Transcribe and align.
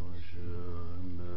So 0.00 1.29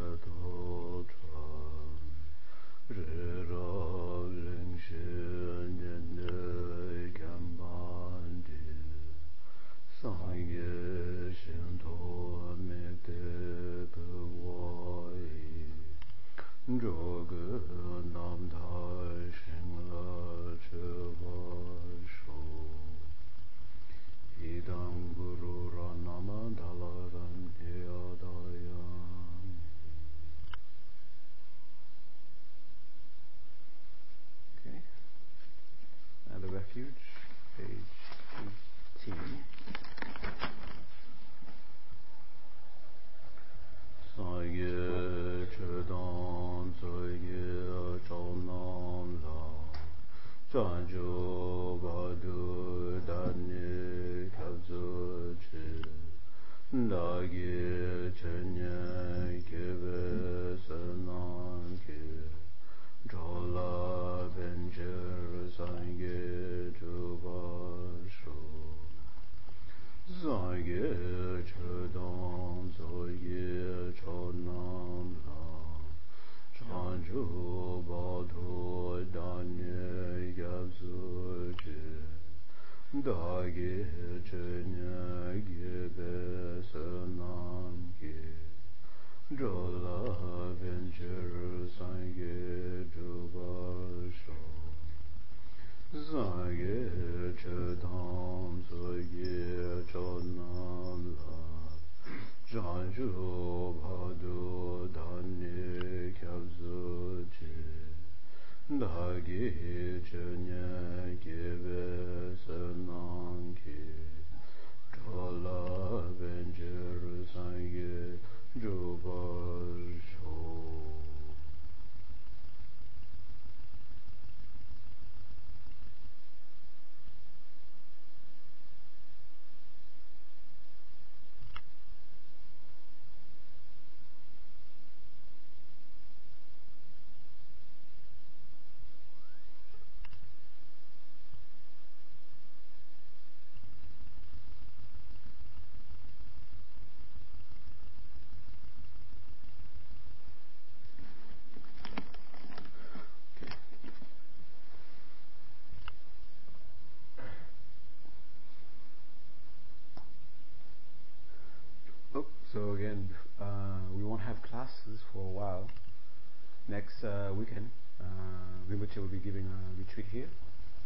giving 169.23 169.47
a 169.47 169.79
retreat 169.79 170.07
here, 170.11 170.27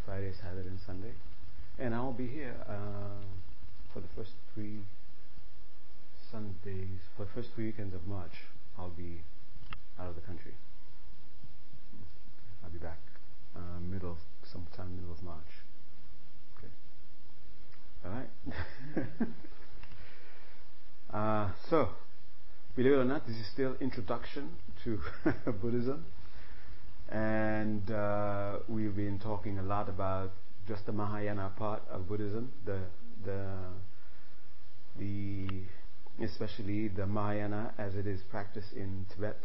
Friday, 0.06 0.32
Saturday, 0.42 0.68
and 0.68 0.80
Sunday. 0.86 1.14
And 1.80 1.96
I 1.96 2.02
will 2.02 2.14
be 2.14 2.28
here 2.28 2.56
uh, 2.68 3.24
for 3.94 4.00
the 4.00 4.08
first 4.16 4.32
three 4.54 4.80
Sundays, 6.32 7.00
for 7.16 7.26
the 7.26 7.32
first 7.34 7.50
three 7.56 7.66
weekends 7.66 7.96
of 7.96 8.06
March. 8.08 8.34
I'll 8.78 8.90
be 8.90 9.22
out 10.00 10.10
of 10.10 10.16
the 10.16 10.22
country. 10.22 10.54
I'll 12.64 12.70
be 12.70 12.80
back 12.80 13.00
uh, 13.56 13.80
middle 13.80 14.18
sometime 14.44 14.96
middle 14.96 15.12
of 15.12 15.24
March. 15.24 15.64
Okay. 16.58 16.72
All 18.06 18.12
right. 18.12 19.28
Uh, 21.14 21.50
so, 21.70 21.90
believe 22.76 22.92
it 22.92 22.96
or 22.96 23.06
not, 23.06 23.26
this 23.26 23.38
is 23.38 23.48
still 23.54 23.76
introduction 23.80 24.50
to 24.84 25.00
Buddhism, 25.62 26.06
Uh, 27.10 28.58
we've 28.68 28.96
been 28.96 29.20
talking 29.20 29.60
a 29.60 29.64
lot 29.64 29.88
about 29.88 30.32
just 30.68 30.86
the 30.86 30.92
Mahayana 30.92 31.52
part 31.58 31.82
of 31.90 32.08
Buddhism, 32.08 32.52
the 32.66 32.80
the 33.24 33.46
the 35.00 36.26
especially 36.26 36.90
the 36.90 37.06
Mahayana 37.06 37.74
as 37.78 37.96
it 37.96 38.08
is 38.08 38.22
practiced 38.30 38.74
in 38.74 39.06
Tibet. 39.14 39.38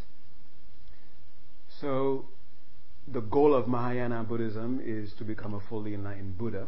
So, 1.80 2.24
the 3.06 3.20
goal 3.20 3.54
of 3.54 3.68
Mahayana 3.68 4.24
Buddhism 4.24 4.80
is 4.84 5.12
to 5.18 5.24
become 5.24 5.54
a 5.54 5.60
fully 5.68 5.94
enlightened 5.94 6.38
Buddha. 6.38 6.66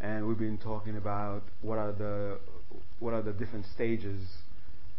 And 0.00 0.26
we've 0.26 0.38
been 0.38 0.58
talking 0.58 0.96
about 0.96 1.42
what 1.62 1.78
are 1.78 1.92
the 1.92 2.38
what 3.00 3.14
are 3.14 3.22
the 3.22 3.32
different 3.32 3.64
stages 3.74 4.20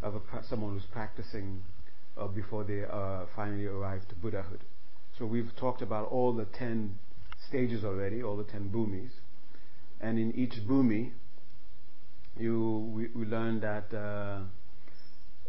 of 0.01 0.21
someone 0.49 0.73
who's 0.73 0.85
practicing 0.91 1.61
uh, 2.17 2.27
before 2.27 2.63
they 2.63 2.83
uh, 2.83 3.25
finally 3.35 3.65
arrive 3.65 4.07
to 4.07 4.15
Buddhahood. 4.15 4.61
So 5.17 5.25
we've 5.25 5.55
talked 5.55 5.81
about 5.81 6.09
all 6.09 6.33
the 6.33 6.45
ten 6.45 6.97
stages 7.47 7.83
already, 7.83 8.21
all 8.23 8.37
the 8.37 8.43
ten 8.43 8.69
bhumis, 8.69 9.11
and 10.01 10.17
in 10.19 10.33
each 10.33 10.55
bhumi, 10.67 11.11
you 12.37 12.91
we, 12.93 13.07
we 13.15 13.25
learned 13.25 13.61
that 13.61 13.93
uh, 13.93 14.39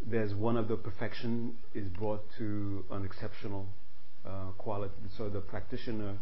there's 0.05 0.33
one 0.33 0.55
of 0.55 0.67
the 0.67 0.75
perfection 0.77 1.55
is 1.73 1.87
brought 1.89 2.23
to 2.37 2.85
an 2.91 3.03
exceptional 3.03 3.65
uh, 4.25 4.51
quality. 4.57 4.93
So 5.17 5.27
the 5.29 5.41
practitioner 5.41 6.17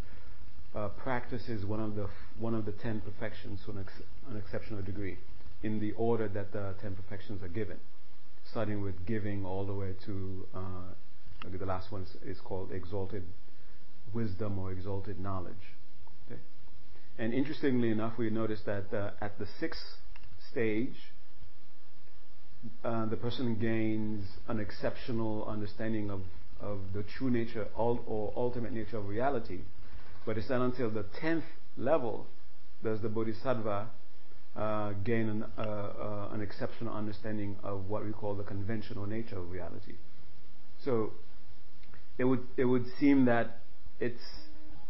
uh, 0.76 0.90
practices 0.90 1.66
one 1.66 1.80
of 1.80 1.96
the 1.96 2.08
one 2.40 2.56
of 2.56 2.66
the 2.66 2.72
ten 2.72 3.02
perfections 3.02 3.60
to 3.66 3.72
an, 3.72 3.80
ex- 3.80 4.02
an 4.30 4.38
exceptional 4.38 4.82
degree 4.82 5.18
in 5.64 5.80
the 5.80 5.92
order 5.94 6.28
that 6.28 6.52
the 6.52 6.74
ten 6.82 6.96
perfections 6.96 7.44
are 7.44 7.48
given, 7.48 7.78
starting 8.56 8.82
with 8.82 9.06
giving 9.06 9.46
all 9.46 9.66
the 9.66 9.74
way 9.74 9.92
to 10.06 10.48
uh, 10.56 11.58
the 11.60 11.66
last 11.66 11.92
one 11.92 12.04
is, 12.04 12.38
is, 12.38 12.40
called 12.40 12.72
exalted 12.72 13.22
wisdom 14.14 14.58
or 14.58 14.72
exalted 14.72 15.20
knowledge. 15.20 15.76
Okay? 16.26 16.40
And 17.20 17.34
interestingly 17.34 17.90
enough, 17.90 18.14
we 18.18 18.30
notice 18.30 18.62
that 18.66 18.94
uh, 18.94 19.10
at 19.20 19.38
the 19.40 19.46
sixth 19.60 19.84
stage, 20.50 20.96
uh, 22.82 23.08
the 23.08 23.18
person 23.18 23.56
gains 23.60 24.26
an 24.48 24.62
exceptional 24.62 25.46
understanding 25.50 26.10
of, 26.10 26.22
of 26.62 26.80
the 26.94 27.04
true 27.04 27.30
nature 27.30 27.68
or 27.76 28.32
ultimate 28.38 28.72
nature 28.72 29.00
of 29.00 29.10
reality. 29.10 29.60
But 30.26 30.38
it's 30.38 30.50
not 30.50 30.62
until 30.62 30.90
the 30.90 31.04
tenth 31.20 31.44
level 31.76 32.28
does 32.82 33.02
the 33.02 33.10
bodhisattva 33.10 33.90
gain 35.04 35.30
an, 35.30 35.46
uh, 35.58 35.62
uh, 35.62 36.30
an, 36.32 36.42
exceptional 36.42 36.94
understanding 36.94 37.58
of 37.64 37.90
what 37.90 38.06
we 38.06 38.12
call 38.12 38.36
the 38.36 38.44
conventional 38.44 39.06
nature 39.06 39.38
of 39.38 39.52
reality. 39.52 39.96
So 40.84 41.12
it 42.18 42.24
would 42.24 42.48
it 42.56 42.66
would 42.66 42.86
seem 42.98 43.26
that 43.26 43.60
it's 44.00 44.24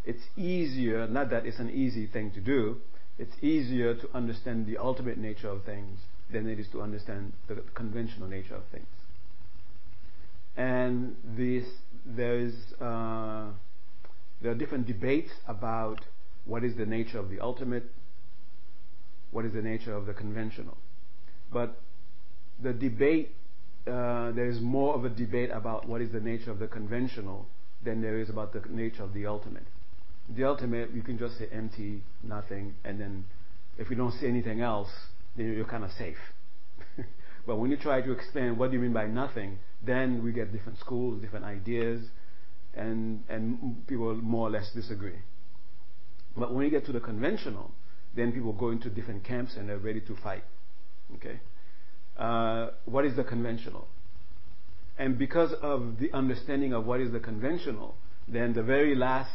it's 0.05 0.23
easier, 0.37 1.07
not 1.07 1.31
that 1.31 1.45
it's 1.45 1.59
an 1.59 1.71
easy 1.71 2.05
thing 2.05 2.31
to 2.31 2.41
do, 2.41 2.77
it's 3.17 3.35
easier 3.41 3.95
to 3.95 4.09
understand 4.13 4.67
the 4.67 4.77
ultimate 4.77 5.17
nature 5.17 5.49
of 5.49 5.63
things 5.63 5.99
than 6.31 6.47
it 6.47 6.59
is 6.59 6.67
to 6.73 6.81
understand 6.81 7.33
the 7.47 7.63
conventional 7.73 8.27
nature 8.27 8.55
of 8.55 8.63
things. 8.71 8.87
And 10.57 11.15
uh, 12.79 13.51
there 14.41 14.51
are 14.51 14.55
different 14.55 14.85
debates 14.85 15.31
about 15.47 16.01
what 16.45 16.63
is 16.63 16.75
the 16.75 16.85
nature 16.85 17.19
of 17.19 17.29
the 17.29 17.39
ultimate, 17.39 17.91
what 19.35 19.43
is 19.43 19.51
the 19.51 19.61
nature 19.61 19.93
of 19.93 20.05
the 20.05 20.13
conventional. 20.13 20.77
But 21.51 21.77
the 22.63 22.71
debate, 22.71 23.35
uh, 23.85 24.31
there 24.31 24.47
is 24.47 24.61
more 24.61 24.95
of 24.95 25.03
a 25.03 25.09
debate 25.09 25.49
about 25.51 25.89
what 25.89 25.99
is 25.99 26.09
the 26.13 26.21
nature 26.21 26.51
of 26.51 26.59
the 26.59 26.67
conventional 26.67 27.45
than 27.83 28.01
there 28.01 28.17
is 28.17 28.29
about 28.29 28.53
the 28.53 28.61
nature 28.69 29.03
of 29.03 29.13
the 29.13 29.25
ultimate. 29.25 29.65
The 30.29 30.45
ultimate, 30.45 30.91
you 30.91 31.03
can 31.03 31.19
just 31.19 31.37
say 31.37 31.49
empty, 31.51 32.01
nothing, 32.23 32.75
and 32.85 32.97
then 32.97 33.25
if 33.77 33.89
you 33.89 33.97
don't 33.97 34.13
see 34.13 34.25
anything 34.25 34.61
else, 34.61 34.87
then 35.35 35.51
you're 35.51 35.65
kind 35.65 35.83
of 35.83 35.91
safe. 35.91 36.17
but 37.45 37.57
when 37.57 37.69
you 37.69 37.75
try 37.75 37.99
to 37.99 38.13
explain 38.13 38.57
what 38.57 38.71
do 38.71 38.77
you 38.77 38.81
mean 38.81 38.93
by 38.93 39.05
nothing, 39.05 39.59
then 39.85 40.23
we 40.23 40.31
get 40.31 40.53
different 40.53 40.79
schools, 40.79 41.21
different 41.21 41.43
ideas, 41.43 41.99
and, 42.73 43.21
and 43.27 43.85
people 43.85 44.15
more 44.15 44.47
or 44.47 44.51
less 44.51 44.71
disagree. 44.73 45.19
But 46.37 46.53
when 46.53 46.63
you 46.63 46.71
get 46.71 46.85
to 46.85 46.93
the 46.93 47.01
conventional, 47.01 47.71
then 48.15 48.31
people 48.31 48.53
go 48.53 48.69
into 48.69 48.89
different 48.89 49.23
camps 49.23 49.55
and 49.57 49.69
they're 49.69 49.77
ready 49.77 50.01
to 50.01 50.15
fight. 50.23 50.43
Okay? 51.15 51.39
Uh, 52.17 52.69
what 52.85 53.05
is 53.05 53.15
the 53.15 53.23
conventional? 53.23 53.87
And 54.97 55.17
because 55.17 55.51
of 55.61 55.99
the 55.99 56.11
understanding 56.13 56.73
of 56.73 56.85
what 56.85 57.01
is 57.01 57.11
the 57.11 57.19
conventional, 57.19 57.95
then 58.27 58.53
the 58.53 58.63
very 58.63 58.95
last, 58.95 59.31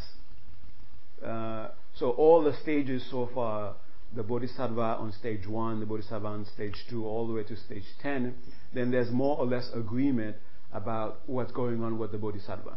uh, 1.24 1.68
so 1.94 2.10
all 2.10 2.42
the 2.42 2.54
stages 2.62 3.04
so 3.10 3.28
far, 3.34 3.74
the 4.16 4.22
Bodhisattva 4.22 4.80
on 4.80 5.12
stage 5.12 5.46
one, 5.46 5.78
the 5.80 5.86
Bodhisattva 5.86 6.26
on 6.26 6.46
stage 6.54 6.74
two, 6.88 7.06
all 7.06 7.26
the 7.26 7.34
way 7.34 7.44
to 7.44 7.56
stage 7.56 7.84
10, 8.02 8.34
then 8.74 8.90
there's 8.90 9.10
more 9.10 9.38
or 9.38 9.46
less 9.46 9.70
agreement 9.74 10.36
about 10.72 11.20
what's 11.26 11.52
going 11.52 11.82
on 11.82 11.98
with 11.98 12.12
the 12.12 12.18
Bodhisattva. 12.18 12.76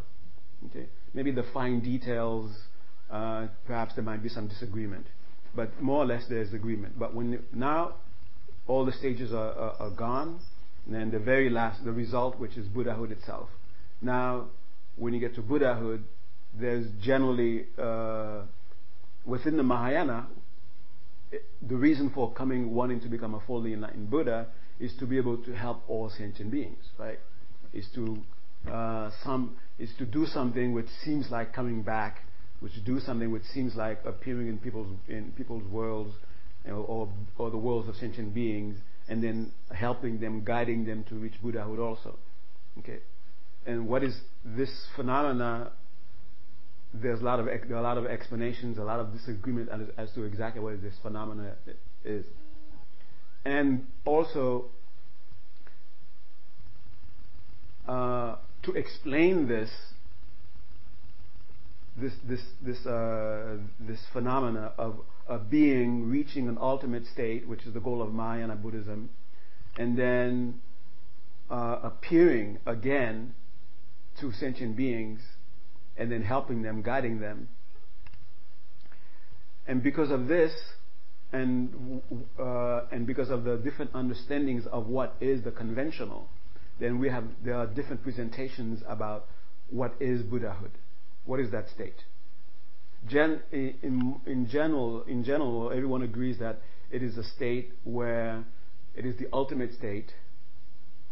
Okay? 0.66 0.86
Maybe 1.14 1.30
the 1.30 1.44
fine 1.54 1.80
details, 1.80 2.50
uh, 3.10 3.46
perhaps 3.66 3.94
there 3.94 4.04
might 4.04 4.22
be 4.22 4.28
some 4.28 4.46
disagreement. 4.46 5.06
But 5.54 5.80
more 5.80 6.02
or 6.02 6.06
less 6.06 6.24
there's 6.28 6.52
agreement. 6.52 6.98
But 6.98 7.14
when 7.14 7.42
now 7.52 7.94
all 8.66 8.84
the 8.84 8.92
stages 8.92 9.32
are, 9.32 9.52
are, 9.52 9.76
are 9.78 9.90
gone, 9.90 10.40
and 10.86 10.94
then 10.94 11.10
the 11.10 11.18
very 11.18 11.50
last, 11.50 11.84
the 11.84 11.92
result, 11.92 12.38
which 12.38 12.56
is 12.56 12.66
Buddhahood 12.66 13.10
itself. 13.10 13.48
Now, 14.02 14.46
when 14.96 15.14
you 15.14 15.20
get 15.20 15.34
to 15.36 15.42
Buddhahood, 15.42 16.04
there's 16.58 16.86
generally, 17.02 17.66
uh, 17.78 18.42
within 19.24 19.56
the 19.56 19.62
Mahayana, 19.62 20.26
the 21.62 21.76
reason 21.76 22.10
for 22.14 22.32
coming, 22.32 22.74
wanting 22.74 23.00
to 23.00 23.08
become 23.08 23.34
a 23.34 23.40
fully 23.40 23.72
enlightened 23.72 24.10
Buddha 24.10 24.46
is 24.78 24.94
to 24.98 25.06
be 25.06 25.16
able 25.16 25.38
to 25.38 25.52
help 25.52 25.82
all 25.88 26.10
sentient 26.10 26.50
beings, 26.50 26.84
right? 26.98 27.18
Is 27.72 27.86
to 27.94 28.18
uh, 28.70 29.10
some 29.22 29.56
is 29.78 29.90
to 29.98 30.06
do 30.06 30.26
something 30.26 30.72
which 30.72 30.88
seems 31.04 31.30
like 31.30 31.52
coming 31.52 31.82
back, 31.82 32.20
which 32.60 32.72
do 32.84 33.00
something 33.00 33.30
which 33.30 33.44
seems 33.52 33.74
like 33.74 34.00
appearing 34.04 34.48
in 34.48 34.58
people's 34.58 34.88
in 35.08 35.32
people's 35.32 35.64
worlds, 35.64 36.14
you 36.64 36.70
know, 36.70 36.78
or 36.78 37.08
or 37.38 37.50
the 37.50 37.56
worlds 37.58 37.88
of 37.88 37.96
sentient 37.96 38.34
beings, 38.34 38.76
and 39.08 39.22
then 39.22 39.52
helping 39.72 40.20
them, 40.20 40.44
guiding 40.44 40.84
them 40.84 41.04
to 41.04 41.14
reach 41.16 41.34
Buddhahood 41.42 41.78
also. 41.78 42.18
Okay, 42.78 42.98
and 43.66 43.86
what 43.88 44.02
is 44.02 44.16
this 44.44 44.70
phenomena? 44.96 45.72
There's 46.92 47.20
a 47.20 47.24
lot 47.24 47.40
of 47.40 47.46
there 47.46 47.76
are 47.76 47.80
a 47.80 47.82
lot 47.82 47.98
of 47.98 48.06
explanations, 48.06 48.78
a 48.78 48.84
lot 48.84 49.00
of 49.00 49.12
disagreement 49.12 49.68
as, 49.70 49.80
as 49.96 50.14
to 50.14 50.22
exactly 50.22 50.62
what 50.62 50.80
this 50.82 50.94
phenomena 51.02 51.54
is, 52.04 52.24
and 53.44 53.86
also. 54.04 54.66
Uh, 57.86 58.36
to 58.62 58.72
explain 58.72 59.46
this, 59.46 59.70
this, 61.96 62.12
this, 62.28 62.40
this, 62.60 62.86
uh, 62.86 63.56
this 63.80 64.00
phenomena 64.12 64.72
of 64.78 65.00
a 65.28 65.38
being 65.38 66.08
reaching 66.10 66.48
an 66.48 66.58
ultimate 66.60 67.06
state, 67.06 67.48
which 67.48 67.64
is 67.64 67.72
the 67.72 67.80
goal 67.80 68.02
of 68.02 68.12
Mahayana 68.12 68.56
Buddhism, 68.56 69.10
and 69.78 69.98
then 69.98 70.60
uh, 71.50 71.78
appearing 71.82 72.58
again 72.66 73.34
to 74.20 74.32
sentient 74.32 74.76
beings, 74.76 75.20
and 75.96 76.10
then 76.10 76.22
helping 76.22 76.62
them, 76.62 76.82
guiding 76.82 77.20
them. 77.20 77.48
And 79.66 79.82
because 79.82 80.10
of 80.10 80.28
this, 80.28 80.52
and 81.32 82.02
uh, 82.38 82.82
and 82.92 83.06
because 83.06 83.30
of 83.30 83.44
the 83.44 83.56
different 83.56 83.92
understandings 83.92 84.66
of 84.70 84.86
what 84.86 85.16
is 85.20 85.42
the 85.42 85.50
conventional, 85.50 86.28
then 86.78 86.98
we 86.98 87.08
have 87.08 87.24
there 87.44 87.56
are 87.56 87.66
different 87.66 88.02
presentations 88.02 88.82
about 88.86 89.26
what 89.70 89.94
is 90.00 90.22
Buddhahood, 90.22 90.72
what 91.24 91.40
is 91.40 91.50
that 91.50 91.68
state. 91.68 92.04
In, 93.10 94.48
general, 94.50 95.02
in 95.02 95.24
general, 95.24 95.70
everyone 95.70 96.02
agrees 96.02 96.38
that 96.38 96.60
it 96.90 97.02
is 97.02 97.18
a 97.18 97.24
state 97.24 97.72
where 97.84 98.44
it 98.94 99.04
is 99.04 99.16
the 99.18 99.26
ultimate 99.32 99.74
state 99.74 100.12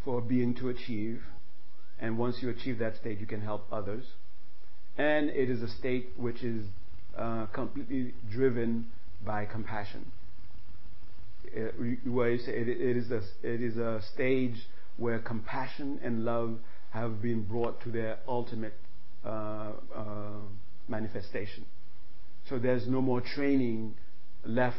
for 0.04 0.18
a 0.18 0.22
being 0.22 0.54
to 0.56 0.68
achieve, 0.68 1.22
and 2.00 2.18
once 2.18 2.36
you 2.40 2.48
achieve 2.48 2.78
that 2.78 2.96
state, 2.96 3.20
you 3.20 3.26
can 3.26 3.40
help 3.40 3.66
others. 3.70 4.04
And 4.96 5.30
it 5.30 5.50
is 5.50 5.62
a 5.62 5.68
state 5.68 6.10
which 6.16 6.42
is 6.42 6.66
uh, 7.16 7.46
completely 7.46 8.14
driven 8.30 8.86
by 9.24 9.44
compassion. 9.46 10.10
It, 11.44 12.06
where 12.06 12.30
you 12.30 12.38
say 12.38 12.52
it, 12.52 12.68
it 12.68 12.96
is 12.96 13.10
a 13.10 13.20
it 13.42 13.60
is 13.60 13.76
a 13.76 14.00
stage 14.14 14.56
where 14.96 15.18
compassion 15.18 16.00
and 16.02 16.24
love 16.24 16.58
have 16.90 17.20
been 17.20 17.44
brought 17.44 17.82
to 17.82 17.90
their 17.90 18.18
ultimate 18.28 18.74
uh, 18.74 18.91
uh, 18.91 18.91
manifestation. 20.88 21.64
So 22.48 22.58
there's 22.58 22.86
no 22.86 23.00
more 23.00 23.20
training 23.20 23.94
left 24.44 24.78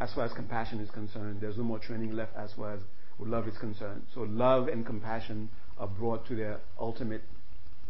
as 0.00 0.12
far 0.12 0.24
as 0.24 0.32
compassion 0.32 0.80
is 0.80 0.90
concerned. 0.90 1.38
There's 1.40 1.56
no 1.56 1.64
more 1.64 1.78
training 1.78 2.12
left 2.12 2.36
as 2.36 2.52
far 2.52 2.74
as 2.74 2.80
love 3.18 3.48
is 3.48 3.56
concerned. 3.58 4.02
So 4.14 4.20
love 4.22 4.68
and 4.68 4.84
compassion 4.84 5.48
are 5.78 5.86
brought 5.86 6.26
to 6.26 6.36
their 6.36 6.58
ultimate 6.78 7.22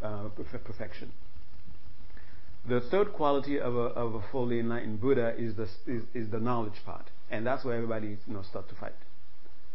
uh, 0.02 0.28
perfection. 0.64 1.12
The 2.66 2.80
third 2.90 3.12
quality 3.12 3.60
of 3.60 3.76
a, 3.76 4.22
fully 4.32 4.60
enlightened 4.60 5.00
Buddha 5.00 5.34
is 5.36 5.54
the, 5.56 6.38
knowledge 6.38 6.80
part. 6.86 7.10
And 7.30 7.46
that's 7.46 7.64
where 7.64 7.74
everybody 7.74 8.16
you 8.26 8.34
know, 8.34 8.42
starts 8.42 8.70
to 8.70 8.74
fight. 8.76 8.94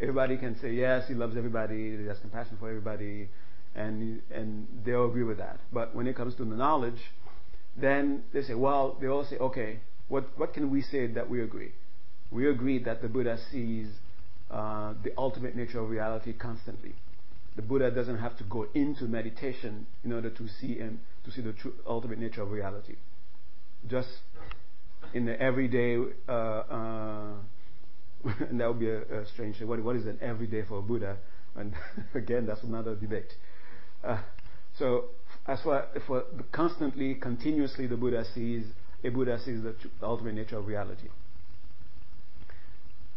Everybody 0.01 0.37
can 0.37 0.59
say, 0.59 0.71
yes, 0.73 1.07
he 1.07 1.13
loves 1.13 1.35
everybody, 1.35 1.97
he 1.97 2.05
has 2.05 2.17
compassion 2.19 2.57
for 2.59 2.69
everybody, 2.69 3.29
and, 3.75 4.21
and 4.33 4.67
they 4.85 4.93
all 4.93 5.09
agree 5.09 5.23
with 5.23 5.37
that. 5.37 5.59
But 5.71 5.95
when 5.95 6.07
it 6.07 6.15
comes 6.15 6.35
to 6.35 6.45
the 6.45 6.55
knowledge, 6.55 6.99
then 7.77 8.23
they 8.33 8.41
say, 8.41 8.55
well, 8.55 8.97
they 8.99 9.07
all 9.07 9.25
say, 9.25 9.37
okay, 9.37 9.79
what, 10.07 10.37
what 10.37 10.53
can 10.53 10.69
we 10.69 10.81
say 10.81 11.07
that 11.07 11.29
we 11.29 11.41
agree? 11.41 11.71
We 12.31 12.49
agree 12.49 12.83
that 12.83 13.01
the 13.01 13.07
Buddha 13.07 13.37
sees 13.51 13.87
uh, 14.51 14.93
the 15.03 15.11
ultimate 15.17 15.55
nature 15.55 15.79
of 15.79 15.89
reality 15.89 16.33
constantly. 16.33 16.93
The 17.55 17.61
Buddha 17.61 17.91
doesn't 17.91 18.17
have 18.17 18.37
to 18.37 18.43
go 18.43 18.67
into 18.73 19.05
meditation 19.05 19.87
in 20.03 20.13
order 20.13 20.29
to 20.29 20.47
see 20.47 20.75
him, 20.75 21.01
to 21.25 21.31
see 21.31 21.41
the 21.41 21.53
true 21.53 21.73
ultimate 21.85 22.19
nature 22.19 22.41
of 22.41 22.51
reality. 22.51 22.95
Just 23.87 24.09
in 25.13 25.25
the 25.25 25.39
everyday 25.41 25.97
uh, 26.27 26.31
uh, 26.31 27.33
and 28.49 28.59
that 28.59 28.67
would 28.67 28.79
be 28.79 28.89
a, 28.89 29.01
a 29.21 29.25
strange 29.33 29.57
thing. 29.57 29.67
What, 29.67 29.83
what 29.83 29.95
is 29.95 30.05
an 30.05 30.17
everyday 30.21 30.63
for 30.63 30.79
a 30.79 30.81
Buddha? 30.81 31.17
And 31.55 31.73
again, 32.13 32.45
that's 32.45 32.63
another 32.63 32.95
debate. 32.95 33.33
Uh, 34.03 34.17
so, 34.77 35.05
as 35.47 35.61
for, 35.61 35.85
for 36.07 36.23
constantly, 36.51 37.15
continuously, 37.15 37.87
the 37.87 37.97
Buddha 37.97 38.23
sees 38.33 38.65
a 39.03 39.09
Buddha 39.09 39.39
sees 39.39 39.63
the, 39.63 39.75
the 39.99 40.05
ultimate 40.05 40.35
nature 40.35 40.57
of 40.57 40.67
reality. 40.67 41.07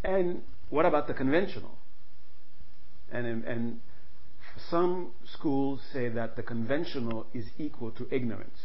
And 0.05 0.43
what 0.71 0.87
about 0.87 1.07
the 1.09 1.15
conventional? 1.15 1.77
And, 3.11 3.45
and 3.45 3.81
some 4.71 5.11
schools 5.35 5.81
say 5.93 6.09
that 6.09 6.37
the 6.37 6.43
conventional 6.43 7.27
is 7.35 7.47
equal 7.59 7.91
to 7.93 8.07
ignorance. 8.15 8.59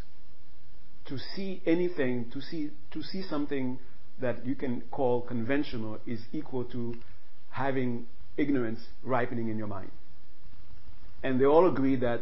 To 1.08 1.18
see 1.18 1.62
anything, 1.66 2.30
to 2.34 2.42
see, 2.42 2.72
to 2.92 3.02
see 3.02 3.24
something 3.24 3.80
that 4.20 4.46
you 4.46 4.56
can 4.56 4.82
call 4.92 5.22
conventional 5.22 6.00
is 6.06 6.20
equal 6.34 6.66
to 6.66 6.96
having 7.50 8.08
ignorance 8.36 8.80
ripening 9.04 9.50
in 9.50 9.58
your 9.58 9.68
mind. 9.68 9.92
And 11.24 11.40
they 11.40 11.46
all 11.46 11.68
agree 11.68 11.96
that 11.98 12.22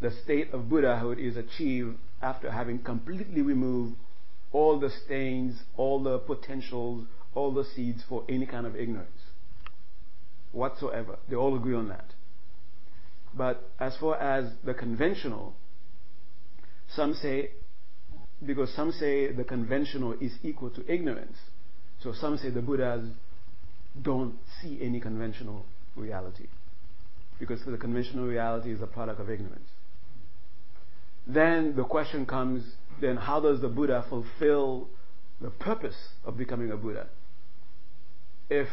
the 0.00 0.10
state 0.10 0.52
of 0.52 0.68
Buddhahood 0.68 1.18
is 1.18 1.36
achieved 1.36 1.96
after 2.22 2.50
having 2.50 2.78
completely 2.78 3.42
removed 3.42 3.96
all 4.52 4.78
the 4.78 4.90
stains, 5.04 5.58
all 5.76 6.02
the 6.02 6.18
potentials, 6.18 7.06
all 7.34 7.52
the 7.52 7.64
seeds 7.64 8.02
for 8.08 8.24
any 8.28 8.46
kind 8.46 8.66
of 8.66 8.76
ignorance 8.76 9.10
whatsoever. 10.52 11.18
They 11.28 11.36
all 11.36 11.54
agree 11.54 11.74
on 11.74 11.88
that. 11.88 12.14
But 13.34 13.68
as 13.78 13.96
far 13.98 14.16
as 14.16 14.52
the 14.64 14.72
conventional, 14.72 15.54
some 16.88 17.12
say 17.14 17.50
because 18.44 18.72
some 18.74 18.92
say 18.92 19.32
the 19.32 19.44
conventional 19.44 20.14
is 20.20 20.32
equal 20.42 20.70
to 20.70 20.92
ignorance. 20.92 21.36
So 22.02 22.12
some 22.12 22.38
say 22.38 22.50
the 22.50 22.62
Buddhas 22.62 23.04
don't 24.00 24.36
see 24.60 24.78
any 24.82 25.00
conventional 25.00 25.64
reality 25.96 26.46
because 27.38 27.60
the 27.64 27.76
conventional 27.76 28.26
reality 28.26 28.72
is 28.72 28.80
a 28.80 28.86
product 28.86 29.20
of 29.20 29.30
ignorance. 29.30 29.68
Then 31.26 31.74
the 31.76 31.84
question 31.84 32.24
comes, 32.24 32.64
then 33.00 33.16
how 33.16 33.40
does 33.40 33.60
the 33.60 33.68
Buddha 33.68 34.04
fulfill 34.08 34.88
the 35.40 35.50
purpose 35.50 35.96
of 36.24 36.36
becoming 36.36 36.70
a 36.70 36.76
Buddha? 36.76 37.08
If 38.48 38.68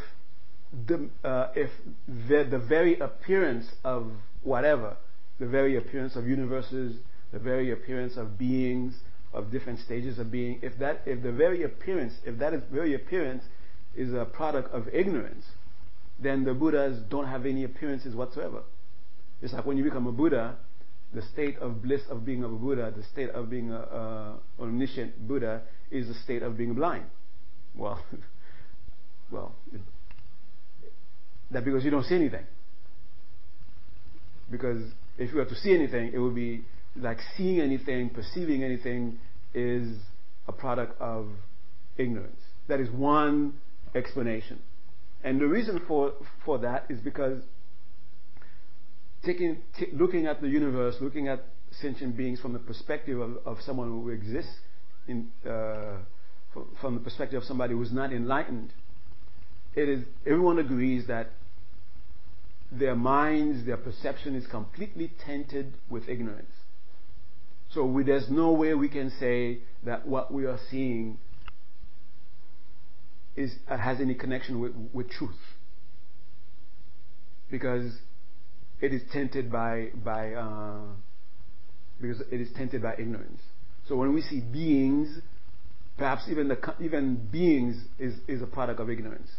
the, 0.87 1.09
uh, 1.23 1.47
if 1.55 1.71
the, 2.07 2.47
the 2.49 2.59
very 2.59 2.99
appearance 2.99 3.67
of 3.83 4.11
whatever, 4.43 4.97
the 5.39 5.47
very 5.47 5.75
appearance 5.77 6.15
of 6.15 6.27
universes, 6.27 6.97
the 7.31 7.39
very 7.39 7.71
appearance 7.71 8.17
of 8.17 8.37
beings, 8.37 8.95
of 9.33 9.51
different 9.51 9.79
stages 9.79 10.19
of 10.19 10.31
being, 10.31 10.59
if 10.61 10.77
that, 10.77 11.01
if 11.05 11.23
the 11.23 11.31
very 11.31 11.63
appearance, 11.63 12.13
if 12.23 12.37
that 12.37 12.53
is 12.53 12.61
very 12.71 12.93
appearance 12.93 13.43
is 13.95 14.13
a 14.13 14.25
product 14.25 14.71
of 14.71 14.87
ignorance, 14.93 15.45
then 16.23 16.43
the 16.43 16.53
Buddhas 16.53 16.99
don't 17.09 17.27
have 17.27 17.45
any 17.45 17.63
appearances 17.63 18.15
whatsoever. 18.15 18.63
It's 19.41 19.53
like 19.53 19.65
when 19.65 19.77
you 19.77 19.83
become 19.83 20.07
a 20.07 20.11
Buddha, 20.11 20.55
the 21.13 21.21
state 21.33 21.57
of 21.59 21.81
bliss 21.81 22.01
of 22.09 22.25
being 22.25 22.43
a 22.43 22.47
Buddha, 22.47 22.93
the 22.95 23.03
state 23.03 23.29
of 23.29 23.49
being 23.49 23.71
a, 23.71 23.79
a 23.79 24.39
omniscient 24.59 25.27
Buddha, 25.27 25.61
is 25.91 26.07
the 26.07 26.13
state 26.15 26.41
of 26.41 26.57
being 26.57 26.73
blind. 26.73 27.05
Well, 27.75 28.03
well, 29.31 29.55
that 31.51 31.65
because 31.65 31.83
you 31.83 31.91
don't 31.91 32.05
see 32.05 32.15
anything. 32.15 32.45
Because 34.49 34.81
if 35.17 35.31
you 35.31 35.37
were 35.37 35.45
to 35.45 35.55
see 35.55 35.73
anything, 35.73 36.11
it 36.13 36.17
would 36.17 36.35
be 36.35 36.63
like 36.95 37.19
seeing 37.37 37.59
anything, 37.59 38.09
perceiving 38.09 38.63
anything 38.63 39.19
is 39.53 39.97
a 40.47 40.51
product 40.51 40.99
of 40.99 41.27
ignorance. 41.97 42.39
That 42.67 42.79
is 42.79 42.89
one 42.89 43.53
explanation. 43.95 44.59
And 45.23 45.39
the 45.39 45.47
reason 45.47 45.81
for, 45.87 46.13
for 46.45 46.57
that 46.59 46.85
is 46.89 46.99
because 46.99 47.41
taking, 49.25 49.61
t- 49.77 49.87
looking 49.93 50.27
at 50.27 50.41
the 50.41 50.49
universe, 50.49 50.95
looking 50.99 51.27
at 51.27 51.45
sentient 51.81 52.17
beings 52.17 52.39
from 52.39 52.53
the 52.53 52.59
perspective 52.59 53.19
of, 53.19 53.37
of 53.45 53.57
someone 53.61 53.87
who 53.87 54.09
exists, 54.09 54.51
in, 55.07 55.29
uh, 55.45 55.97
from 56.79 56.95
the 56.95 56.99
perspective 56.99 57.41
of 57.41 57.47
somebody 57.47 57.73
who's 57.73 57.91
not 57.91 58.11
enlightened, 58.11 58.73
it 59.75 59.89
is, 59.89 60.03
everyone 60.25 60.59
agrees 60.59 61.07
that 61.07 61.31
their 62.71 62.95
minds, 62.95 63.65
their 63.65 63.77
perception 63.77 64.35
is 64.35 64.45
completely 64.47 65.11
tainted 65.25 65.73
with 65.89 66.07
ignorance. 66.09 66.51
So 67.73 67.85
we, 67.85 68.03
there's 68.03 68.29
no 68.29 68.51
way 68.51 68.73
we 68.73 68.89
can 68.89 69.11
say 69.19 69.59
that 69.83 70.07
what 70.07 70.33
we 70.33 70.45
are 70.45 70.59
seeing 70.69 71.17
has 73.67 73.99
any 73.99 74.13
connection 74.13 74.59
with, 74.59 74.73
with 74.93 75.09
truth. 75.09 75.31
Because 77.49 77.91
it 78.81 78.93
is 78.93 79.01
tainted 79.11 79.51
by, 79.51 79.89
by 80.03 80.33
uh, 80.33 80.81
because 82.01 82.21
it 82.31 82.41
is 82.41 82.49
tainted 82.55 82.81
by 82.81 82.93
ignorance. 82.93 83.41
So 83.87 83.95
when 83.95 84.13
we 84.13 84.21
see 84.21 84.39
beings, 84.39 85.19
perhaps 85.97 86.23
even 86.29 86.47
the 86.47 86.57
even 86.81 87.27
beings 87.31 87.77
is, 87.99 88.15
is 88.27 88.41
a 88.41 88.47
product 88.47 88.79
of 88.79 88.89
ignorance. 88.89 89.29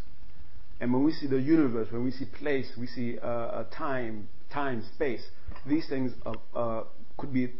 And 0.80 0.92
when 0.92 1.04
we 1.04 1.12
see 1.12 1.26
the 1.26 1.40
universe, 1.40 1.88
when 1.90 2.04
we 2.04 2.10
see 2.10 2.24
place, 2.24 2.66
we 2.78 2.86
see 2.86 3.18
uh, 3.22 3.64
time, 3.76 4.28
time, 4.52 4.84
space. 4.94 5.22
These 5.66 5.88
things 5.88 6.12
uh, 6.54 6.82
could 7.16 7.32
be 7.32 7.52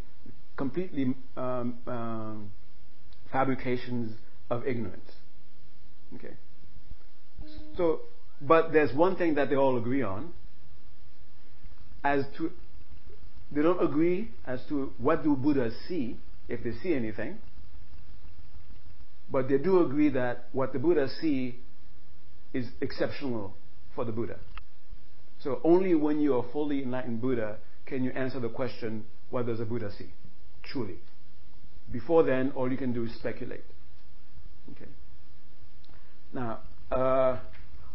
completely 0.57 1.15
um, 1.37 1.79
um, 1.87 2.53
fabrications 3.31 4.17
of 4.51 4.67
ignorance. 4.67 5.11
Okay. 6.17 6.35
So, 7.77 8.01
but 8.41 8.73
there's 8.73 8.95
one 8.95 9.17
thing 9.17 9.35
that 9.35 9.51
they 9.51 9.57
all 9.57 9.77
agree 9.77 10.03
on. 10.03 10.33
As 12.03 12.25
to, 12.37 12.51
they 13.51 13.63
don't 13.63 13.83
agree 13.83 14.31
as 14.47 14.61
to 14.69 14.93
what 14.99 15.25
do 15.25 15.35
Buddhas 15.37 15.75
see, 15.89 16.19
if 16.49 16.63
they 16.63 16.73
see 16.83 16.95
anything. 16.95 17.39
But 19.31 19.49
they 19.49 19.59
do 19.59 19.85
agree 19.85 20.11
that 20.11 20.49
what 20.53 20.73
the 20.73 20.79
Buddhas 20.79 21.17
see 21.21 21.59
is 22.53 22.67
exceptional 22.81 23.55
for 23.95 24.05
the 24.05 24.13
Buddha. 24.13 24.37
So 25.43 25.61
only 25.65 25.95
when 25.95 26.21
you 26.21 26.37
are 26.37 26.45
fully 26.53 26.83
enlightened 26.83 27.21
Buddha 27.21 27.59
can 27.87 28.03
you 28.03 28.11
answer 28.13 28.41
the 28.41 28.49
question, 28.49 29.05
what 29.31 29.47
does 29.47 29.61
a 29.61 29.65
Buddha 29.65 29.91
see? 29.99 30.09
Truly. 30.63 30.97
Before 31.93 32.23
then, 32.23 32.53
all 32.57 32.71
you 32.71 32.79
can 32.79 32.93
do 32.93 33.05
is 33.05 33.15
speculate. 33.15 33.65
Now, 36.35 36.59
uh, 36.91 37.39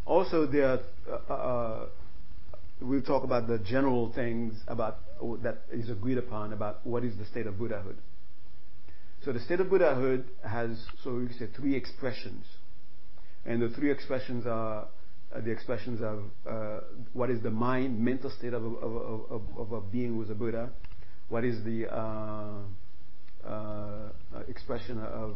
also 0.05 0.45
there, 0.45 0.79
uh, 1.09 1.33
uh, 1.33 1.85
we'll 2.81 3.01
talk 3.01 3.25
about 3.25 3.47
the 3.47 3.59
general 3.59 4.13
things 4.13 4.53
about 4.67 4.99
that 5.43 5.57
is 5.69 5.89
agreed 5.89 6.17
upon 6.17 6.53
about 6.53 6.85
what 6.85 7.03
is 7.03 7.17
the 7.17 7.25
state 7.25 7.45
of 7.45 7.59
Buddhahood. 7.59 7.97
So 9.25 9.33
the 9.33 9.41
state 9.41 9.59
of 9.59 9.69
Buddhahood 9.69 10.23
has, 10.47 10.81
so 11.03 11.15
we 11.15 11.27
say, 11.33 11.47
three 11.53 11.75
expressions. 11.75 12.45
And 13.45 13.61
the 13.61 13.69
three 13.69 13.91
expressions 13.91 14.47
are 14.47 14.87
uh, 15.35 15.41
the 15.41 15.51
expressions 15.51 16.01
of 16.01 16.23
uh, 16.49 16.79
what 17.11 17.29
is 17.29 17.43
the 17.43 17.51
mind, 17.51 17.99
mental 17.99 18.31
state 18.31 18.53
of 18.53 18.63
a, 18.63 18.67
of, 18.67 19.31
of, 19.31 19.41
of 19.57 19.71
a 19.73 19.81
being 19.81 20.15
who 20.15 20.23
is 20.23 20.29
a 20.29 20.35
Buddha, 20.35 20.69
what 21.27 21.43
is 21.43 21.63
the 21.65 21.93
uh, 21.93 22.59
uh 23.45 24.09
expression 24.47 24.99
of 24.99 25.35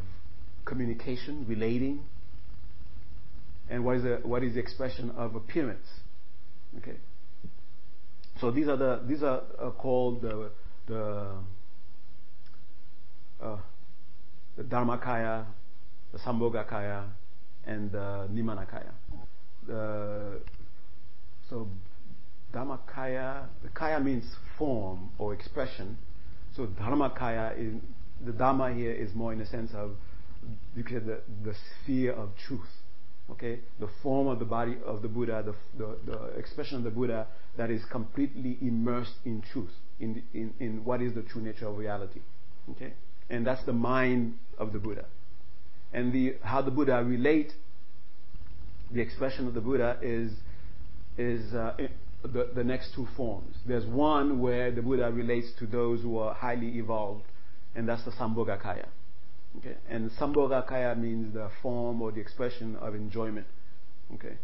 communication, 0.66 1.46
relating, 1.48 2.02
and 3.70 3.84
what 3.84 3.98
is 3.98 4.04
the, 4.04 4.20
what 4.24 4.44
is 4.44 4.54
the 4.54 4.60
expression 4.60 5.12
of 5.12 5.36
appearance. 5.36 5.88
Okay. 6.78 6.98
So 8.40 8.52
these 8.52 8.68
are 8.68 8.78
the 8.78 9.02
these 9.08 9.24
are 9.24 9.44
uh, 9.62 9.70
called 9.72 10.22
the 10.22 10.52
the 10.88 11.32
uh, 13.42 13.58
the 14.58 14.64
Dharmakaya, 14.64 15.46
the 16.12 16.20
Sambhogakaya, 16.20 17.06
and 17.66 17.92
the 17.92 18.28
Nirmanakaya. 18.32 18.92
The, 19.68 20.40
so 21.50 21.68
Dharmakaya, 22.54 23.48
the 23.64 23.70
Kaya 23.70 24.00
means 24.00 24.26
form 24.58 25.10
or 25.18 25.34
expression. 25.34 25.98
So 26.56 26.68
Dharmakaya 26.68 27.58
is 27.58 27.82
the 28.26 28.32
Dharma 28.32 28.74
here 28.74 28.92
is 28.92 29.14
more 29.14 29.34
in 29.34 29.40
the 29.40 29.46
sense 29.46 29.72
of 29.74 29.92
you 30.76 30.84
can 30.84 31.06
the, 31.06 31.20
the 31.44 31.56
sphere 31.84 32.14
of 32.14 32.30
truth. 32.48 32.62
Okay, 33.32 33.60
the 33.80 33.88
form 34.02 34.28
of 34.28 34.40
the 34.40 34.46
body 34.46 34.76
of 34.86 35.02
the 35.02 35.08
Buddha, 35.08 35.44
the, 35.46 35.56
the, 35.78 35.98
the 36.06 36.24
expression 36.38 36.78
of 36.78 36.84
the 36.84 36.90
Buddha 36.90 37.26
that 37.58 37.72
is 37.72 37.82
completely 37.90 38.58
immersed 38.62 39.16
in 39.24 39.42
truth, 39.42 39.72
in, 40.00 40.24
in, 40.34 40.54
in 40.60 40.84
what 40.84 41.02
is 41.02 41.14
the 41.14 41.22
true 41.22 41.42
nature 41.42 41.68
of 41.68 41.78
reality. 41.78 42.20
Okay, 42.72 42.94
and 43.30 43.48
that's 43.48 43.64
the 43.66 43.74
mind 43.74 44.38
of 44.58 44.74
the 44.74 44.80
Buddha. 44.80 45.06
And 45.94 46.12
the, 46.12 46.36
how 46.44 46.62
the 46.62 46.72
Buddha 46.72 47.04
relate, 47.04 47.54
the 48.92 49.00
expression 49.00 49.48
of 49.48 49.54
the 49.54 49.62
Buddha 49.62 49.98
is, 50.02 50.32
is 51.18 51.54
uh, 51.54 51.76
the, 52.24 52.50
the 52.56 52.64
next 52.64 52.94
two 52.94 53.08
forms. 53.16 53.56
There's 53.66 53.86
one 53.86 54.42
where 54.42 54.72
the 54.72 54.82
Buddha 54.82 55.12
relates 55.12 55.48
to 55.60 55.66
those 55.66 56.02
who 56.02 56.18
are 56.18 56.34
highly 56.34 56.78
evolved, 56.78 57.24
and 57.76 57.88
that's 57.88 58.04
the 58.04 58.12
Sambhogakaya. 58.12 58.88
Okay? 59.58 59.76
And 59.90 60.10
Sambhogakaya 60.12 60.98
means 60.98 61.34
the 61.34 61.50
form 61.62 62.02
or 62.02 62.12
the 62.12 62.20
expression 62.20 62.76
of 62.78 62.96
enjoyment. 62.96 63.48
Okay? 64.16 64.38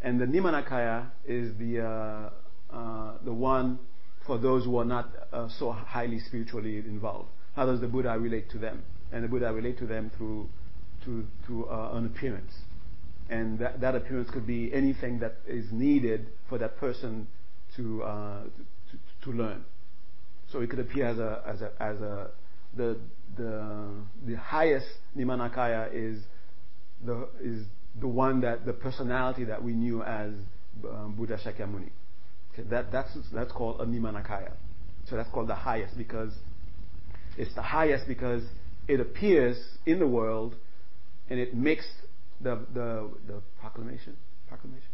And 0.00 0.20
the 0.20 0.26
Nirmanakaya 0.26 1.10
is 1.24 1.56
the, 1.58 1.80
uh, 1.80 2.74
uh, 2.74 3.12
the 3.24 3.32
one 3.32 3.78
for 4.26 4.38
those 4.38 4.64
who 4.64 4.78
are 4.78 4.84
not 4.84 5.10
uh, 5.32 5.48
so 5.58 5.72
highly 5.72 6.18
spiritually 6.20 6.78
involved. 6.78 7.28
How 7.54 7.66
does 7.66 7.80
the 7.80 7.86
Buddha 7.86 8.18
relate 8.18 8.50
to 8.50 8.58
them? 8.58 8.82
And 9.12 9.24
the 9.24 9.28
Buddha 9.28 9.52
relate 9.52 9.78
to 9.78 9.86
them 9.86 10.10
through, 10.16 10.48
to, 11.04 11.24
to 11.46 11.68
uh, 11.68 11.90
an 11.92 12.06
appearance. 12.06 12.52
And 13.28 13.58
that, 13.58 13.80
that 13.80 13.94
appearance 13.94 14.30
could 14.30 14.46
be 14.46 14.72
anything 14.72 15.18
that 15.20 15.36
is 15.46 15.66
needed 15.70 16.28
for 16.48 16.58
that 16.58 16.78
person 16.78 17.28
to, 17.76 18.02
uh, 18.02 18.42
to, 18.90 19.24
to, 19.24 19.36
learn. 19.36 19.64
So 20.50 20.60
it 20.60 20.70
could 20.70 20.80
appear 20.80 21.06
as 21.06 21.18
a, 21.18 21.42
as 21.46 21.62
a, 21.62 21.72
as 21.80 22.00
a, 22.00 22.30
the, 22.76 22.98
the, 23.36 23.88
the 24.26 24.36
highest 24.36 24.86
Nirmanakaya 25.16 25.90
is 25.92 26.22
the, 27.04 27.28
is 27.42 27.66
the 28.00 28.08
one 28.08 28.40
that, 28.40 28.64
the 28.64 28.72
personality 28.72 29.44
that 29.44 29.62
we 29.62 29.72
knew 29.72 30.02
as 30.02 30.32
um, 30.88 31.14
Buddha 31.16 31.38
Shakyamuni. 31.44 31.90
Okay, 32.52 32.68
that, 32.70 32.92
that's, 32.92 33.10
that's 33.32 33.52
called 33.52 33.80
a 33.80 33.84
Nirmanakaya. 33.84 34.52
So 35.08 35.16
that's 35.16 35.30
called 35.30 35.48
the 35.48 35.54
highest 35.54 35.96
because 35.96 36.32
it's 37.36 37.54
the 37.54 37.62
highest 37.62 38.06
because 38.06 38.42
it 38.88 39.00
appears 39.00 39.56
in 39.86 39.98
the 39.98 40.06
world 40.06 40.54
and 41.28 41.38
it 41.38 41.54
makes 41.54 41.86
the, 42.40 42.66
the, 42.74 43.10
the 43.26 43.42
proclamation. 43.60 44.16
Proclamation? 44.48 44.88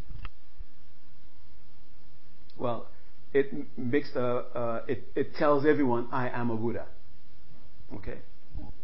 Well, 2.57 2.87
it 3.33 3.51
makes 3.77 4.11
the, 4.13 4.21
uh, 4.23 4.81
it, 4.87 5.03
it 5.15 5.35
tells 5.35 5.65
everyone, 5.65 6.07
I 6.11 6.29
am 6.29 6.49
a 6.49 6.55
Buddha. 6.55 6.85
Okay? 7.95 8.19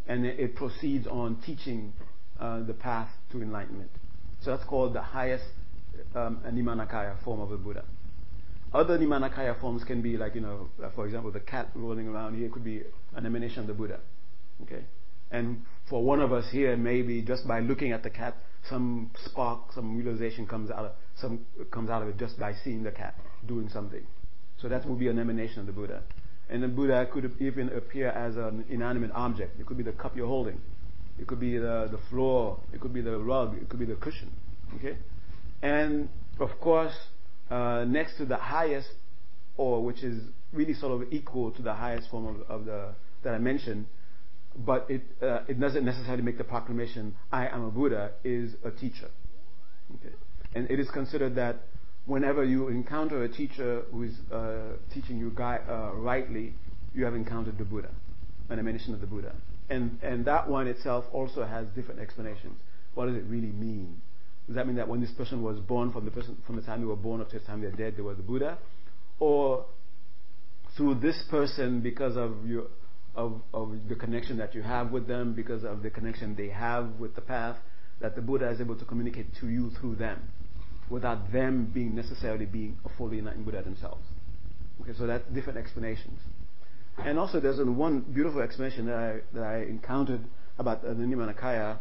And 0.07 0.25
it, 0.25 0.55
proceeds 0.55 1.07
on 1.07 1.41
teaching 1.45 1.93
uh, 2.39 2.63
the 2.63 2.73
path 2.73 3.09
to 3.31 3.41
enlightenment. 3.41 3.91
So 4.41 4.51
that's 4.51 4.63
called 4.65 4.93
the 4.93 5.01
highest 5.01 5.45
um, 6.15 6.41
Nirmanakaya 6.45 7.23
form 7.23 7.41
of 7.41 7.49
the 7.49 7.57
Buddha. 7.57 7.83
Other 8.73 8.97
Nirmanakaya 8.97 9.59
forms 9.59 9.83
can 9.83 10.01
be 10.01 10.17
like, 10.17 10.35
you 10.35 10.41
know, 10.41 10.69
uh, 10.83 10.89
for 10.95 11.05
example, 11.05 11.31
the 11.31 11.39
cat 11.39 11.69
rolling 11.75 12.07
around 12.07 12.37
here 12.37 12.49
could 12.49 12.63
be 12.63 12.83
an 13.15 13.25
emanation 13.25 13.61
of 13.61 13.67
the 13.67 13.73
Buddha. 13.73 13.99
Okay? 14.63 14.83
And 15.31 15.63
for 15.89 16.03
one 16.03 16.19
of 16.19 16.33
us 16.33 16.45
here, 16.51 16.75
maybe 16.77 17.21
just 17.21 17.47
by 17.47 17.59
looking 17.59 17.91
at 17.91 18.03
the 18.03 18.09
cat, 18.09 18.35
some 18.69 19.11
spark, 19.25 19.73
some 19.73 19.97
realization 19.97 20.47
comes 20.47 20.71
out 20.71 20.85
of, 20.85 20.91
some 21.15 21.45
comes 21.71 21.89
out 21.89 22.01
of 22.01 22.09
it 22.09 22.17
just 22.17 22.39
by 22.39 22.53
seeing 22.63 22.83
the 22.83 22.91
cat 22.91 23.15
doing 23.47 23.69
something. 23.69 24.05
So 24.61 24.69
that 24.69 24.85
would 24.87 24.99
be 24.99 25.07
an 25.07 25.19
emanation 25.19 25.59
of 25.59 25.65
the 25.67 25.71
Buddha. 25.71 26.03
And 26.49 26.61
the 26.61 26.67
Buddha 26.67 27.07
could 27.11 27.35
even 27.39 27.69
appear 27.69 28.09
as 28.09 28.37
an 28.37 28.65
inanimate 28.69 29.11
object. 29.13 29.59
It 29.59 29.65
could 29.65 29.77
be 29.77 29.83
the 29.83 29.93
cup 29.93 30.15
you're 30.15 30.27
holding. 30.27 30.61
It 31.19 31.27
could 31.27 31.39
be 31.39 31.57
the, 31.57 31.87
the 31.91 31.99
floor. 32.09 32.59
It 32.73 32.81
could 32.81 32.93
be 32.93 33.01
the 33.01 33.17
rug. 33.17 33.55
It 33.59 33.69
could 33.69 33.79
be 33.79 33.85
the 33.85 33.95
cushion. 33.95 34.31
Okay? 34.75 34.97
And 35.61 36.09
of 36.39 36.49
course, 36.59 36.95
uh, 37.49 37.85
next 37.87 38.17
to 38.17 38.25
the 38.25 38.37
highest, 38.37 38.89
or 39.57 39.83
which 39.83 40.03
is 40.03 40.21
really 40.53 40.73
sort 40.73 41.01
of 41.01 41.13
equal 41.13 41.51
to 41.51 41.61
the 41.61 41.73
highest 41.73 42.09
form 42.09 42.27
of, 42.27 42.41
of 42.49 42.65
the 42.65 42.89
that 43.23 43.33
I 43.33 43.39
mentioned, 43.39 43.87
but 44.55 44.85
it 44.89 45.01
uh, 45.21 45.39
it 45.47 45.59
doesn't 45.59 45.83
necessarily 45.83 46.23
make 46.23 46.37
the 46.37 46.43
proclamation 46.43 47.15
"I 47.31 47.47
am 47.47 47.63
a 47.63 47.71
Buddha" 47.71 48.11
is 48.23 48.53
a 48.63 48.71
teacher. 48.71 49.09
Okay? 49.95 50.15
And 50.53 50.69
it 50.69 50.79
is 50.79 50.89
considered 50.91 51.35
that 51.35 51.63
whenever 52.05 52.43
you 52.43 52.67
encounter 52.67 53.23
a 53.23 53.29
teacher 53.29 53.83
who 53.91 54.03
is 54.03 54.13
uh, 54.31 54.73
teaching 54.93 55.17
you 55.17 55.33
uh, 55.39 55.91
rightly, 55.95 56.53
you 56.93 57.03
have 57.03 57.15
encountered 57.15 57.57
the 57.57 57.65
Buddha, 57.65 57.89
an 58.49 58.59
emanation 58.59 58.93
of 58.93 59.01
the 59.01 59.07
Buddha. 59.07 59.33
And, 59.69 59.99
and 60.03 60.25
that 60.25 60.47
one 60.47 60.67
itself 60.67 61.05
also 61.11 61.43
has 61.43 61.65
different 61.75 61.99
explanations. 61.99 62.59
What 62.93 63.07
does 63.07 63.15
it 63.15 63.23
really 63.27 63.51
mean? 63.51 64.01
Does 64.47 64.55
that 64.55 64.67
mean 64.67 64.75
that 64.75 64.87
when 64.87 65.01
this 65.01 65.11
person 65.11 65.41
was 65.41 65.59
born, 65.59 65.91
from 65.91 66.05
the, 66.05 66.11
person, 66.11 66.37
from 66.45 66.55
the 66.55 66.61
time 66.61 66.81
they 66.81 66.85
were 66.85 66.95
born 66.95 67.19
up 67.19 67.29
to 67.31 67.39
the 67.39 67.45
time 67.45 67.61
they're 67.61 67.71
dead, 67.71 67.95
they 67.97 68.03
were 68.03 68.13
the 68.13 68.21
Buddha? 68.21 68.59
Or 69.19 69.65
through 70.77 70.95
this 70.95 71.23
person, 71.31 71.81
because 71.81 72.15
of, 72.15 72.45
your, 72.45 72.65
of, 73.15 73.41
of 73.53 73.71
the 73.89 73.95
connection 73.95 74.37
that 74.37 74.53
you 74.53 74.61
have 74.61 74.91
with 74.91 75.07
them, 75.07 75.33
because 75.33 75.63
of 75.63 75.81
the 75.81 75.89
connection 75.89 76.35
they 76.35 76.49
have 76.49 76.99
with 76.99 77.15
the 77.15 77.21
path, 77.21 77.57
that 78.01 78.15
the 78.15 78.21
Buddha 78.21 78.49
is 78.49 78.61
able 78.61 78.77
to 78.77 78.85
communicate 78.85 79.27
to 79.39 79.47
you 79.47 79.71
through 79.81 79.95
them? 79.95 80.21
Without 80.89 81.31
them 81.31 81.71
being 81.73 81.95
necessarily 81.95 82.45
being 82.45 82.77
a 82.85 82.89
fully 82.97 83.19
enlightened 83.19 83.45
Buddha 83.45 83.63
themselves. 83.63 84.03
Okay, 84.81 84.91
so 84.97 85.07
that's 85.07 85.23
different 85.33 85.57
explanations. 85.57 86.19
And 87.03 87.19
also, 87.19 87.39
there's 87.39 87.59
one 87.59 88.01
beautiful 88.01 88.41
explanation 88.41 88.85
that 88.85 88.95
I, 88.95 89.19
that 89.33 89.43
I 89.43 89.57
encountered 89.63 90.21
about 90.57 90.83
the 90.83 90.89
Nirmanakaya, 90.89 91.77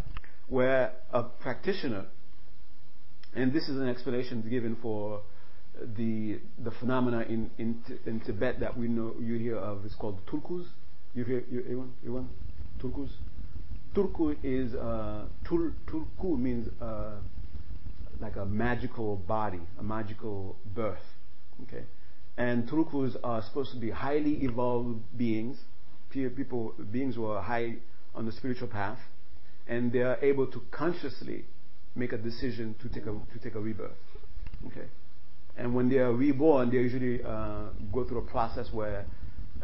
where 0.48 0.92
a 1.12 1.22
practitioner, 1.22 2.06
and 3.34 3.52
this 3.52 3.64
is 3.68 3.76
an 3.76 3.88
explanation 3.88 4.42
given 4.48 4.76
for 4.80 5.22
the 5.96 6.40
the 6.62 6.70
phenomena 6.70 7.20
in, 7.28 7.50
in, 7.58 7.82
in 8.06 8.20
Tibet 8.20 8.60
that 8.60 8.76
we 8.76 8.88
know 8.88 9.14
you 9.20 9.38
hear 9.38 9.56
of. 9.56 9.84
It's 9.84 9.94
called 9.94 10.24
tulkus. 10.26 10.66
You 11.14 11.24
hear 11.24 11.44
you, 11.50 11.62
anyone? 11.66 11.92
Anyone? 12.02 12.28
Tulkus. 12.82 13.10
Tulku 13.94 14.36
is 14.42 14.74
uh, 14.74 15.26
tul, 15.44 15.72
tulku 15.86 16.38
means 16.38 16.68
uh, 16.80 17.16
like 18.20 18.36
a 18.36 18.44
magical 18.44 19.16
body, 19.16 19.60
a 19.78 19.82
magical 19.82 20.56
birth. 20.74 20.98
Okay? 21.64 21.84
And 22.36 22.68
Tulkus 22.68 23.16
are 23.22 23.42
supposed 23.42 23.72
to 23.72 23.78
be 23.78 23.90
highly 23.90 24.44
evolved 24.44 25.00
beings, 25.16 25.58
people, 26.10 26.74
beings 26.90 27.14
who 27.14 27.26
are 27.26 27.42
high 27.42 27.76
on 28.14 28.26
the 28.26 28.32
spiritual 28.32 28.68
path, 28.68 28.98
and 29.66 29.92
they 29.92 30.00
are 30.00 30.18
able 30.22 30.46
to 30.46 30.62
consciously 30.70 31.44
make 31.94 32.12
a 32.12 32.18
decision 32.18 32.74
to 32.82 32.88
take 32.88 33.06
a, 33.06 33.12
to 33.12 33.38
take 33.42 33.54
a 33.54 33.60
rebirth. 33.60 33.92
Okay? 34.66 34.86
And 35.56 35.74
when 35.74 35.88
they 35.88 35.98
are 35.98 36.12
reborn, 36.12 36.70
they 36.70 36.78
usually 36.78 37.22
uh, 37.22 37.66
go 37.92 38.04
through 38.04 38.18
a 38.18 38.30
process 38.30 38.72
where 38.72 39.06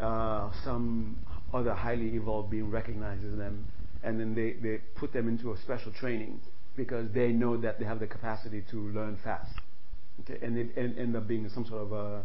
uh, 0.00 0.50
some 0.64 1.18
other 1.52 1.74
highly 1.74 2.14
evolved 2.14 2.50
being 2.50 2.70
recognizes 2.70 3.36
them, 3.36 3.66
and 4.04 4.20
then 4.20 4.34
they, 4.34 4.52
they 4.52 4.78
put 4.94 5.12
them 5.12 5.28
into 5.28 5.52
a 5.52 5.58
special 5.58 5.92
training 5.92 6.40
because 6.80 7.12
they 7.12 7.28
know 7.28 7.58
that 7.58 7.78
they 7.78 7.84
have 7.84 8.00
the 8.00 8.06
capacity 8.06 8.64
to 8.70 8.76
learn 8.88 9.18
fast. 9.22 9.52
Okay, 10.20 10.38
and 10.44 10.56
and 10.76 10.98
end 10.98 11.14
up 11.14 11.28
being 11.28 11.48
some 11.50 11.66
sort 11.66 11.82
of 11.82 11.92
a, 11.92 12.22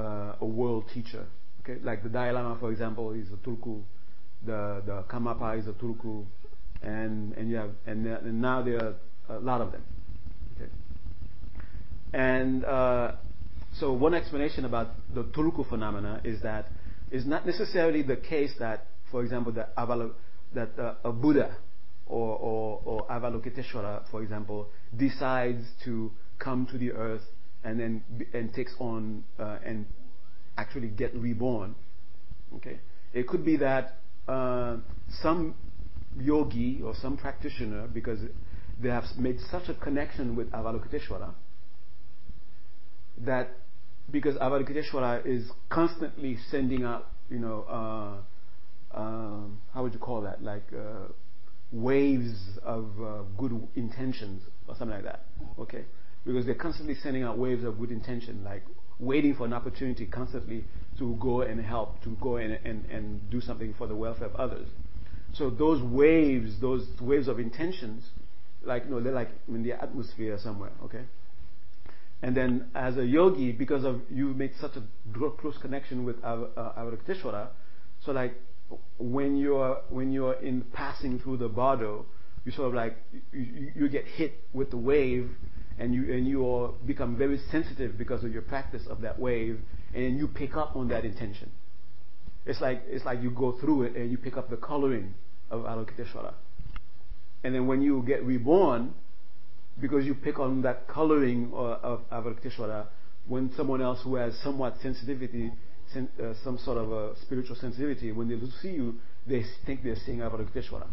uh, 0.00 0.36
a 0.40 0.44
world 0.46 0.84
teacher. 0.94 1.26
Okay, 1.62 1.80
like 1.82 2.02
the 2.04 2.08
Dalai 2.08 2.30
Lama, 2.30 2.56
for 2.60 2.70
example, 2.70 3.12
is 3.12 3.28
a 3.32 3.36
Tulku. 3.48 3.82
The 4.46 4.82
the 4.86 5.04
Karmapa 5.10 5.58
is 5.58 5.66
a 5.66 5.72
Tulku, 5.72 6.24
and 6.82 7.34
and 7.34 7.50
you 7.50 7.56
have 7.56 7.70
and, 7.86 8.06
and 8.06 8.40
now 8.40 8.62
there 8.62 8.76
are 8.76 8.94
a 9.36 9.40
lot 9.40 9.60
of 9.60 9.72
them. 9.72 9.82
Okay, 10.54 10.70
and 12.12 12.64
uh, 12.64 13.12
so 13.78 13.92
one 13.92 14.14
explanation 14.14 14.64
about 14.64 14.88
the 15.14 15.24
Tulku 15.24 15.68
phenomena 15.68 16.20
is 16.22 16.40
that 16.42 16.68
it's 17.10 17.26
not 17.26 17.44
necessarily 17.44 18.02
the 18.02 18.16
case 18.16 18.52
that, 18.60 18.86
for 19.10 19.22
example, 19.22 19.52
that, 19.52 19.74
that 20.54 20.78
uh, 20.78 20.94
a 21.04 21.12
Buddha 21.12 21.56
or, 22.10 22.36
or, 22.38 22.80
or 22.84 23.06
Avalokiteshvara, 23.08 24.10
for 24.10 24.22
example, 24.22 24.68
decides 24.96 25.64
to 25.84 26.10
come 26.38 26.66
to 26.66 26.78
the 26.78 26.92
earth 26.92 27.22
and 27.62 27.78
then 27.78 28.02
and 28.32 28.52
takes 28.54 28.74
on 28.78 29.22
uh, 29.38 29.58
and 29.64 29.86
actually 30.56 30.88
get 30.88 31.14
reborn. 31.14 31.74
Okay, 32.56 32.80
it 33.12 33.28
could 33.28 33.44
be 33.44 33.56
that 33.56 33.98
uh, 34.28 34.76
some 35.22 35.54
yogi 36.18 36.80
or 36.84 36.94
some 37.00 37.16
practitioner, 37.16 37.86
because 37.86 38.20
they 38.82 38.88
have 38.88 39.04
made 39.18 39.38
such 39.50 39.68
a 39.68 39.74
connection 39.74 40.34
with 40.34 40.50
Avalokiteshvara, 40.50 41.32
that 43.18 43.50
because 44.10 44.34
Avalokiteshvara 44.36 45.24
is 45.26 45.50
constantly 45.68 46.36
sending 46.50 46.84
out, 46.84 47.10
you 47.30 47.38
know, 47.38 47.64
uh, 47.68 48.96
uh 48.96 49.46
how 49.72 49.82
would 49.82 49.92
you 49.92 50.00
call 50.00 50.22
that, 50.22 50.42
like 50.42 50.64
uh, 50.72 51.12
waves 51.72 52.58
of 52.62 52.90
uh, 53.02 53.22
good 53.38 53.68
intentions 53.76 54.42
or 54.66 54.74
something 54.76 54.96
like 54.96 55.04
that. 55.04 55.24
Okay? 55.58 55.84
Because 56.24 56.44
they're 56.44 56.54
constantly 56.54 56.94
sending 56.94 57.22
out 57.22 57.38
waves 57.38 57.64
of 57.64 57.78
good 57.78 57.90
intention, 57.90 58.42
like 58.44 58.64
waiting 58.98 59.34
for 59.34 59.46
an 59.46 59.52
opportunity 59.52 60.06
constantly 60.06 60.64
to 60.98 61.16
go 61.20 61.42
and 61.42 61.64
help, 61.64 62.02
to 62.02 62.16
go 62.20 62.36
and, 62.36 62.58
and, 62.64 62.84
and 62.90 63.30
do 63.30 63.40
something 63.40 63.74
for 63.78 63.86
the 63.86 63.94
welfare 63.94 64.28
of 64.28 64.36
others. 64.36 64.68
So 65.32 65.48
those 65.48 65.82
waves, 65.82 66.60
those 66.60 66.86
waves 67.00 67.28
of 67.28 67.38
intentions, 67.38 68.04
like 68.62 68.84
you 68.84 68.90
know, 68.90 69.00
they're 69.00 69.12
like 69.12 69.30
in 69.48 69.62
the 69.62 69.72
atmosphere 69.72 70.38
somewhere, 70.42 70.72
okay? 70.84 71.04
And 72.22 72.36
then 72.36 72.66
as 72.74 72.98
a 72.98 73.06
yogi, 73.06 73.52
because 73.52 73.84
of 73.84 74.02
you 74.10 74.34
made 74.34 74.52
such 74.60 74.72
a 74.76 74.82
close 75.38 75.56
connection 75.62 76.04
with 76.04 76.20
Avalokiteshvara, 76.22 77.48
so 78.04 78.12
like 78.12 78.34
when 78.98 79.36
you're 79.36 79.80
when 79.88 80.12
you're 80.12 80.34
in 80.34 80.62
passing 80.72 81.18
through 81.18 81.38
the 81.38 81.48
bardo, 81.48 82.06
you 82.44 82.52
sort 82.52 82.68
of 82.68 82.74
like 82.74 82.96
you, 83.32 83.72
you 83.74 83.88
get 83.88 84.04
hit 84.04 84.44
with 84.52 84.70
the 84.70 84.76
wave, 84.76 85.30
and 85.78 85.94
you 85.94 86.12
and 86.12 86.26
you 86.26 86.74
become 86.86 87.16
very 87.16 87.40
sensitive 87.50 87.96
because 87.98 88.24
of 88.24 88.32
your 88.32 88.42
practice 88.42 88.82
of 88.88 89.00
that 89.00 89.18
wave, 89.18 89.60
and 89.94 90.18
you 90.18 90.28
pick 90.28 90.56
up 90.56 90.76
on 90.76 90.88
that 90.88 91.04
intention. 91.04 91.50
It's 92.46 92.60
like 92.60 92.82
it's 92.86 93.04
like 93.04 93.22
you 93.22 93.30
go 93.30 93.58
through 93.60 93.84
it 93.84 93.96
and 93.96 94.10
you 94.10 94.18
pick 94.18 94.36
up 94.36 94.50
the 94.50 94.56
coloring 94.56 95.14
of 95.50 95.62
Avalokiteshvara. 95.62 96.34
And 97.42 97.54
then 97.54 97.66
when 97.66 97.82
you 97.82 98.02
get 98.06 98.24
reborn, 98.24 98.94
because 99.80 100.04
you 100.04 100.14
pick 100.14 100.38
on 100.38 100.62
that 100.62 100.86
coloring 100.88 101.52
uh, 101.54 101.78
of 101.82 102.08
Avalokiteshvara, 102.10 102.86
when 103.26 103.52
someone 103.56 103.80
else 103.80 104.00
who 104.02 104.16
has 104.16 104.34
somewhat 104.42 104.76
sensitivity 104.82 105.52
sen- 105.92 106.08
uh, 106.22 106.34
some 106.44 106.58
sort 106.58 106.78
of 106.78 106.92
a 106.92 107.16
spiritual 107.22 107.56
sensitivity, 107.56 108.12
when 108.12 108.28
they 108.28 108.38
see 108.62 108.74
you, 108.74 108.96
they 109.26 109.44
think 109.66 109.82
they're 109.82 109.96
seeing 110.04 110.18
Avalokiteshvara. 110.18 110.86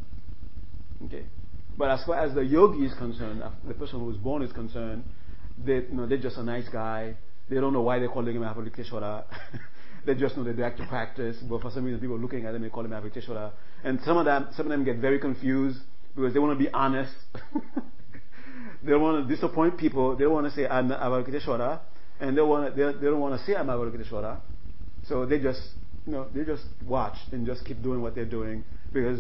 Okay? 1.06 1.26
But 1.78 1.92
as 1.92 2.04
far 2.06 2.20
as 2.20 2.34
the 2.34 2.42
yogi 2.42 2.86
is 2.86 2.94
concerned, 2.96 3.44
the 3.68 3.74
person 3.74 4.00
who 4.00 4.06
was 4.06 4.18
born 4.18 4.42
is 4.42 4.52
concerned, 4.52 5.04
they, 5.64 5.76
you 5.76 5.94
know, 5.94 6.08
they're 6.08 6.18
just 6.18 6.38
a 6.38 6.44
nice 6.44 6.68
guy. 6.70 7.16
They 7.50 7.56
don't 7.56 7.74
know 7.74 7.82
why 7.82 8.00
they're 8.00 8.10
calling 8.10 8.36
him 8.36 8.42
Avalokiteshvara. 8.42 9.26
they 10.06 10.16
just 10.16 10.38
know 10.38 10.44
that 10.44 10.56
they 10.56 10.64
like 10.64 10.78
to 10.78 10.86
practice, 10.88 11.38
but 11.50 11.62
for 11.62 11.72
some 11.72 11.86
reason 11.86 12.00
people 12.00 12.16
are 12.16 12.20
looking 12.20 12.46
at 12.46 12.54
them 12.54 12.64
and 12.64 12.66
they 12.66 12.70
call 12.70 12.84
him 12.84 12.92
Avalokiteshvara. 12.92 13.52
And 13.84 14.00
some 14.04 14.18
of 14.18 14.26
them, 14.26 14.48
some 14.56 14.66
of 14.66 14.72
them 14.72 14.84
get 14.84 14.98
very 14.98 15.20
confused 15.20 15.80
because 16.16 16.34
they 16.34 16.40
want 16.40 16.58
to 16.58 16.64
be 16.64 16.72
honest. 16.72 17.14
they 18.84 18.92
don't 18.92 19.02
want 19.02 19.28
to 19.28 19.36
disappoint 19.36 19.78
people. 19.78 20.16
They 20.16 20.24
don't 20.24 20.34
want 20.34 20.48
to 20.48 20.54
say 20.54 20.68
I'm 20.68 20.90
Avalokiteshvara, 20.90 21.80
and 22.20 22.36
they 22.36 22.42
want 22.42 22.76
to, 22.76 22.76
they, 22.76 22.98
they 22.98 23.06
don't 23.06 23.20
want 23.20 23.40
to 23.40 23.46
say 23.46 23.56
I'm 23.56 23.68
Avalokiteshvara. 23.68 24.40
So 25.08 25.26
they 25.26 25.40
just, 25.40 25.62
you 26.06 26.12
know, 26.12 26.28
they 26.34 26.44
just 26.44 26.66
watch 26.86 27.18
and 27.32 27.46
just 27.46 27.66
keep 27.66 27.82
doing 27.82 28.02
what 28.02 28.16
they're 28.16 28.26
doing 28.26 28.64
because 28.94 29.20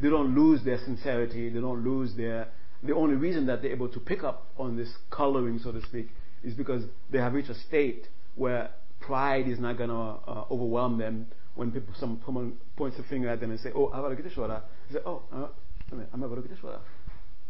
they 0.00 0.08
don't 0.08 0.34
lose 0.34 0.64
their 0.64 0.78
sincerity. 0.78 1.48
They 1.48 1.60
don't 1.60 1.84
lose 1.84 2.14
their. 2.16 2.48
The 2.82 2.94
only 2.94 3.16
reason 3.16 3.46
that 3.46 3.62
they're 3.62 3.72
able 3.72 3.88
to 3.88 4.00
pick 4.00 4.22
up 4.22 4.46
on 4.56 4.76
this 4.76 4.92
coloring, 5.10 5.58
so 5.62 5.72
to 5.72 5.82
speak, 5.82 6.08
is 6.44 6.54
because 6.54 6.84
they 7.10 7.18
have 7.18 7.32
reached 7.32 7.50
a 7.50 7.54
state 7.54 8.06
where 8.36 8.70
pride 9.00 9.48
is 9.48 9.58
not 9.58 9.76
going 9.76 9.90
to 9.90 9.96
uh, 9.96 10.44
overwhelm 10.50 10.98
them. 10.98 11.26
When 11.54 11.72
people, 11.72 11.92
some, 11.98 12.20
someone 12.24 12.56
points 12.76 12.98
a 13.00 13.02
finger 13.02 13.28
at 13.28 13.40
them 13.40 13.50
and 13.50 13.58
say, 13.58 13.70
"Oh, 13.74 13.88
Avalokiteshvara," 13.88 14.62
they 14.88 14.94
say, 14.94 15.00
"Oh, 15.04 15.22
uh, 15.32 15.40
wait 15.40 15.48
a 15.90 15.94
minute, 15.96 16.10
I'm 16.12 16.20
Avalokiteshvara. 16.20 16.78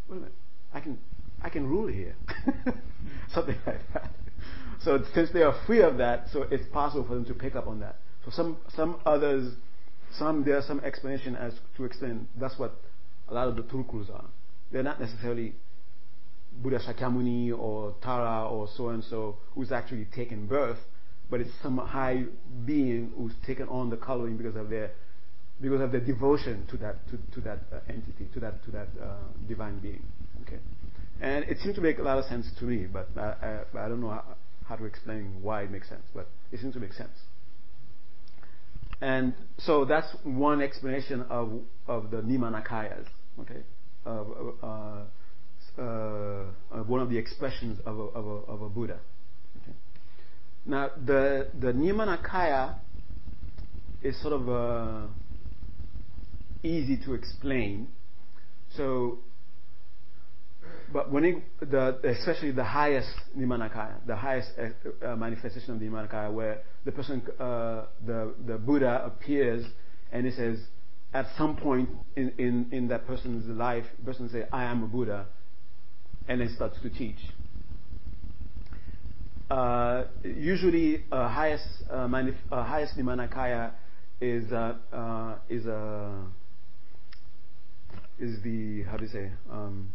Wait 0.09 0.11
a 0.11 0.15
minute, 0.15 0.35
I 0.73 0.81
can, 0.81 0.99
I 1.43 1.51
can 1.51 1.67
rule 1.67 1.89
here. 1.89 2.15
Something 3.35 3.57
like 3.67 3.81
that. 3.93 4.11
So 4.83 5.03
since 5.15 5.31
they 5.33 5.43
are 5.43 5.55
free 5.67 5.83
of 5.83 5.99
that, 5.99 6.27
so 6.33 6.43
it's 6.51 6.67
possible 6.73 7.05
for 7.07 7.15
them 7.15 7.25
to 7.27 7.35
pick 7.35 7.57
up 7.57 7.67
on 7.67 7.81
that. 7.81 7.97
So 8.25 8.31
some, 8.31 8.59
some 8.75 9.01
others, 9.05 9.55
some, 10.13 10.45
there's 10.45 10.67
some 10.67 10.81
explanation 10.81 11.37
as 11.37 11.53
to 11.77 11.85
explain 11.85 12.29
that's 12.39 12.59
what 12.59 12.81
a 13.29 13.35
lot 13.35 13.49
of 13.49 13.57
the 13.57 13.63
Tulkus 13.63 14.13
are. 14.13 14.27
They're 14.71 14.83
not 14.83 15.01
necessarily 15.01 15.55
Buddha 16.63 16.79
Shakyamuni 16.79 17.57
or 17.57 17.95
Tara 18.03 18.49
or 18.49 18.69
so 18.77 18.89
and 18.89 19.03
so 19.05 19.37
who's 19.55 19.73
actually 19.73 20.07
taken 20.15 20.47
birth, 20.47 20.79
but 21.31 21.41
it's 21.41 21.51
some 21.63 21.79
high 21.79 22.25
being 22.65 23.13
who's 23.17 23.33
taken 23.47 23.69
on 23.69 23.91
the 23.91 23.97
coloring 23.97 24.37
because 24.37 24.57
of 24.57 24.71
their 24.71 24.91
because 25.61 25.81
of 25.81 25.91
their 25.91 26.01
devotion 26.01 26.67
to 26.71 26.77
that 26.77 26.97
to, 27.09 27.19
to 27.35 27.41
that 27.41 27.59
uh, 27.73 27.81
entity, 27.89 28.29
to 28.33 28.41
that 28.41 28.65
to 28.65 28.71
that 28.71 28.89
uh, 29.03 29.17
divine 29.49 29.79
being. 29.79 30.03
Okay, 30.43 30.59
and 31.21 31.45
it 31.45 31.59
seems 31.63 31.75
to 31.77 31.81
make 31.81 31.99
a 31.99 32.03
lot 32.03 32.19
of 32.19 32.25
sense 32.27 32.47
to 32.59 32.65
me, 32.65 32.87
but 32.87 33.09
I, 33.17 33.65
I, 33.75 33.85
I 33.85 33.89
don't 33.89 34.01
know 34.01 34.11
how, 34.11 34.37
how, 34.69 34.77
to 34.77 34.85
explain 34.85 35.43
why 35.43 35.63
it 35.63 35.71
makes 35.71 35.89
sense, 35.89 36.05
but 36.15 36.29
it 36.53 36.61
seems 36.61 36.75
to 36.75 36.81
make 36.81 36.93
sense. 36.93 37.17
And 39.01 39.35
so 39.59 39.85
that's 39.85 40.09
one 40.25 40.61
explanation 40.61 41.23
of 41.31 41.61
of 41.87 42.11
the 42.11 42.19
Nirmanakayas. 42.19 43.07
Okay, 43.41 43.63
of 44.05 44.27
uh, 44.63 45.03
uh, 45.79 46.45
one 46.87 47.01
of 47.01 47.11
the 47.11 47.17
expressions 47.17 47.79
of 47.87 47.99
a, 47.99 48.03
of 48.03 48.27
a, 48.27 48.31
of 48.51 48.63
a 48.63 48.69
Buddha. 48.69 48.99
Okay. 49.63 49.77
Now, 50.67 50.91
the, 51.05 51.49
the 51.59 51.73
Nirmanakaya 51.73 52.77
is 54.03 54.21
sort 54.21 54.35
of 54.35 54.49
uh, 54.49 55.07
easy 56.63 56.97
to 57.05 57.15
explain. 57.15 57.89
So, 58.77 59.19
but 60.93 61.13
when 61.13 61.25
it, 61.25 61.71
the, 61.71 61.99
especially 62.05 62.51
the 62.51 62.65
highest 62.65 63.11
Nirmanakaya, 63.37 64.07
the 64.07 64.17
highest 64.17 64.51
uh, 64.59 65.17
manifestation 65.17 65.75
of 65.75 65.81
the 65.81 65.87
Nirmanakaya, 65.87 66.33
where 66.33 66.63
the 66.85 66.93
person, 66.93 67.23
uh, 67.39 67.87
the, 68.07 68.35
the 68.47 68.59
Buddha 68.59 69.03
appears 69.05 69.65
and 70.13 70.25
he 70.25 70.33
says, 70.33 70.59
at 71.13 71.27
some 71.37 71.57
point 71.57 71.89
in, 72.17 72.33
in, 72.39 72.69
in 72.73 72.89
that 72.89 73.07
person's 73.07 73.47
life, 73.49 73.85
the 73.99 74.05
person 74.05 74.29
says, 74.31 74.45
I 74.53 74.65
am 74.65 74.83
a 74.83 74.87
Buddha, 74.87 75.27
and 76.27 76.41
then 76.41 76.53
starts 76.55 76.79
to 76.83 76.91
teach. 76.91 77.19
Uh, 79.51 80.05
usually, 80.23 81.05
uh, 81.11 81.29
highest 81.29 81.65
uh, 81.91 82.07
manif- 82.07 82.37
uh, 82.53 82.63
highest 82.63 82.99
Nirmanakaya 82.99 83.73
is 84.21 84.53
uh, 84.53 85.37
is 85.49 85.65
a 85.65 86.27
is 88.19 88.43
the 88.43 88.83
how 88.83 88.97
do 88.99 89.05
you 89.05 89.11
say 89.11 89.31
um, 89.51 89.91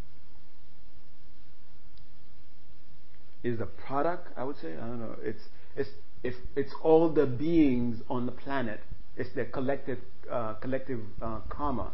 is 3.43 3.59
the 3.59 3.65
product 3.65 4.29
I 4.37 4.43
would 4.43 4.57
say 4.61 4.73
I 4.73 4.87
don't 4.87 4.99
know 4.99 5.15
it's 5.21 5.41
it's 5.75 5.89
if 6.23 6.35
it's 6.55 6.73
all 6.81 7.09
the 7.09 7.25
beings 7.25 8.01
on 8.09 8.25
the 8.25 8.31
planet 8.31 8.79
it's 9.17 9.33
their 9.35 9.45
collective 9.45 9.99
collective 10.61 11.01
karma 11.49 11.91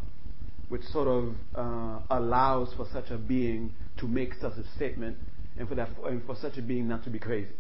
which 0.70 0.84
sort 0.84 1.08
of 1.08 1.36
uh, 1.56 2.00
allows 2.12 2.74
for 2.76 2.88
such 2.94 3.10
a 3.10 3.18
being 3.18 3.74
to 3.98 4.08
make 4.08 4.34
such 4.36 4.54
a 4.54 4.76
statement 4.76 5.18
and 5.58 5.68
for, 5.68 5.76
that, 5.76 5.90
and 6.06 6.24
for 6.26 6.36
such 6.36 6.58
a 6.58 6.62
being 6.62 6.88
not 6.88 7.04
to 7.04 7.10
be 7.10 7.20
crazy. 7.20 7.52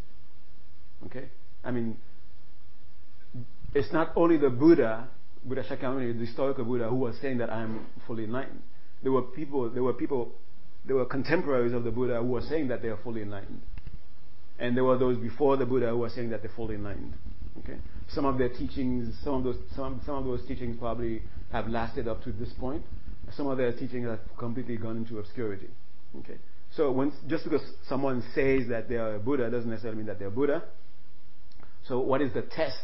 Okay? 1.08 1.26
I 1.64 1.72
mean, 1.72 1.98
it's 3.74 3.92
not 3.92 4.14
only 4.16 4.38
the 4.38 4.50
Buddha, 4.50 5.08
Buddha 5.44 5.64
Shakyamuni, 5.64 6.18
the 6.18 6.26
historical 6.26 6.66
Buddha, 6.66 6.88
who 6.88 6.96
was 6.96 7.16
saying 7.22 7.40
that 7.40 7.50
I 7.50 7.62
am 7.62 7.88
fully 8.08 8.24
enlightened. 8.24 8.62
There 9.02 9.12
were 9.12 9.24
people, 9.24 9.70
there 9.70 9.84
were 9.84 9.94
people, 9.94 10.32
there 10.86 10.96
were 10.96 11.06
contemporaries 11.06 11.74
of 11.74 11.84
the 11.84 11.92
Buddha 11.92 12.20
who 12.20 12.28
were 12.28 12.42
saying 12.42 12.68
that 12.70 12.82
they 12.82 12.90
are 12.90 13.00
fully 13.04 13.22
enlightened. 13.22 13.62
And 14.60 14.76
there 14.76 14.84
were 14.84 14.98
those 14.98 15.18
before 15.18 15.58
the 15.58 15.66
Buddha 15.66 15.90
who 15.90 16.00
were 16.00 16.10
saying 16.10 16.30
that 16.32 16.42
they're 16.42 16.52
fully 16.56 16.76
enlightened. 16.76 17.14
Okay? 17.60 17.78
Some 18.10 18.26
of 18.26 18.38
their 18.38 18.50
teachings, 18.50 19.16
some 19.24 19.36
of 19.36 19.44
those, 19.44 19.58
some, 19.76 20.02
some 20.06 20.16
of 20.16 20.26
those 20.26 20.46
teachings 20.48 20.78
probably 20.78 21.22
have 21.52 21.68
lasted 21.68 22.08
up 22.08 22.24
to 22.24 22.32
this 22.32 22.52
point 22.60 22.84
some 23.36 23.48
of 23.48 23.58
their 23.58 23.72
teachings 23.72 24.08
have 24.08 24.20
completely 24.38 24.78
gone 24.78 24.98
into 24.98 25.20
obscurity. 25.20 25.68
Okay? 26.20 26.38
So 26.72 26.92
when, 26.92 27.12
just 27.28 27.44
because 27.44 27.62
someone 27.88 28.24
says 28.34 28.68
that 28.70 28.90
they 28.90 28.96
are 28.96 29.16
a 29.16 29.20
Buddha 29.20 29.50
doesn't 29.50 29.70
necessarily 29.70 29.98
mean 29.98 30.08
that 30.08 30.20
they're 30.20 30.30
Buddha. 30.30 30.64
So 31.88 32.00
what 32.00 32.22
is 32.22 32.34
the 32.34 32.44
test 32.44 32.78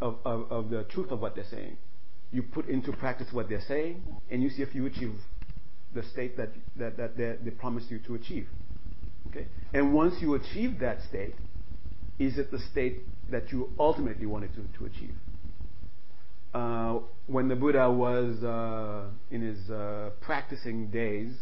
of, 0.00 0.18
of, 0.24 0.50
of 0.50 0.70
the 0.70 0.84
truth 0.84 1.10
of 1.10 1.20
what 1.20 1.34
they're 1.34 1.44
saying? 1.50 1.76
You 2.32 2.42
put 2.42 2.68
into 2.68 2.92
practice 2.92 3.28
what 3.32 3.48
they're 3.48 3.64
saying, 3.66 4.02
and 4.30 4.42
you 4.42 4.50
see 4.50 4.62
if 4.62 4.74
you 4.74 4.86
achieve 4.86 5.14
the 5.94 6.02
state 6.02 6.36
that, 6.36 6.50
that, 6.76 6.96
that 6.96 7.44
they 7.44 7.50
promised 7.50 7.90
you 7.90 8.00
to 8.00 8.14
achieve. 8.16 8.48
Okay? 9.34 9.46
And 9.72 9.92
once 9.92 10.14
you 10.20 10.34
achieve 10.34 10.78
that 10.80 10.98
state, 11.08 11.34
is 12.18 12.38
it 12.38 12.50
the 12.50 12.60
state 12.70 13.00
that 13.30 13.50
you 13.50 13.72
ultimately 13.78 14.26
wanted 14.26 14.50
to, 14.54 14.84
achieve? 14.84 15.14
uh, 16.54 17.00
when 17.26 17.48
the 17.48 17.56
Buddha 17.56 17.90
was 17.90 18.42
uh, 18.44 19.06
in 19.30 19.42
his 19.42 19.70
uh, 19.70 20.10
practicing 20.20 20.88
days, 20.88 21.32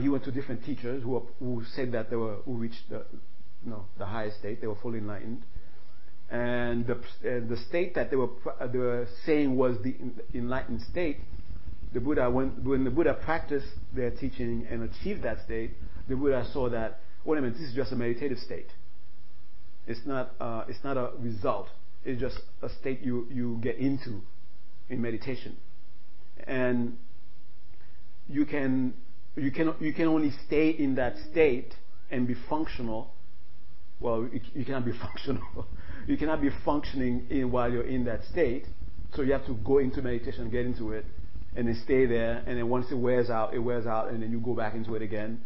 he 0.00 0.08
went 0.08 0.24
to 0.24 0.30
different 0.30 0.64
teachers 0.64 1.02
who, 1.02 1.62
said 1.74 1.92
that 1.92 2.10
they 2.10 2.16
were 2.16 2.36
who 2.44 2.54
reached 2.54 2.90
the, 2.90 3.04
highest 4.04 4.38
state, 4.38 4.60
they 4.60 4.66
were 4.66 4.76
fully 4.82 4.98
enlightened, 4.98 5.42
and 6.30 6.86
the, 6.86 6.98
the 7.22 7.56
state 7.68 7.94
that 7.94 8.10
they 8.10 8.16
were 8.16 9.06
saying 9.24 9.56
was 9.56 9.76
the 9.82 9.94
enlightened 10.34 10.82
state. 10.90 11.18
The 11.92 12.00
Buddha, 12.00 12.28
when 12.28 12.82
the 12.82 12.90
Buddha 12.90 13.14
practiced 13.14 13.68
their 13.94 14.10
teaching 14.10 14.66
and 14.68 14.82
achieved 14.82 15.22
that 15.22 15.44
state, 15.44 15.70
the 16.08 16.16
Buddha 16.16 16.46
saw 16.52 16.68
that 16.70 17.00
wait 17.24 17.38
a 17.38 17.40
minute, 17.40 17.56
this 17.58 17.68
is 17.68 17.74
just 17.74 17.92
a 17.92 17.96
meditative 17.96 18.38
state. 18.38 18.68
It's 19.86 20.00
not 20.06 20.32
uh, 20.40 20.64
it's 20.68 20.82
not 20.84 20.96
a 20.96 21.10
result 21.18 21.68
It's 22.04 22.20
just 22.20 22.38
a 22.62 22.68
state 22.68 23.00
you, 23.02 23.26
you 23.30 23.58
get 23.62 23.76
into 23.76 24.22
in 24.88 25.00
meditation. 25.00 25.56
And 26.46 26.98
you 28.28 28.44
can, 28.44 28.94
you, 29.36 29.50
can, 29.50 29.74
you 29.80 29.92
can 29.92 30.06
only 30.06 30.32
stay 30.46 30.70
in 30.70 30.94
that 30.96 31.14
state 31.30 31.74
and 32.10 32.26
be 32.26 32.34
functional. 32.48 33.10
Well, 34.00 34.28
you, 34.32 34.40
you 34.54 34.64
cannot 34.64 34.84
be 34.84 34.92
functional. 35.00 35.66
you 36.06 36.16
cannot 36.16 36.42
be 36.42 36.50
functioning 36.64 37.26
in, 37.30 37.50
while 37.50 37.72
you're 37.72 37.86
in 37.86 38.04
that 38.04 38.24
state. 38.30 38.66
So 39.14 39.22
you 39.22 39.32
have 39.32 39.46
to 39.46 39.54
go 39.54 39.78
into 39.78 40.02
meditation, 40.02 40.50
get 40.50 40.66
into 40.66 40.92
it, 40.92 41.06
and 41.56 41.68
then 41.68 41.80
stay 41.84 42.04
there. 42.04 42.42
And 42.46 42.58
then 42.58 42.68
once 42.68 42.86
it 42.90 42.96
wears 42.96 43.30
out, 43.30 43.54
it 43.54 43.60
wears 43.60 43.86
out, 43.86 44.08
and 44.08 44.22
then 44.22 44.30
you 44.30 44.40
go 44.40 44.54
back 44.54 44.74
into 44.74 44.94
it 44.94 45.02
again. 45.02 45.40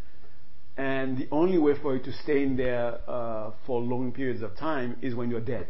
And 0.78 1.18
the 1.18 1.28
only 1.32 1.58
way 1.58 1.72
for 1.82 1.96
you 1.96 2.02
to 2.04 2.12
stay 2.22 2.44
in 2.44 2.56
there 2.56 3.00
uh, 3.08 3.50
for 3.66 3.80
long 3.80 4.12
periods 4.12 4.42
of 4.42 4.56
time 4.56 4.96
is 5.02 5.12
when 5.12 5.28
you're 5.28 5.40
dead. 5.40 5.66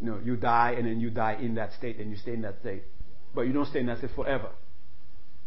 You 0.00 0.06
know, 0.06 0.20
you 0.24 0.36
die 0.36 0.74
and 0.78 0.86
then 0.86 1.00
you 1.00 1.10
die 1.10 1.36
in 1.38 1.54
that 1.56 1.74
state 1.74 1.98
and 1.98 2.10
you 2.10 2.16
stay 2.16 2.32
in 2.32 2.40
that 2.42 2.60
state. 2.60 2.84
But 3.34 3.42
you 3.42 3.52
don't 3.52 3.66
stay 3.66 3.80
in 3.80 3.86
that 3.86 3.98
state 3.98 4.12
forever. 4.16 4.48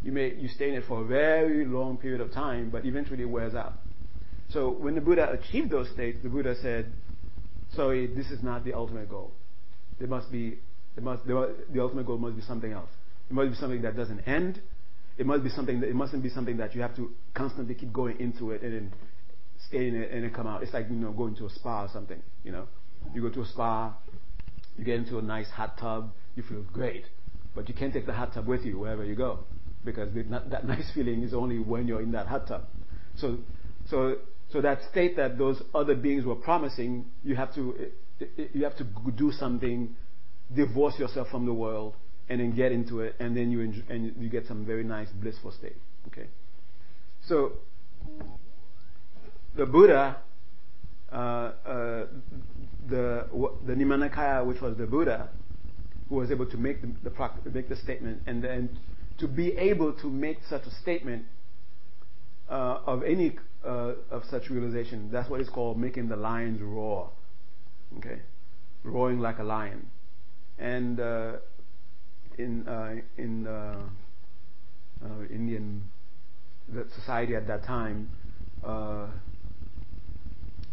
You 0.02 0.12
may 0.12 0.34
you 0.34 0.48
stay 0.48 0.68
in 0.68 0.74
it 0.74 0.84
for 0.86 1.02
a 1.02 1.04
very 1.04 1.64
long 1.64 1.96
period 1.96 2.20
of 2.20 2.32
time, 2.32 2.70
but 2.70 2.86
eventually 2.86 3.22
it 3.22 3.28
wears 3.28 3.56
out. 3.56 3.74
So 4.50 4.70
when 4.70 4.94
the 4.94 5.00
Buddha 5.00 5.30
achieved 5.32 5.70
those 5.70 5.90
states, 5.90 6.18
the 6.22 6.28
Buddha 6.28 6.54
said, 6.62 6.92
"Sorry, 7.74 8.06
this 8.06 8.30
is 8.30 8.42
not 8.42 8.64
the 8.64 8.74
ultimate 8.74 9.08
goal. 9.08 9.32
There 9.98 10.08
must 10.08 10.30
be, 10.30 10.58
there 10.94 11.04
must, 11.04 11.26
there, 11.26 11.54
the 11.72 11.80
ultimate 11.80 12.06
goal 12.06 12.18
must 12.18 12.36
be 12.36 12.42
something 12.42 12.72
else. 12.72 12.90
It 13.30 13.32
must 13.32 13.50
be 13.50 13.56
something 13.56 13.82
that 13.82 13.96
doesn't 13.96 14.20
end. 14.28 14.60
It 15.18 15.26
must 15.26 15.44
be 15.44 15.50
something 15.50 15.80
that 15.80 15.88
it 15.88 15.94
mustn't 15.94 16.22
be 16.22 16.30
something 16.30 16.56
that 16.56 16.74
you 16.74 16.80
have 16.80 16.96
to 16.96 17.10
constantly 17.34 17.74
keep 17.74 17.92
going 17.92 18.18
into 18.18 18.50
it 18.50 18.62
and 18.62 18.74
then 18.74 18.94
stay 19.68 19.88
in 19.88 19.94
it 19.94 20.10
and 20.10 20.24
then 20.24 20.32
come 20.32 20.46
out. 20.46 20.62
It's 20.62 20.72
like 20.72 20.88
you 20.88 20.96
know 20.96 21.12
going 21.12 21.36
to 21.36 21.46
a 21.46 21.50
spa 21.50 21.84
or 21.84 21.88
something. 21.92 22.22
You 22.44 22.52
know, 22.52 22.68
you 23.14 23.22
go 23.22 23.30
to 23.30 23.42
a 23.42 23.46
spa, 23.46 23.94
you 24.76 24.84
get 24.84 24.96
into 24.96 25.18
a 25.18 25.22
nice 25.22 25.48
hot 25.48 25.78
tub, 25.78 26.12
you 26.34 26.42
feel 26.42 26.62
great. 26.72 27.04
But 27.54 27.68
you 27.68 27.74
can't 27.74 27.92
take 27.92 28.06
the 28.06 28.14
hot 28.14 28.32
tub 28.32 28.46
with 28.46 28.62
you 28.62 28.78
wherever 28.78 29.04
you 29.04 29.14
go 29.14 29.40
because 29.84 30.08
that 30.14 30.64
nice 30.66 30.90
feeling 30.94 31.22
is 31.22 31.34
only 31.34 31.58
when 31.58 31.86
you're 31.86 32.02
in 32.02 32.12
that 32.12 32.26
hot 32.26 32.46
tub. 32.46 32.64
So, 33.16 33.38
so, 33.88 34.16
so 34.50 34.60
that 34.60 34.80
state 34.90 35.16
that 35.16 35.38
those 35.38 35.62
other 35.74 35.94
beings 35.94 36.24
were 36.24 36.34
promising, 36.34 37.06
you 37.24 37.36
have 37.36 37.54
to, 37.54 37.90
you 38.52 38.64
have 38.64 38.76
to 38.76 38.86
do 39.16 39.32
something, 39.32 39.94
divorce 40.54 40.98
yourself 40.98 41.28
from 41.30 41.46
the 41.46 41.54
world, 41.54 41.94
and 42.28 42.40
then 42.40 42.54
get 42.54 42.72
into 42.72 43.00
it, 43.00 43.16
and 43.18 43.36
then 43.36 43.50
you 43.50 43.60
enjoy, 43.60 43.82
and 43.88 44.14
you 44.18 44.28
get 44.28 44.46
some 44.46 44.64
very 44.64 44.84
nice 44.84 45.08
blissful 45.10 45.52
state. 45.52 45.76
Okay. 46.08 46.28
So, 47.26 47.52
the 49.54 49.66
Buddha 49.66 50.16
uh, 51.12 51.52
uh, 51.66 52.06
the 52.88 53.26
the 53.66 53.74
Nirmanakaya, 53.74 54.46
which 54.46 54.60
was 54.60 54.76
the 54.76 54.86
Buddha, 54.86 55.28
who 56.08 56.16
was 56.16 56.30
able 56.30 56.46
to 56.46 56.56
make 56.56 56.80
the, 56.80 57.10
the 57.10 57.50
make 57.52 57.68
the 57.68 57.76
statement, 57.76 58.22
and 58.26 58.42
then 58.42 58.78
to 59.18 59.28
be 59.28 59.56
able 59.58 59.92
to 59.92 60.08
make 60.08 60.38
such 60.48 60.62
a 60.64 60.70
statement 60.82 61.24
uh, 62.48 62.80
of 62.86 63.02
any 63.02 63.36
uh, 63.64 63.92
of 64.10 64.24
such 64.30 64.48
realization, 64.48 65.10
that's 65.12 65.28
what 65.28 65.40
is 65.40 65.48
called 65.50 65.78
making 65.78 66.08
the 66.08 66.16
lions 66.16 66.62
roar. 66.62 67.10
Okay, 67.98 68.20
roaring 68.82 69.20
like 69.20 69.38
a 69.38 69.44
lion, 69.44 69.86
and 70.58 70.98
uh, 70.98 71.32
in 72.38 73.02
in 73.16 73.46
uh, 73.46 73.76
Indian 75.30 75.82
the 76.68 76.86
society 76.94 77.34
at 77.34 77.46
that 77.48 77.64
time, 77.64 78.10
uh, 78.64 79.06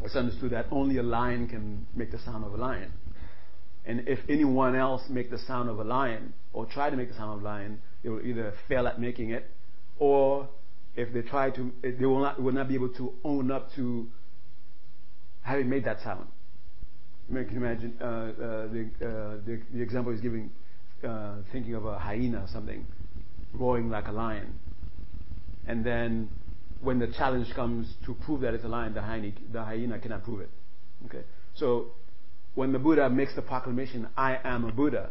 it's 0.03 0.15
understood 0.15 0.51
that 0.51 0.67
only 0.71 0.97
a 0.97 1.03
lion 1.03 1.47
can 1.47 1.85
make 1.95 2.11
the 2.11 2.19
sound 2.19 2.45
of 2.45 2.53
a 2.53 2.57
lion. 2.57 2.91
And 3.85 4.07
if 4.07 4.19
anyone 4.29 4.75
else 4.75 5.03
make 5.09 5.29
the 5.31 5.39
sound 5.39 5.69
of 5.69 5.79
a 5.79 5.83
lion 5.83 6.33
or 6.53 6.65
try 6.65 6.89
to 6.89 6.95
make 6.95 7.09
the 7.09 7.15
sound 7.15 7.37
of 7.37 7.41
a 7.41 7.45
lion, 7.45 7.81
they 8.03 8.09
will 8.09 8.25
either 8.25 8.53
fail 8.67 8.87
at 8.87 8.99
making 9.01 9.31
it, 9.31 9.49
or 9.97 10.47
if 10.95 11.13
they 11.13 11.21
try 11.21 11.49
to, 11.51 11.71
they 11.81 12.05
will 12.05 12.21
not, 12.21 12.41
will 12.41 12.53
not 12.53 12.67
be 12.67 12.75
able 12.75 12.89
to 12.89 13.13
own 13.23 13.51
up 13.51 13.73
to 13.75 14.07
having 15.41 15.69
made 15.69 15.85
that 15.85 16.01
sound. 16.01 16.27
You 17.31 17.43
can 17.45 17.57
imagine 17.57 17.97
uh, 18.01 18.05
uh, 18.05 18.31
the, 18.67 18.89
uh, 19.01 19.45
the, 19.45 19.61
the 19.73 19.81
example 19.81 20.13
is 20.13 20.21
giving, 20.21 20.49
uh, 21.03 21.35
thinking 21.51 21.75
of 21.75 21.85
a 21.85 21.97
hyena 21.97 22.39
or 22.39 22.47
something, 22.51 22.85
roaring 23.53 23.89
like 23.89 24.07
a 24.07 24.11
lion, 24.11 24.59
and 25.67 25.85
then 25.85 26.29
when 26.81 26.99
the 26.99 27.07
challenge 27.07 27.53
comes 27.53 27.93
to 28.05 28.13
prove 28.13 28.41
that 28.41 28.53
it's 28.53 28.63
a 28.63 28.67
lion, 28.67 28.93
the 28.93 29.01
hyena, 29.01 29.31
the 29.51 29.63
hyena 29.63 29.99
cannot 29.99 30.23
prove 30.23 30.41
it. 30.41 30.49
Okay, 31.05 31.23
so 31.55 31.87
when 32.55 32.71
the 32.73 32.79
Buddha 32.79 33.09
makes 33.09 33.35
the 33.35 33.41
proclamation, 33.41 34.07
"I 34.17 34.37
am 34.43 34.65
a 34.65 34.71
Buddha," 34.71 35.09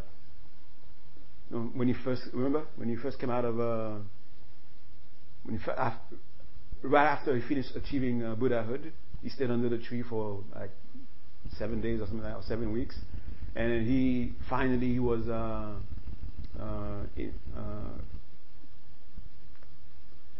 when 1.50 1.88
he 1.88 1.94
first 2.04 2.22
remember? 2.32 2.64
When 2.76 2.88
he 2.88 2.96
first 2.96 3.18
came 3.18 3.30
out 3.30 3.44
of 3.44 3.58
uh, 3.60 3.98
when 5.44 5.58
he, 5.58 5.70
after, 5.70 6.16
right 6.82 7.06
after 7.06 7.34
he 7.36 7.46
finished 7.46 7.74
achieving 7.74 8.22
uh, 8.22 8.34
Buddhahood, 8.34 8.92
he 9.22 9.28
stayed 9.30 9.50
under 9.50 9.68
the 9.68 9.78
tree 9.78 10.02
for 10.02 10.42
like 10.54 10.70
seven 11.56 11.80
days 11.80 12.00
or 12.00 12.06
something 12.06 12.22
like 12.22 12.32
that, 12.32 12.38
or 12.38 12.42
seven 12.42 12.72
weeks, 12.72 12.96
and 13.54 13.86
he 13.86 14.32
finally 14.48 14.92
he 14.92 14.98
was 14.98 15.28
uh, 15.28 15.74
uh, 16.60 17.02
uh, 17.56 17.62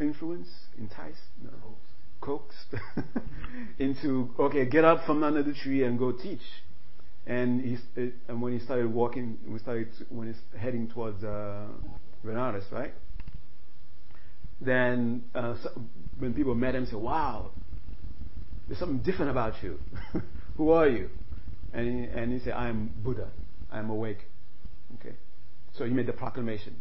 influenced, 0.00 0.50
enticed, 0.78 1.18
no, 1.42 1.50
coaxed 2.20 2.74
into 3.78 4.34
okay, 4.38 4.64
get 4.66 4.84
up 4.84 5.04
from 5.06 5.22
under 5.22 5.42
the 5.42 5.52
tree 5.52 5.84
and 5.84 5.98
go 5.98 6.12
teach. 6.12 6.42
And 7.26 7.60
he 7.60 7.76
and 8.28 8.40
when 8.40 8.58
he 8.58 8.64
started 8.64 8.92
walking, 8.92 9.38
we 9.46 9.58
started 9.58 9.88
when 10.08 10.28
he's 10.28 10.60
heading 10.60 10.88
towards 10.88 11.22
uh, 11.22 11.66
Benares, 12.24 12.70
right? 12.72 12.94
Then 14.60 15.24
uh, 15.34 15.54
so, 15.62 15.70
when 16.18 16.32
people 16.32 16.54
met 16.54 16.74
him, 16.74 16.86
said, 16.86 16.98
"Wow, 16.98 17.50
there's 18.66 18.78
something 18.78 18.98
different 18.98 19.30
about 19.30 19.62
you. 19.62 19.78
Who 20.56 20.70
are 20.70 20.88
you?" 20.88 21.10
And 21.72 21.86
he, 21.86 22.04
and 22.10 22.32
he 22.32 22.38
said, 22.40 22.54
"I 22.54 22.68
am 22.68 22.92
Buddha. 23.04 23.28
I 23.70 23.78
am 23.78 23.90
awake." 23.90 24.24
Okay, 25.00 25.14
so 25.76 25.84
he 25.84 25.90
made 25.90 26.06
the 26.06 26.12
proclamation. 26.12 26.74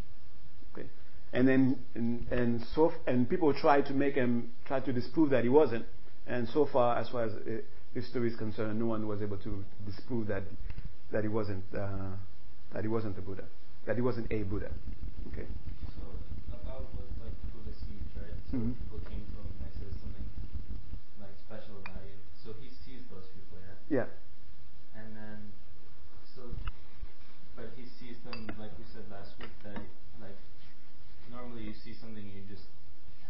Okay, 0.74 0.88
and 1.34 1.48
then 1.48 1.78
and, 1.96 2.26
and 2.32 2.66
so 2.74 2.94
and 3.06 3.30
people 3.30 3.54
tried 3.54 3.86
to 3.88 3.94
make 3.94 4.16
him 4.16 4.52
try 4.66 4.80
to 4.80 4.94
disprove 4.94 5.30
that 5.32 5.44
he 5.44 5.50
wasn't. 5.50 5.86
And 6.26 6.48
so 6.50 6.66
far, 6.72 6.98
as 6.98 7.08
far 7.10 7.24
as 7.24 7.34
uh, 7.34 7.62
history 7.94 8.30
is 8.30 8.36
concerned, 8.38 8.80
no 8.80 8.86
one 8.86 9.08
was 9.08 9.22
able 9.22 9.38
to 9.38 9.64
disprove 9.86 10.28
that 10.28 10.44
that 11.12 11.24
he 11.24 11.30
wasn't 11.30 11.64
uh, 11.78 12.16
that 12.74 12.84
he 12.84 12.88
wasn't 12.88 13.18
a 13.18 13.22
Buddha, 13.22 13.44
that 13.86 13.96
he 13.96 14.02
wasn't 14.02 14.32
a 14.32 14.44
Buddha. 14.44 14.72
Okay. 15.34 15.48
So 15.96 16.04
about 16.52 16.84
what 16.96 17.08
like 17.24 17.36
Buddha 17.52 17.76
sees, 17.76 18.08
right? 18.16 18.36
So 18.52 18.58
Mhm. 18.58 18.76
people 18.88 19.00
came 19.08 19.24
to 19.24 19.36
him 19.40 19.48
and 19.52 19.60
they 19.68 19.72
said 19.80 19.92
something 20.00 20.28
like 21.20 21.36
special 21.48 21.76
about 21.84 22.04
you. 22.08 22.16
So 22.44 22.56
he 22.60 22.68
sees 22.84 23.04
those 23.12 23.28
people, 23.36 23.60
yeah. 23.60 24.04
Yeah. 24.04 25.00
And 25.00 25.16
then 25.16 25.40
so, 26.36 26.44
but 27.56 27.72
he 27.80 27.88
sees 27.88 28.20
them 28.28 28.52
like 28.60 28.76
we 28.76 28.84
said 28.92 29.08
last 29.08 29.32
week 29.40 29.52
that 29.64 29.80
like 30.20 30.36
normally 31.32 31.64
you 31.72 31.76
see 31.86 31.96
something 31.96 32.24
you 32.36 32.44
just 32.52 32.68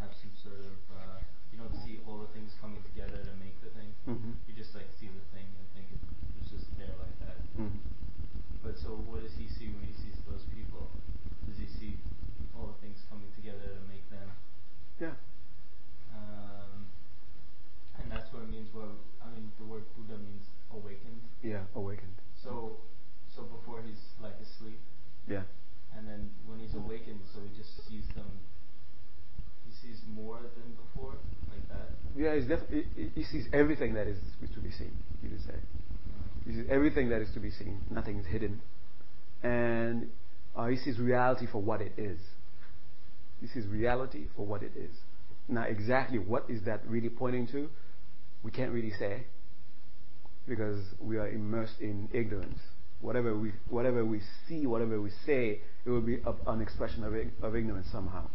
have 0.01 0.09
some 0.17 0.33
sort 0.41 0.59
of 0.65 0.77
uh, 0.97 1.17
you 1.53 1.57
don't 1.61 1.73
see 1.85 1.99
all 2.05 2.21
the 2.21 2.29
things 2.33 2.53
coming 2.61 2.81
together 2.93 3.17
to 3.21 3.33
make 3.41 3.53
the 3.61 3.69
thing. 3.73 3.89
Mhm. 4.07 4.33
You 4.47 4.53
just 4.53 4.73
like 4.75 4.87
see 4.99 5.09
the 5.09 5.25
thing 5.33 5.45
and 5.57 5.65
think 5.73 5.87
it, 5.91 6.01
it's 6.39 6.51
just 6.51 6.67
there 6.77 6.93
like 7.01 7.17
that. 7.25 7.37
Mhm. 7.57 7.81
But 8.63 8.77
so 8.79 8.95
what 9.09 9.23
does 9.23 9.33
he 9.35 9.47
see 9.47 9.67
when 9.73 9.83
he 9.87 9.93
sees 9.97 10.15
those 10.27 10.43
people? 10.53 10.87
Does 11.47 11.57
he 11.57 11.67
see 11.67 11.97
all 12.55 12.67
the 12.67 12.77
things 12.83 12.99
coming 13.09 13.31
together 13.35 13.63
to 13.75 13.81
make 13.89 14.05
them? 14.11 14.29
Yeah. 14.99 15.15
Um, 16.13 16.87
and 18.01 18.11
that's 18.11 18.31
what 18.33 18.43
it 18.43 18.49
means. 18.49 18.69
Well, 18.73 18.97
I 19.23 19.29
mean, 19.31 19.51
the 19.57 19.65
word 19.65 19.83
Buddha 19.95 20.17
means 20.19 20.45
awakened. 20.71 21.21
Yeah. 21.43 21.63
Awakened. 21.75 22.15
So, 22.43 22.77
so 23.33 23.43
before 23.43 23.81
he's 23.81 24.01
like 24.21 24.35
asleep, 24.41 24.79
Yeah. 25.27 25.43
and 25.95 26.07
then 26.07 26.29
when 26.45 26.59
he's 26.59 26.75
awakened, 26.75 27.21
so 27.33 27.39
he 27.41 27.49
just 27.57 27.73
sees 27.87 28.05
them. 28.15 28.29
He 29.65 29.71
sees 29.73 30.01
more 30.07 30.39
than 30.41 30.73
before, 30.75 31.15
like 31.49 31.67
that. 31.69 31.91
Yeah, 32.17 32.29
it's 32.31 32.47
def- 32.47 32.69
he, 32.69 33.11
he- 33.13 33.23
sees 33.23 33.45
everything 33.53 33.93
that 33.93 34.07
is 34.07 34.17
to 34.55 34.59
be 34.59 34.71
seen, 34.71 34.91
you 35.21 35.29
could 35.29 35.41
say. 35.43 35.53
He 36.47 36.53
sees 36.53 36.65
everything 36.69 37.09
that 37.09 37.21
is 37.21 37.29
to 37.35 37.39
be 37.39 37.51
seen. 37.51 37.81
Nothing 37.91 38.17
is 38.17 38.25
hidden. 38.25 38.61
And 39.43 40.09
uh, 40.55 40.65
he 40.65 40.77
sees 40.77 40.97
reality 40.97 41.45
for 41.51 41.61
what 41.61 41.79
it 41.79 41.93
is. 41.95 42.19
He 43.39 43.47
sees 43.47 43.67
reality 43.67 44.25
for 44.35 44.47
what 44.47 44.63
it 44.63 44.71
is. 44.75 44.95
Now, 45.47 45.63
exactly 45.63 46.17
what 46.17 46.45
is 46.49 46.63
that 46.65 46.81
really 46.87 47.09
pointing 47.09 47.47
to? 47.49 47.69
We 48.43 48.49
can't 48.49 48.71
really 48.71 48.93
say 48.97 49.25
because 50.47 50.79
we 50.99 51.17
are 51.17 51.27
immersed 51.27 51.79
in 51.81 52.09
ignorance. 52.13 52.59
Whatever 53.01 53.37
we, 53.37 53.51
whatever 53.69 54.03
we 54.03 54.21
see, 54.47 54.65
whatever 54.65 54.99
we 54.99 55.11
say, 55.25 55.59
it 55.85 55.89
will 55.89 56.01
be 56.01 56.17
an 56.47 56.61
expression 56.61 57.03
of, 57.03 57.13
of 57.43 57.55
ignorance 57.55 57.87
somehow. 57.91 58.27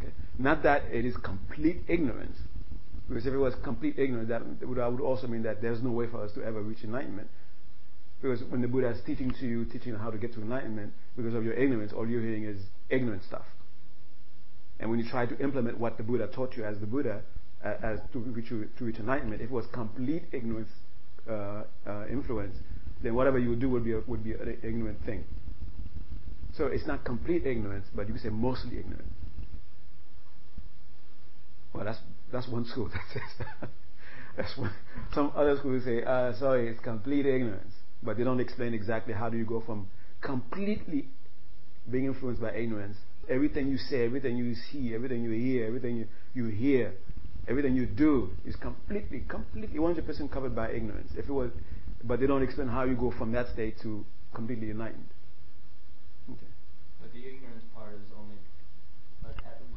Okay? 0.00 0.12
Not 0.38 0.64
that 0.64 0.82
it 0.90 1.04
is 1.04 1.14
complete 1.22 1.82
ignorance, 1.86 2.36
because 3.10 3.26
if 3.26 3.34
it 3.34 3.38
was 3.38 3.54
complete 3.64 3.98
ignorance, 3.98 4.28
that 4.28 4.40
would, 4.46 4.78
that 4.78 4.92
would 4.92 5.00
also 5.00 5.26
mean 5.26 5.42
that 5.42 5.60
there's 5.60 5.82
no 5.82 5.90
way 5.90 6.06
for 6.06 6.22
us 6.22 6.30
to 6.34 6.44
ever 6.44 6.62
reach 6.62 6.84
enlightenment. 6.84 7.26
Because 8.22 8.44
when 8.44 8.62
the 8.62 8.68
Buddha 8.68 8.90
is 8.90 9.00
teaching 9.04 9.34
to 9.40 9.46
you, 9.46 9.64
teaching 9.64 9.96
how 9.96 10.10
to 10.10 10.16
get 10.16 10.32
to 10.34 10.40
enlightenment, 10.40 10.92
because 11.16 11.34
of 11.34 11.42
your 11.42 11.54
ignorance, 11.54 11.92
all 11.92 12.06
you're 12.06 12.22
hearing 12.22 12.44
is 12.44 12.60
ignorant 12.88 13.24
stuff. 13.24 13.46
And 14.78 14.88
when 14.90 15.00
you 15.00 15.10
try 15.10 15.26
to 15.26 15.36
implement 15.40 15.80
what 15.80 15.96
the 15.96 16.04
Buddha 16.04 16.28
taught 16.28 16.56
you 16.56 16.64
as 16.64 16.78
the 16.78 16.86
Buddha, 16.86 17.22
uh, 17.64 17.74
as 17.82 17.98
to 18.12 18.20
reach, 18.20 18.50
to 18.50 18.84
reach 18.84 19.00
enlightenment, 19.00 19.42
if 19.42 19.50
it 19.50 19.52
was 19.52 19.64
complete 19.72 20.22
ignorance 20.30 20.70
uh, 21.28 21.64
uh, 21.88 22.06
influence, 22.08 22.54
then 23.02 23.16
whatever 23.16 23.40
you 23.40 23.48
would 23.48 23.60
do 23.60 23.68
would 23.70 23.84
be 23.84 23.92
a, 23.92 24.00
would 24.06 24.22
be 24.22 24.34
an 24.34 24.56
ignorant 24.62 25.04
thing. 25.04 25.24
So 26.56 26.66
it's 26.66 26.86
not 26.86 27.04
complete 27.04 27.44
ignorance, 27.44 27.86
but 27.92 28.06
you 28.06 28.14
could 28.14 28.22
say 28.22 28.28
mostly 28.28 28.78
ignorant. 28.78 29.08
Well, 31.72 31.84
that's 31.84 31.98
that's 32.32 32.48
one 32.48 32.64
school 32.64 32.88
that 32.92 33.00
says 33.12 33.46
that. 33.60 33.70
That's 34.36 34.56
one. 34.56 34.72
Some 35.12 35.32
other 35.34 35.56
schools 35.58 35.84
say, 35.84 36.02
uh, 36.04 36.32
sorry, 36.34 36.68
it's 36.68 36.80
complete 36.80 37.26
ignorance, 37.26 37.74
but 38.02 38.16
they 38.16 38.24
don't 38.24 38.40
explain 38.40 38.74
exactly 38.74 39.12
how 39.12 39.28
do 39.28 39.36
you 39.36 39.44
go 39.44 39.60
from 39.60 39.88
completely 40.20 41.08
being 41.90 42.06
influenced 42.06 42.40
by 42.40 42.52
ignorance. 42.52 42.96
Everything 43.28 43.68
you 43.68 43.76
say, 43.76 44.04
everything 44.04 44.36
you 44.36 44.54
see, 44.54 44.94
everything 44.94 45.22
you 45.22 45.30
hear, 45.30 45.66
everything 45.66 45.96
you, 45.96 46.06
you 46.34 46.46
hear, 46.46 46.94
everything 47.48 47.74
you 47.76 47.86
do 47.86 48.30
is 48.44 48.56
completely, 48.56 49.24
completely 49.28 49.78
100% 49.78 50.30
covered 50.32 50.54
by 50.54 50.70
ignorance. 50.70 51.12
If 51.16 51.28
it 51.28 51.32
was, 51.32 51.50
but 52.04 52.20
they 52.20 52.26
don't 52.26 52.42
explain 52.42 52.68
how 52.68 52.84
you 52.84 52.94
go 52.94 53.12
from 53.16 53.32
that 53.32 53.48
state 53.52 53.80
to 53.82 54.04
completely 54.34 54.70
enlightened. 54.70 55.08
Okay. 56.30 56.46
But 57.00 57.12
the 57.12 57.26
ignorance 57.26 57.64
part 57.74 57.94
is 57.94 58.10
only 58.18 58.38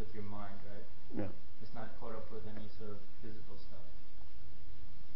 with 0.04 0.12
your 0.14 0.28
mind, 0.28 0.60
right? 0.68 0.88
Yeah. 1.16 1.32
It's 1.62 1.72
not 1.72 1.96
caught 2.00 2.12
up 2.12 2.28
with 2.28 2.44
any 2.44 2.68
sort 2.76 2.92
of 2.92 3.00
physical 3.24 3.56
stuff. 3.56 3.88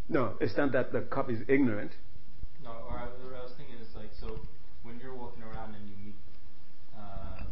No, 0.09 0.35
it's 0.39 0.55
not 0.55 0.71
that 0.71 0.91
the 0.91 1.01
cup 1.11 1.29
is 1.29 1.41
ignorant. 1.47 1.91
No, 2.63 2.71
or 2.87 2.95
I, 2.95 3.05
what 3.23 3.35
I 3.35 3.43
was 3.43 3.51
thinking 3.59 3.75
is 3.75 3.91
like, 3.95 4.11
so 4.15 4.39
when 4.83 4.99
you're 5.03 5.13
walking 5.15 5.43
around 5.43 5.75
and 5.75 5.83
you 5.87 5.95
meet, 5.99 6.19
um, 6.95 7.43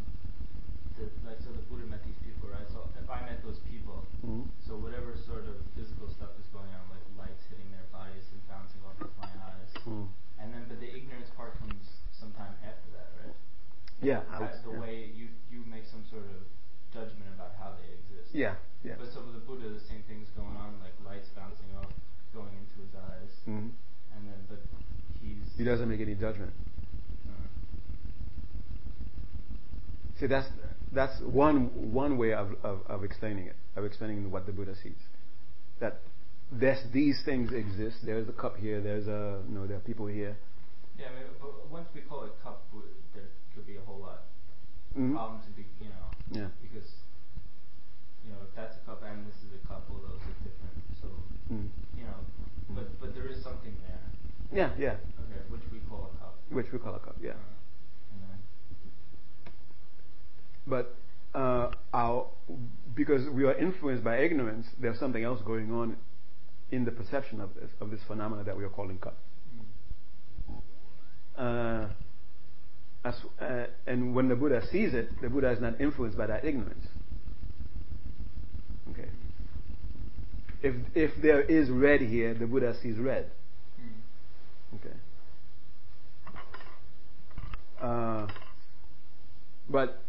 the, 0.96 1.12
like, 1.28 1.40
so 1.44 1.52
the 1.52 1.64
Buddha 1.68 1.84
met 1.92 2.00
these 2.08 2.16
people, 2.24 2.48
right? 2.48 2.64
So 2.72 2.88
if 2.96 3.10
I 3.12 3.20
met 3.28 3.44
those 3.44 3.60
people, 3.68 4.08
Mhm. 4.24 4.48
so 4.64 4.80
whatever 4.80 5.12
sort 5.28 5.44
of 5.52 5.60
physical 5.76 6.08
stuff 6.16 6.32
is 6.40 6.48
going 6.56 6.72
on, 6.72 6.84
like 6.90 7.04
lights 7.20 7.44
hitting 7.52 7.68
their 7.76 7.86
bodies 7.92 8.24
and 8.32 8.40
bouncing 8.48 8.80
off 8.88 8.96
of 9.04 9.12
my 9.20 9.28
eyes, 9.28 9.72
Mm. 9.84 10.08
and 10.40 10.48
then 10.56 10.64
but 10.72 10.80
the 10.80 10.88
ignorance 10.96 11.30
part 11.36 11.60
comes 11.60 12.00
sometime 12.16 12.56
after 12.64 12.88
that, 12.96 13.12
right? 13.20 13.36
Yeah. 14.02 14.24
I 14.32 14.40
would- 14.40 14.50
As 14.50 14.64
the 14.64 14.72
yeah. 14.72 14.80
way 14.80 14.96
you 15.12 15.28
you 15.52 15.64
make 15.68 15.86
some 15.86 16.04
sort 16.08 16.24
of 16.24 16.48
judgment 16.92 17.28
about 17.36 17.56
how 17.60 17.76
they 17.76 17.92
exist. 18.00 18.34
Yeah, 18.34 18.56
yeah. 18.84 18.96
But 18.98 19.12
so 19.12 19.22
with 19.24 19.34
the 19.36 19.44
Buddha, 19.44 19.68
the 19.70 19.80
same 19.80 20.04
thing's 20.04 20.30
going 20.32 20.56
on, 20.56 20.80
like 20.80 20.96
lights 21.06 21.30
bouncing 21.36 21.72
off, 21.76 21.92
going 22.34 22.52
into 22.58 22.82
his 22.84 22.96
eyes, 22.96 23.32
Mhm. 23.48 23.72
and 24.16 24.22
then 24.28 24.40
but 24.50 24.60
he's 25.22 25.55
He 25.66 25.72
doesn't 25.72 25.90
make 25.90 26.00
any 26.00 26.14
judgment. 26.14 26.52
See, 30.20 30.28
that's 30.28 30.46
that's 30.94 31.20
one 31.22 31.92
one 31.92 32.20
way 32.20 32.34
of, 32.34 32.52
of, 32.62 32.82
of 32.86 33.04
explaining 33.04 33.48
it, 33.48 33.56
of 33.76 33.84
explaining 33.84 34.30
what 34.30 34.46
the 34.46 34.52
Buddha 34.52 34.76
sees. 34.84 35.02
That 35.82 36.02
there's 36.52 36.78
these 36.94 37.20
things 37.26 37.52
exist. 37.52 37.98
There's 38.06 38.30
a 38.30 38.32
cup 38.32 38.58
here. 38.58 38.80
There's 38.80 39.08
a 39.08 39.42
you 39.50 39.56
know 39.56 39.66
there 39.66 39.78
are 39.78 39.88
people 39.90 40.06
here. 40.06 40.38
yeah. 41.00 41.08
I 41.10 41.18
mean, 41.18 41.34
but 41.42 41.68
once 41.72 41.88
we 41.96 42.02
call 42.02 42.26
it 42.26 42.34
cup, 42.44 42.62
there 43.16 43.24
could 43.56 43.66
be 43.66 43.78
a 43.78 43.82
whole 43.90 44.02
lot 44.02 44.22
Mhm. 44.96 45.14
problem 45.14 45.42
to 45.42 45.50
be, 45.58 45.66
you 45.82 45.90
know, 45.90 46.08
Yeah. 46.30 46.50
because 46.62 46.94
you 48.24 48.30
know, 48.30 48.38
if 48.48 48.54
that's 48.56 48.78
a 48.78 48.86
cup 48.86 49.02
and 49.02 49.26
this 49.26 49.38
is 49.42 49.50
a 49.58 49.68
cup, 49.68 49.90
well, 49.90 50.02
those 50.06 50.22
are 50.30 50.38
different. 50.46 50.78
So, 51.02 51.08
mm. 51.52 51.70
you 51.98 52.06
know, 52.06 52.22
but 52.70 53.00
but 53.00 53.16
there 53.16 53.26
is 53.26 53.42
something 53.42 53.74
there. 53.82 53.96
Yeah, 54.54 54.72
yeah. 54.78 54.96
Okay, 55.20 55.42
which 55.50 55.62
we 55.72 55.80
call 55.90 56.12
a 56.16 56.18
cup. 56.22 56.35
Which 56.50 56.68
we 56.72 56.80
call 56.80 56.96
a 56.96 57.00
cup, 57.00 57.18
yeah. 57.22 57.34
But 60.68 60.96
uh, 61.34 61.72
our, 61.94 62.28
because 62.96 63.30
we 63.30 63.46
are 63.46 63.54
influenced 63.54 64.04
by 64.04 64.18
ignorance, 64.18 64.68
there's 64.80 65.00
something 65.00 65.24
else 65.24 65.42
going 65.46 65.72
on 65.72 65.98
in 66.72 66.86
the 66.86 66.92
perception 66.92 67.40
of 67.40 67.54
this 67.54 67.70
of 67.80 67.92
this 67.92 68.00
phenomena 68.08 68.44
that 68.44 68.58
we 68.58 68.64
are 68.64 68.70
calling 68.70 68.98
cup. 68.98 69.18
Mm. 71.38 71.86
Uh, 71.86 71.88
as, 73.04 73.16
uh, 73.40 73.66
and 73.86 74.16
when 74.16 74.30
the 74.30 74.36
Buddha 74.36 74.64
sees 74.72 74.94
it, 74.94 75.10
the 75.22 75.30
Buddha 75.30 75.52
is 75.52 75.62
not 75.62 75.80
influenced 75.80 76.18
by 76.18 76.26
that 76.26 76.44
ignorance. 76.44 76.88
Okay. 78.90 79.10
If 80.64 80.76
if 80.96 81.12
there 81.22 81.42
is 81.42 81.70
red 81.70 82.02
here, 82.02 82.34
the 82.34 82.48
Buddha 82.48 82.76
sees 82.82 82.98
red. 82.98 83.30
Hmm. 83.78 84.76
Okay. 84.78 84.96
Uh, 87.80 88.28
but 89.70 90.02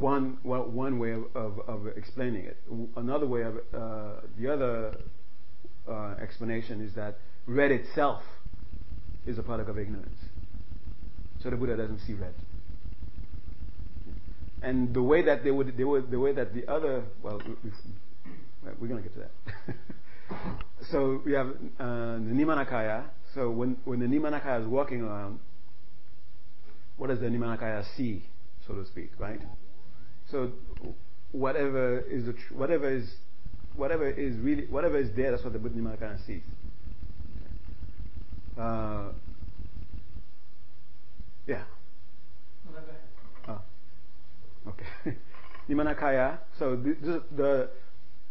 one 0.00 0.38
one 0.42 0.98
way 0.98 1.12
of, 1.12 1.24
of, 1.34 1.60
of, 1.66 1.86
explaining 1.96 2.44
it. 2.44 2.56
Another 2.96 3.26
way 3.26 3.42
of 3.42 3.56
uh, 3.74 4.20
the 4.38 4.52
other 4.52 4.96
uh, 5.88 6.14
explanation 6.20 6.80
is 6.80 6.94
that 6.94 7.18
red 7.46 7.70
itself 7.70 8.22
is 9.26 9.38
a 9.38 9.42
product 9.42 9.68
of 9.68 9.78
ignorance. 9.78 10.18
So 11.42 11.50
the 11.50 11.56
Buddha 11.56 11.76
doesn't 11.76 12.00
see 12.00 12.14
red. 12.14 12.34
And 14.62 14.94
the 14.94 15.02
way 15.02 15.22
that 15.22 15.44
they 15.44 15.50
would, 15.50 15.76
they 15.76 15.84
would 15.84 16.10
the 16.10 16.18
way 16.18 16.32
that 16.32 16.54
the 16.54 16.70
other, 16.70 17.04
well, 17.22 17.40
we're 18.80 18.88
going 18.88 19.02
to 19.02 19.08
get 19.08 19.14
to 19.14 19.20
that. 19.20 19.76
so 20.90 21.20
we 21.24 21.32
have 21.32 21.48
uh, 21.78 22.14
the 22.18 22.32
Nirmanakaya. 22.32 23.04
So 23.34 23.50
when, 23.50 23.76
when 23.84 24.00
the 24.00 24.06
Nirmanakaya 24.06 24.62
is 24.62 24.66
walking 24.66 25.02
around, 25.02 25.40
what 26.96 27.08
does 27.08 27.20
the 27.20 27.26
Nirmanakaya 27.26 27.84
see, 27.96 28.24
so 28.66 28.74
to 28.74 28.86
speak, 28.86 29.10
right? 29.18 29.40
So 30.30 30.52
whatever 31.32 32.00
is 32.00 32.26
the 32.26 32.32
tr- 32.32 32.54
whatever 32.54 32.90
is 32.90 33.08
whatever 33.76 34.08
is 34.08 34.36
really 34.38 34.66
whatever 34.66 34.98
is 34.98 35.08
there, 35.14 35.30
that's 35.30 35.44
what 35.44 35.52
the 35.52 35.58
Buddha 35.58 35.78
Nirmanakaya 35.78 36.24
sees. 36.26 36.42
Uh, 38.58 39.12
yeah. 41.46 41.62
Oh. 43.48 43.60
Okay. 44.68 45.16
Nirmanakaya. 45.68 46.38
So 46.58 46.76
the, 46.76 47.22
the 47.36 47.68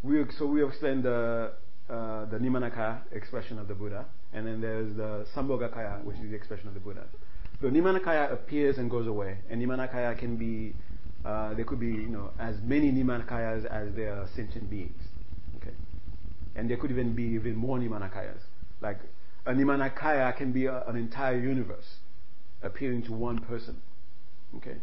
we 0.04 0.24
so 0.38 0.46
we 0.48 0.66
explained 0.66 1.04
the 1.04 1.54
uh, 1.90 2.26
the 2.26 2.38
Nirmanakaya 2.38 3.02
expression 3.12 3.60
of 3.60 3.68
the 3.68 3.76
Buddha, 3.76 4.06
and 4.34 4.46
then 4.48 4.62
there's 4.62 4.96
the 4.96 5.26
Sambhogakaya, 5.36 6.04
which 6.04 6.18
is 6.18 6.30
the 6.30 6.36
expression 6.36 6.68
of 6.68 6.74
the 6.74 6.80
Buddha. 6.80 7.06
The 7.62 7.68
Nirmanakaya 7.68 8.34
appears 8.34 8.78
and 8.78 8.90
goes 8.90 9.08
away, 9.08 9.38
and 9.50 9.62
Nirmanakaya 9.62 10.18
can 10.18 10.36
be 10.36 10.74
uh, 11.26 11.54
there 11.54 11.66
could 11.66 11.80
be 11.80 11.88
you 11.88 12.10
know 12.10 12.32
as 12.40 12.56
many 12.64 12.92
Nirmanakayas 12.92 13.66
as 13.66 13.94
there 13.96 14.14
are 14.14 14.28
sentient 14.36 14.70
beings. 14.70 15.02
Okay, 15.58 15.74
and 16.56 16.70
there 16.70 16.78
could 16.78 16.92
even 16.92 17.16
be 17.16 17.24
even 17.24 17.56
more 17.56 17.78
Nirmanakayas. 17.78 18.42
Like 18.82 19.00
a 19.46 19.54
Nirmanakaya 19.54 20.36
can 20.36 20.52
be 20.52 20.66
a, 20.66 20.84
an 20.88 20.96
entire 20.96 21.38
universe 21.38 21.86
appearing 22.64 23.04
to 23.04 23.14
one 23.14 23.40
person. 23.40 23.82
Okay? 24.58 24.78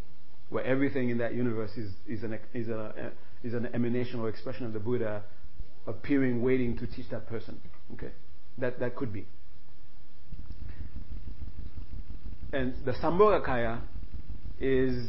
Where 0.51 0.65
everything 0.65 1.11
in 1.11 1.19
that 1.19 1.35
universe 1.35 1.73
is, 1.77 1.93
is, 2.07 2.23
an, 2.23 2.39
is, 2.55 2.69
a, 2.69 3.13
is 3.43 3.55
an 3.55 3.69
emanation 3.75 4.21
or 4.21 4.29
expression 4.29 4.67
of 4.67 4.73
the 4.73 4.79
Buddha 4.79 5.23
appearing, 5.87 6.43
waiting 6.43 6.77
to 6.79 6.87
teach 6.87 7.09
that 7.11 7.27
person. 7.27 7.61
Okay? 7.95 8.13
That, 8.59 8.79
that 8.81 8.95
could 8.95 9.13
be. 9.13 9.27
And 12.53 12.75
the 12.85 12.93
Sambhogakaya 12.93 13.81
is, 14.61 15.09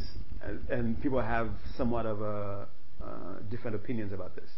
and 0.69 1.01
people 1.01 1.21
have 1.21 1.49
somewhat 1.77 2.05
of 2.05 2.21
a, 2.21 2.67
uh, 3.03 3.07
different 3.49 3.75
opinions 3.75 4.13
about 4.13 4.35
this. 4.35 4.49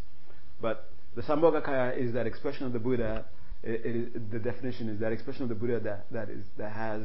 But 0.61 0.89
the 1.15 1.21
Sambhogakaya 1.21 1.97
is 1.97 2.13
that 2.13 2.27
expression 2.27 2.65
of 2.65 2.73
the 2.73 2.79
Buddha, 2.79 3.25
it, 3.63 4.31
the 4.31 4.39
definition 4.39 4.89
is 4.89 4.99
that 4.99 5.11
expression 5.11 5.43
of 5.43 5.49
the 5.49 5.55
Buddha 5.55 5.79
that, 5.79 6.05
that, 6.11 6.29
is, 6.29 6.45
that 6.57 6.71
has 6.71 7.03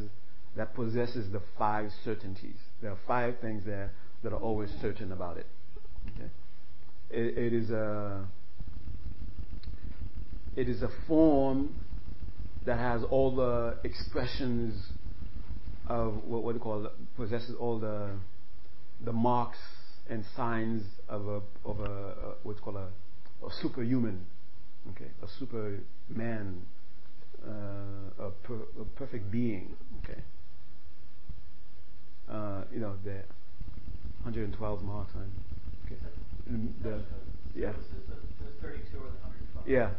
that 0.56 0.74
possesses 0.74 1.30
the 1.30 1.40
five 1.56 1.90
certainties. 2.04 2.56
There 2.82 2.90
are 2.90 2.98
five 3.06 3.38
things 3.40 3.64
there 3.64 3.92
that 4.22 4.32
are 4.32 4.38
always 4.40 4.70
certain 4.80 5.12
about 5.12 5.36
it. 5.36 5.46
Okay? 6.16 6.30
it, 7.10 7.38
it 7.38 7.52
is 7.52 7.70
a 7.70 8.24
it 10.56 10.68
is 10.68 10.82
a 10.82 10.90
form 11.06 11.74
that 12.66 12.78
has 12.78 13.02
all 13.04 13.34
the 13.34 13.76
expressions 13.84 14.74
of 15.88 16.14
what, 16.24 16.42
what 16.42 16.52
do 16.52 16.58
you 16.58 16.62
call 16.62 16.86
it, 16.86 16.92
possesses 17.16 17.54
all 17.58 17.78
the 17.78 18.10
the 19.04 19.12
marks 19.12 19.58
and 20.08 20.24
signs 20.36 20.82
of 21.08 21.26
a 21.28 21.40
of 21.64 21.80
a, 21.80 22.34
what's 22.42 22.60
called 22.60 22.76
a, 22.76 22.88
a 23.46 23.50
superhuman, 23.62 24.26
okay, 24.90 25.10
a 25.22 25.28
superman, 25.38 26.62
uh, 27.46 28.24
a, 28.24 28.30
per, 28.42 28.54
a 28.80 28.84
perfect 28.96 29.30
being, 29.30 29.76
okay 30.02 30.20
uh, 32.30 32.62
you 32.72 32.80
know, 32.80 32.94
the 33.04 33.22
112 34.22 34.82
marks 34.82 35.12
on. 35.14 35.30
Okay. 35.86 35.96
The, 36.82 37.02
yeah. 37.54 37.72
The 37.72 38.66
32 38.66 38.98
or 38.98 39.02
the 39.02 39.18
112. 39.64 39.66
Yeah. 39.66 39.90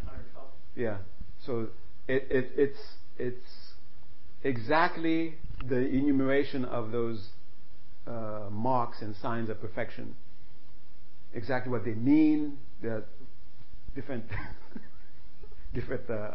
Yeah. 0.76 0.98
So 1.46 1.68
it, 2.08 2.28
it, 2.30 2.52
it's 2.56 2.80
it's 3.18 3.74
exactly 4.44 5.36
the 5.68 5.78
enumeration 5.78 6.66
of 6.66 6.92
those 6.92 7.30
uh, 8.08 8.50
marks 8.50 9.02
and 9.02 9.16
signs 9.18 9.50
of 9.50 9.60
perfection. 9.62 10.16
Exactly 11.34 11.72
what 11.72 11.86
they 11.86 11.94
mean. 11.94 12.58
They're 12.82 13.04
different 13.96 14.26
different 15.74 16.10
uh, 16.10 16.34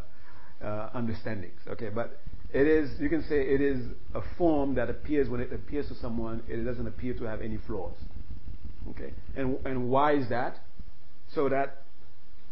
uh, 0.65 0.91
understandings. 0.95 1.61
Okay, 1.69 1.89
but 1.89 2.19
it 2.53 2.67
is, 2.67 2.91
you 3.01 3.09
can 3.09 3.23
say 3.25 3.41
it 3.41 3.61
is 3.61 3.85
a 4.15 4.23
form 4.39 4.75
that 4.77 4.89
appears 4.89 5.29
when 5.29 5.41
it 5.41 5.53
appears 5.53 5.89
to 5.89 5.95
someone, 5.97 6.43
it 6.49 6.65
doesn't 6.65 6.87
appear 6.87 7.15
to 7.15 7.25
have 7.25 7.41
any 7.41 7.59
flaws. 7.67 7.97
Okay? 8.91 9.13
And, 9.37 9.59
and 9.67 9.91
why 9.91 10.13
is 10.13 10.29
that? 10.29 10.61
So 11.35 11.49
that 11.49 11.83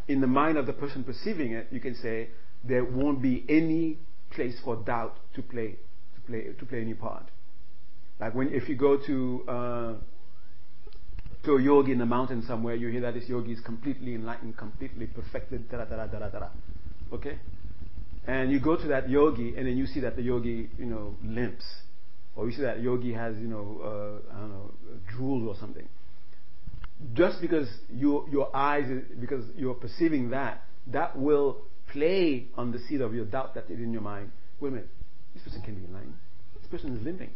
in 0.09 0.20
the 0.20 0.27
mind 0.27 0.59
of 0.59 0.66
the 0.66 0.72
person 0.72 1.05
perceiving 1.05 1.53
it, 1.53 1.68
you 1.70 1.81
can 1.81 1.94
say 1.94 2.29
there 2.64 2.85
won't 2.85 3.22
be 3.22 3.44
any 3.48 3.98
place 4.31 4.57
for 4.64 4.77
doubt 4.77 5.16
to 5.35 5.42
play, 5.42 5.77
to 6.16 6.20
play, 6.27 6.53
to 6.59 6.66
play 6.66 6.81
any 6.81 6.94
part. 6.94 7.31
Like 8.20 8.35
when, 8.35 8.53
if 8.53 8.68
you 8.68 8.77
go 8.77 8.96
to, 8.96 9.44
uh, 9.48 9.94
to 11.44 11.53
a 11.57 11.62
yogi 11.62 11.92
in 11.92 11.98
the 11.98 12.07
mountain 12.07 12.42
somewhere, 12.46 12.74
you 12.74 12.88
hear 12.88 13.03
that 13.03 13.14
this 13.14 13.29
yogi 13.29 13.53
is 13.53 13.61
completely 13.61 14.14
enlightened, 14.14 14.57
completely 14.57 15.07
perfected, 15.07 15.70
da 15.70 15.85
da 15.85 15.96
da 15.96 16.07
da 16.07 16.18
da 16.18 16.38
da. 16.38 16.48
Okay? 17.12 17.38
And 18.27 18.50
you 18.50 18.61
go 18.61 18.77
to 18.77 18.87
that 18.88 19.11
yogi, 19.11 19.55
and 19.57 19.66
then 19.66 19.77
you 19.77 19.87
see 19.87 20.00
that 20.00 20.16
the 20.16 20.22
yogi, 20.22 20.70
you 20.79 20.87
know, 20.87 21.16
limps, 21.22 21.64
or 22.37 22.46
you 22.46 22.53
see 22.53 22.62
that 22.62 22.81
yogi 22.81 23.12
has, 23.12 23.37
you 23.37 23.48
know, 23.48 23.81
uh, 23.85 24.35
I 24.35 24.40
don't 24.40 24.50
know, 24.50 24.70
jewels 25.12 25.46
or 25.46 25.61
something. 25.61 25.87
Just 27.12 27.40
because 27.40 27.68
you, 27.92 28.27
your 28.31 28.55
eyes, 28.57 28.87
because 29.20 29.44
you're 29.57 29.74
perceiving 29.74 30.31
that, 30.31 30.62
that 30.87 31.18
will 31.18 31.59
play 31.88 32.46
on 32.57 32.72
the 32.72 32.79
seed 32.88 33.00
of 33.00 33.14
your 33.14 33.27
doubt 33.27 33.55
that 33.55 33.70
is 33.70 33.79
in 33.79 33.92
your 33.92 34.03
mind. 34.03 34.31
Wait 34.61 34.68
a 34.68 34.72
minute, 34.72 34.88
this 35.35 35.42
person 35.42 35.61
can 35.62 35.74
be 35.74 35.92
lying. 35.92 36.14
This 36.61 36.70
person 36.70 36.96
is 36.96 37.03
limping. 37.03 37.31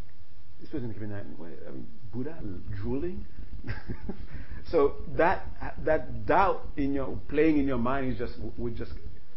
This 0.61 0.71
person 0.71 0.94
lying. 1.11 1.35
Wait, 1.38 1.59
I 1.66 1.71
mean, 1.71 1.87
Buddha 2.12 2.37
drooling. 2.76 3.26
so 4.70 4.95
that 5.16 5.47
that 5.85 6.26
doubt 6.26 6.66
in 6.76 6.95
your 6.95 7.18
playing 7.28 7.59
in 7.59 7.66
your 7.66 7.78
mind 7.78 8.12
is 8.12 8.18
just 8.18 8.35
would 8.57 8.76
just 8.76 8.93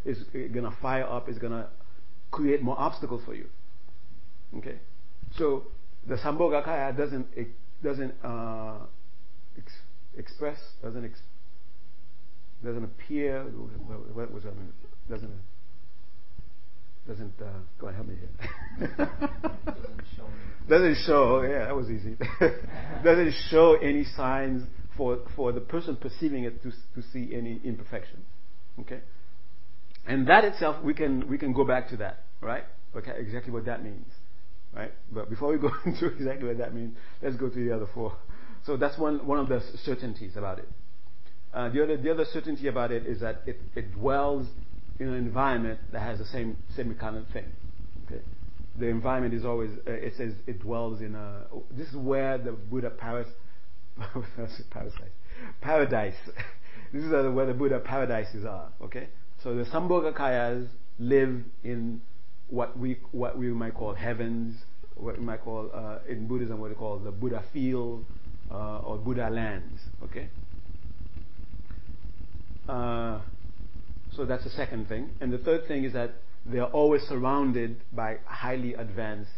is 0.05 0.23
to 0.65 0.77
fire 0.81 1.03
up, 1.03 1.29
is 1.29 1.37
to 1.51 1.67
create 2.31 2.61
more 2.61 2.79
obstacles 2.79 3.21
for 3.25 3.35
you. 3.35 3.47
Okay? 4.57 4.79
So 5.37 5.67
the 6.07 6.15
Sambhogakaya 6.15 6.95
doesn't, 6.97 7.27
it 7.35 7.49
doesn't 7.83 8.13
uh, 8.23 8.79
ex- 9.57 9.81
express, 10.17 10.57
doesn't 10.81 11.05
ex- 11.05 11.21
doesn't 12.63 12.83
appear, 12.83 13.43
what 13.43 14.31
was 14.31 14.43
that? 14.43 14.53
Doesn't, 15.09 15.31
doesn't, 17.07 17.33
uh, 17.41 17.45
go 17.79 17.87
on, 17.87 17.93
help 17.95 18.07
me 18.07 18.15
here. 18.15 18.87
doesn't 18.97 20.01
show. 20.15 20.25
Doesn't 20.69 20.97
show, 21.05 21.41
yeah, 21.41 21.65
that 21.65 21.75
was 21.75 21.89
easy. 21.89 22.15
doesn't 23.03 23.33
show 23.49 23.75
any 23.81 24.03
signs 24.15 24.63
for, 24.95 25.19
for 25.35 25.51
the 25.51 25.61
person 25.61 25.95
perceiving 25.95 26.43
it 26.43 26.61
to, 26.63 26.69
to 26.69 27.07
see 27.11 27.33
any 27.35 27.59
imperfection. 27.63 28.23
Okay? 28.79 29.01
And 30.05 30.27
that 30.27 30.43
itself, 30.45 30.83
we 30.83 30.93
can, 30.93 31.27
we 31.27 31.37
can 31.37 31.53
go 31.53 31.65
back 31.65 31.89
to 31.89 31.97
that, 31.97 32.23
right? 32.41 32.63
Okay, 32.95 33.13
exactly 33.17 33.51
what 33.51 33.65
that 33.65 33.83
means, 33.83 34.07
right? 34.75 34.91
But 35.11 35.29
before 35.29 35.51
we 35.51 35.57
go 35.57 35.71
into 35.85 36.07
exactly 36.07 36.47
what 36.47 36.57
that 36.57 36.73
means, 36.73 36.95
let's 37.21 37.35
go 37.35 37.49
to 37.49 37.55
the 37.55 37.75
other 37.75 37.87
four. 37.93 38.15
So 38.65 38.77
that's 38.77 38.97
one, 38.97 39.25
one 39.25 39.39
of 39.39 39.49
the 39.49 39.61
certainties 39.83 40.35
about 40.35 40.59
it. 40.59 40.69
Uh, 41.53 41.69
the 41.69 41.83
other 41.83 41.97
the 41.97 42.09
other 42.09 42.25
certainty 42.31 42.67
about 42.67 42.91
it 42.91 43.05
is 43.05 43.19
that 43.19 43.41
it, 43.45 43.59
it 43.75 43.91
dwells 43.93 44.47
in 45.01 45.07
an 45.07 45.15
environment 45.15 45.79
that 45.91 46.01
has 46.01 46.19
the 46.19 46.25
same 46.25 46.57
same 46.75 46.93
kind 46.95 47.17
of 47.17 47.27
thing. 47.29 47.45
Okay, 48.05 48.21
the 48.79 48.85
environment 48.85 49.33
is 49.33 49.43
always 49.43 49.71
uh, 49.87 49.91
it 49.91 50.13
says 50.15 50.33
it 50.45 50.59
dwells 50.61 51.01
in 51.01 51.15
a. 51.15 51.45
This 51.71 51.87
is 51.87 51.95
where 51.95 52.37
the 52.37 52.51
Buddha 52.51 52.91
paras, 52.91 53.27
parasite, 54.69 55.11
paradise. 55.59 56.13
this 56.93 57.03
is 57.03 57.09
where 57.09 57.47
the 57.47 57.53
Buddha 57.53 57.79
paradises 57.79 58.45
are. 58.45 58.69
Okay, 58.83 59.07
so 59.43 59.55
the 59.55 59.63
Sambhogakayas 59.65 60.67
live 60.99 61.41
in 61.63 62.01
what 62.49 62.77
we 62.77 62.97
what 63.11 63.39
we 63.39 63.47
might 63.47 63.73
call 63.73 63.95
heavens, 63.95 64.55
what 64.95 65.17
we 65.17 65.25
might 65.25 65.41
call 65.43 65.71
uh, 65.73 65.97
in 66.07 66.27
Buddhism 66.27 66.59
what 66.59 66.69
we 66.69 66.75
call 66.75 66.99
the 66.99 67.11
Buddha 67.11 67.43
field 67.51 68.05
uh, 68.51 68.79
or 68.79 68.97
Buddha 68.97 69.31
lands. 69.31 69.81
Okay. 70.03 70.29
Uh, 72.69 73.19
that's 74.25 74.43
the 74.43 74.49
second 74.51 74.87
thing, 74.87 75.09
and 75.21 75.31
the 75.31 75.37
third 75.37 75.67
thing 75.67 75.83
is 75.83 75.93
that 75.93 76.11
they 76.45 76.59
are 76.59 76.69
always 76.71 77.01
surrounded 77.03 77.77
by 77.93 78.17
highly 78.25 78.73
advanced, 78.73 79.31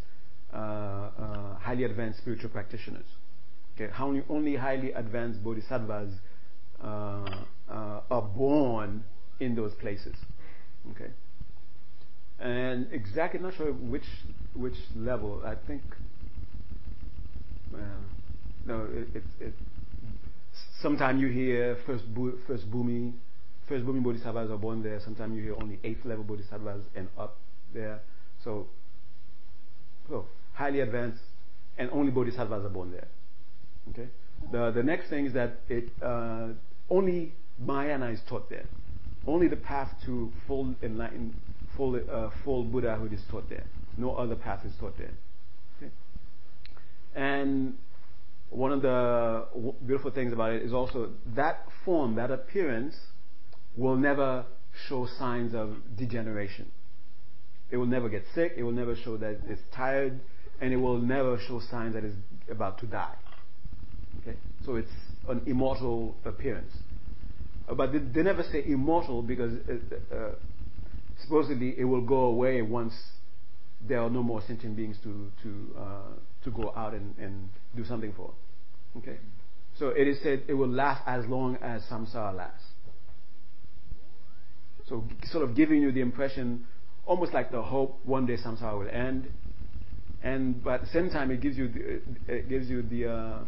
uh, 0.53 0.57
uh, 0.57 2.13
spiritual 2.17 2.49
practitioners. 2.49 3.05
Okay, 3.75 3.91
only, 3.99 4.23
only 4.29 4.55
highly 4.55 4.91
advanced 4.91 5.43
bodhisattvas 5.43 6.11
uh, 6.83 7.45
are 8.09 8.21
born 8.21 9.03
in 9.39 9.55
those 9.55 9.73
places. 9.75 10.15
Okay. 10.91 11.11
And 12.39 12.87
exactly, 12.91 13.39
not 13.39 13.55
sure 13.55 13.71
which 13.71 14.03
which 14.53 14.75
level. 14.95 15.41
I 15.45 15.55
think. 15.67 15.81
Sometimes 20.81 21.21
you 21.21 21.29
hear 21.29 21.77
first 21.85 22.03
first 22.47 22.69
bhumi, 22.69 23.13
first 23.67 23.85
bhumi 23.85 24.03
bodhisattvas 24.03 24.49
are 24.51 24.57
born 24.57 24.83
there. 24.83 24.99
Sometimes 25.03 25.35
you 25.35 25.43
hear 25.43 25.55
only 25.61 25.79
eighth 25.83 26.05
level 26.05 26.23
bodhisattvas 26.23 26.83
and 26.95 27.07
up 27.17 27.37
there. 27.73 28.01
So, 28.43 28.67
so 30.09 30.25
highly 30.53 30.81
advanced, 30.81 31.21
and 31.77 31.89
only 31.91 32.11
bodhisattvas 32.11 32.65
are 32.65 32.69
born 32.69 32.91
there. 32.91 33.07
Okay. 33.91 34.09
The 34.51 34.71
the 34.71 34.83
next 34.83 35.09
thing 35.09 35.25
is 35.25 35.33
that 35.33 35.61
it 35.69 35.89
uh, 36.01 36.49
only 36.89 37.33
Mahayana 37.59 38.09
is 38.09 38.19
taught 38.27 38.49
there. 38.49 38.65
Only 39.25 39.47
the 39.47 39.55
path 39.55 39.89
to 40.05 40.31
full 40.47 40.75
enlightened, 40.81 41.33
full, 41.77 41.95
uh, 41.95 42.29
full 42.43 42.63
Buddhahood 42.65 43.13
is 43.13 43.21
taught 43.31 43.49
there. 43.49 43.63
No 43.97 44.15
other 44.15 44.35
path 44.35 44.65
is 44.65 44.73
taught 44.79 44.97
there. 44.97 45.13
Okay? 45.77 45.91
And 47.15 47.75
one 48.49 48.71
of 48.71 48.81
the 48.81 49.45
w- 49.53 49.73
beautiful 49.85 50.11
things 50.11 50.33
about 50.33 50.53
it 50.53 50.63
is 50.63 50.73
also 50.73 51.11
that 51.35 51.65
form, 51.85 52.15
that 52.15 52.31
appearance, 52.31 52.95
will 53.75 53.95
never 53.95 54.45
show 54.87 55.07
signs 55.17 55.53
of 55.53 55.75
degeneration. 55.97 56.71
It 57.71 57.77
will 57.77 57.87
never 57.87 58.09
get 58.09 58.23
sick. 58.35 58.53
It 58.55 58.63
will 58.63 58.71
never 58.71 58.95
show 58.95 59.17
that 59.17 59.39
it's 59.47 59.61
tired, 59.75 60.19
and 60.61 60.73
it 60.73 60.77
will 60.77 60.99
never 60.99 61.39
show 61.47 61.59
signs 61.71 61.95
that 61.95 62.03
it's 62.03 62.15
about 62.49 62.79
to 62.79 62.85
die. 62.85 63.15
Okay, 64.21 64.37
so 64.65 64.75
it's 64.75 64.91
an 65.27 65.41
immortal 65.47 66.15
appearance. 66.25 66.71
Uh, 67.67 67.73
but 67.73 67.91
they, 67.91 67.99
they, 67.99 68.21
never 68.21 68.43
say 68.43 68.63
immortal 68.65 69.21
because 69.21 69.53
uh, 69.67 70.15
uh, 70.15 70.31
supposedly 71.21 71.73
it 71.77 71.85
will 71.85 72.05
go 72.05 72.25
away 72.25 72.61
once 72.61 72.93
there 73.87 74.01
are 74.01 74.09
no 74.09 74.21
more 74.21 74.41
sentient 74.45 74.75
beings 74.75 74.97
to 75.03 75.31
to 75.41 75.75
uh, 75.77 76.43
to 76.43 76.51
go 76.51 76.73
out 76.75 76.93
and, 76.93 77.17
and 77.17 77.49
do 77.75 77.83
something 77.85 78.13
for. 78.15 78.33
Okay, 78.97 79.17
so 79.79 79.89
it 79.89 80.07
is 80.07 80.21
said 80.21 80.43
it 80.47 80.53
will 80.53 80.69
last 80.69 81.01
as 81.07 81.25
long 81.25 81.57
as 81.57 81.81
samsara 81.89 82.35
lasts. 82.35 82.72
So 84.87 85.03
sort 85.31 85.43
of 85.43 85.55
giving 85.55 85.81
you 85.81 85.91
the 85.91 86.01
impression, 86.01 86.65
almost 87.05 87.33
like 87.33 87.51
the 87.51 87.61
hope 87.61 87.99
one 88.03 88.25
day 88.25 88.37
samsara 88.37 88.77
will 88.79 88.89
end, 88.89 89.27
and 90.21 90.63
but 90.63 90.75
at 90.75 90.81
the 90.81 90.87
same 90.87 91.09
time 91.09 91.31
it 91.31 91.41
gives 91.41 91.57
you 91.57 91.67
the, 91.69 92.33
it 92.33 92.49
gives 92.49 92.69
you 92.69 92.81
the 92.81 93.07
uh, 93.07 93.39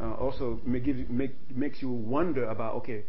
uh, 0.00 0.14
also 0.14 0.60
make, 0.64 0.86
make, 1.10 1.34
makes 1.54 1.82
you 1.82 1.90
wonder 1.90 2.44
about 2.44 2.74
okay 2.76 3.04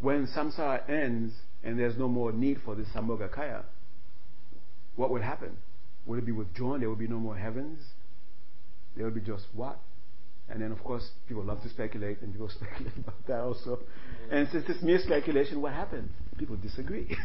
when 0.00 0.26
samsara 0.26 0.88
ends 0.88 1.32
and 1.64 1.78
there's 1.78 1.96
no 1.96 2.08
more 2.08 2.32
need 2.32 2.60
for 2.64 2.74
this 2.74 2.88
Sambhogakaya, 2.94 3.62
what 4.96 5.10
will 5.10 5.22
happen? 5.22 5.56
Will 6.06 6.18
it 6.18 6.26
be 6.26 6.32
withdrawn? 6.32 6.80
There 6.80 6.88
will 6.88 6.96
be 6.96 7.06
no 7.06 7.18
more 7.18 7.36
heavens? 7.36 7.80
There 8.96 9.04
will 9.04 9.14
be 9.14 9.20
just 9.20 9.46
what? 9.54 9.78
And 10.48 10.60
then, 10.60 10.72
of 10.72 10.82
course, 10.84 11.08
people 11.28 11.44
love 11.44 11.62
to 11.62 11.68
speculate, 11.68 12.20
and 12.22 12.32
people 12.32 12.48
speculate 12.54 12.96
about 12.96 13.26
that 13.26 13.40
also. 13.40 13.78
And 14.30 14.48
since 14.52 14.64
it's 14.68 14.82
mere 14.82 14.98
speculation, 14.98 15.62
what 15.62 15.72
happened? 15.72 16.10
People 16.38 16.56
disagree. 16.56 17.06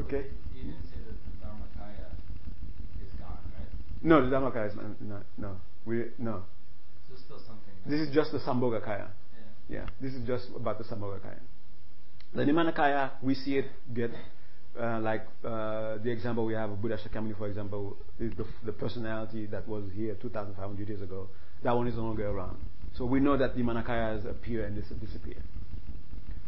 okay? 0.00 0.26
You 0.54 0.62
didn't 0.62 0.84
say 0.84 1.00
that 1.06 1.14
the 1.14 1.46
Dharmakaya 1.46 2.10
is 3.02 3.12
gone, 3.18 3.38
right? 3.58 3.68
No, 4.02 4.28
the 4.28 4.34
Dharmakaya 4.34 4.70
is 4.70 4.76
not. 5.00 5.22
No. 5.38 5.56
We, 5.86 6.04
no. 6.18 6.42
So 7.08 7.16
still 7.24 7.38
something. 7.38 7.74
This 7.86 8.00
is 8.00 8.14
just 8.14 8.32
the 8.32 8.38
Sambhogakaya. 8.38 9.08
Yeah, 9.68 9.86
this 10.00 10.12
is 10.12 10.26
just 10.26 10.48
about 10.54 10.78
the 10.78 10.84
Sambhogakaya. 10.84 11.40
The 12.34 12.42
Nirmanakaya, 12.42 13.12
we 13.22 13.34
see 13.34 13.58
it 13.58 13.66
get, 13.94 14.10
uh, 14.78 14.98
like 15.00 15.24
uh, 15.44 15.98
the 16.02 16.10
example 16.10 16.44
we 16.44 16.54
have 16.54 16.70
of 16.70 16.82
Buddha 16.82 16.98
Shakyamuni, 16.98 17.38
for 17.38 17.46
example, 17.46 17.96
the, 18.18 18.32
the, 18.64 18.72
personality 18.72 19.46
that 19.46 19.68
was 19.68 19.84
here 19.94 20.16
2,500 20.20 20.88
years 20.88 21.00
ago, 21.00 21.28
that 21.64 21.76
one 21.76 21.88
is 21.88 21.96
no 21.96 22.02
longer 22.02 22.28
around. 22.28 22.56
So 22.96 23.04
we 23.04 23.18
know 23.18 23.36
that 23.36 23.56
the 23.56 23.62
Manakayas 23.62 24.28
appear 24.30 24.64
and 24.64 24.76
disappear. 25.00 25.42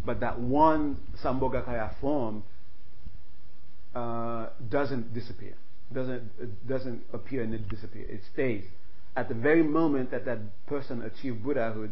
But 0.04 0.20
that 0.20 0.38
one 0.38 0.98
Sambhogakaya 1.22 1.98
form 2.00 2.44
uh, 3.94 4.48
doesn't 4.70 5.12
disappear, 5.12 5.54
doesn't, 5.92 6.68
doesn't 6.68 7.02
appear 7.12 7.42
and 7.42 7.54
it 7.54 7.68
disappears. 7.68 8.08
It 8.10 8.20
stays. 8.32 8.64
At 9.16 9.28
the 9.28 9.34
very 9.34 9.62
moment 9.62 10.10
that 10.10 10.26
that 10.26 10.38
person 10.66 11.02
achieved 11.02 11.42
Buddhahood, 11.42 11.90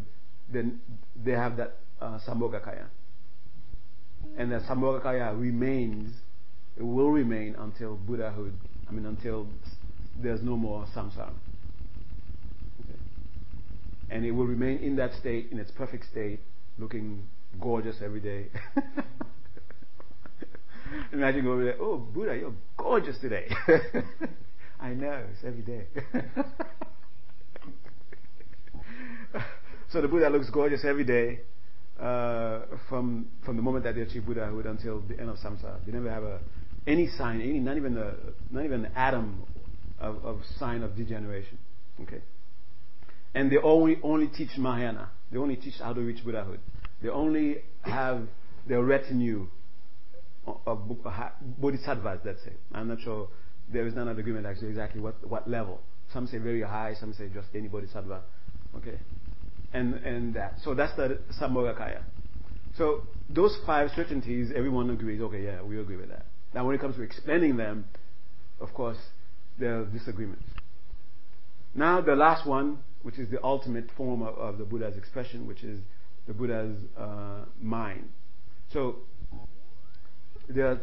then 0.52 0.80
they 1.16 1.32
have 1.32 1.56
that 1.56 1.78
uh, 2.00 2.18
Sambhogakaya. 2.28 2.86
And 4.36 4.52
that 4.52 4.62
Sambhogakaya 4.62 5.38
remains, 5.40 6.14
it 6.76 6.82
will 6.82 7.10
remain 7.10 7.56
until 7.58 7.96
Buddhahood, 7.96 8.52
I 8.88 8.92
mean, 8.92 9.06
until 9.06 9.48
there's 10.22 10.42
no 10.42 10.56
more 10.56 10.86
samsara. 10.94 11.32
And 14.10 14.24
it 14.24 14.30
will 14.30 14.46
remain 14.46 14.78
in 14.78 14.96
that 14.96 15.12
state, 15.14 15.48
in 15.50 15.58
its 15.58 15.70
perfect 15.70 16.04
state, 16.10 16.40
looking 16.78 17.26
gorgeous 17.60 17.96
every 18.04 18.20
day. 18.20 18.46
Imagine 21.12 21.44
going 21.44 21.64
there, 21.64 21.76
oh, 21.80 21.96
Buddha, 21.96 22.36
you're 22.36 22.54
gorgeous 22.76 23.18
today. 23.20 23.48
I 24.80 24.90
know, 24.90 25.24
it's 25.32 25.44
every 25.44 25.62
day. 25.62 25.86
So 29.94 30.00
the 30.00 30.08
Buddha 30.08 30.28
looks 30.28 30.50
gorgeous 30.50 30.84
every 30.84 31.04
day 31.04 31.38
uh, 32.00 32.62
from 32.88 33.28
from 33.44 33.54
the 33.54 33.62
moment 33.62 33.84
that 33.84 33.94
they 33.94 34.00
achieve 34.00 34.26
Buddhahood 34.26 34.66
until 34.66 35.00
the 35.02 35.16
end 35.20 35.30
of 35.30 35.36
samsara. 35.36 35.86
They 35.86 35.92
never 35.92 36.10
have 36.10 36.24
a, 36.24 36.40
any 36.84 37.06
sign, 37.16 37.40
any 37.40 37.60
not 37.60 37.76
even 37.76 37.96
a 37.96 38.14
not 38.50 38.64
even 38.64 38.86
an 38.86 38.92
atom 38.96 39.44
of, 40.00 40.16
of 40.24 40.40
sign 40.58 40.82
of 40.82 40.96
degeneration. 40.96 41.58
Okay. 42.02 42.22
And 43.34 43.50
they 43.50 43.58
only 43.58 43.98
only 44.02 44.28
teach 44.28 44.56
Mahayana. 44.56 45.10
They 45.32 45.38
only 45.38 45.56
teach 45.56 45.74
how 45.80 45.92
to 45.92 46.00
reach 46.00 46.24
Buddhahood. 46.24 46.60
They 47.02 47.08
only 47.08 47.58
have 47.82 48.28
their 48.68 48.82
retinue 48.82 49.48
of, 50.46 50.88
bodhisattvas. 51.58 52.20
That's 52.24 52.42
it. 52.44 52.60
I'm 52.72 52.88
not 52.88 53.00
sure. 53.00 53.28
There 53.72 53.86
is 53.86 53.94
none 53.94 54.08
of 54.08 54.18
agreement 54.18 54.46
actually 54.46 54.68
exactly 54.68 55.00
what 55.00 55.26
what 55.28 55.48
level. 55.48 55.80
Some 56.12 56.26
say 56.26 56.38
very 56.38 56.62
high. 56.62 56.94
Some 56.98 57.12
say 57.12 57.28
just 57.32 57.48
any 57.54 57.68
bodhisattva. 57.68 58.22
Okay 58.76 58.98
and, 59.74 59.94
and 59.94 60.34
that. 60.34 60.54
So 60.62 60.74
that's 60.74 60.96
the 60.96 61.18
Sambhogakaya. 61.38 62.02
So 62.78 63.02
those 63.28 63.56
five 63.66 63.90
certainties, 63.94 64.50
everyone 64.54 64.88
agrees, 64.90 65.20
okay, 65.20 65.42
yeah, 65.42 65.62
we 65.62 65.78
agree 65.78 65.96
with 65.96 66.08
that. 66.08 66.26
Now 66.54 66.64
when 66.64 66.74
it 66.74 66.80
comes 66.80 66.96
to 66.96 67.02
explaining 67.02 67.56
them, 67.56 67.86
of 68.60 68.72
course, 68.72 68.96
there 69.58 69.80
are 69.80 69.84
disagreements. 69.84 70.44
Now 71.74 72.00
the 72.00 72.14
last 72.14 72.46
one, 72.46 72.78
which 73.04 73.18
is 73.18 73.30
the 73.30 73.42
ultimate 73.44 73.88
form 73.96 74.22
of, 74.22 74.34
of 74.36 74.58
the 74.58 74.64
Buddha's 74.64 74.96
expression, 74.96 75.46
which 75.46 75.62
is 75.62 75.78
the 76.26 76.34
Buddha's 76.34 76.76
uh, 76.98 77.44
mind. 77.60 78.08
So 78.72 78.96
there 80.48 80.68
are 80.68 80.80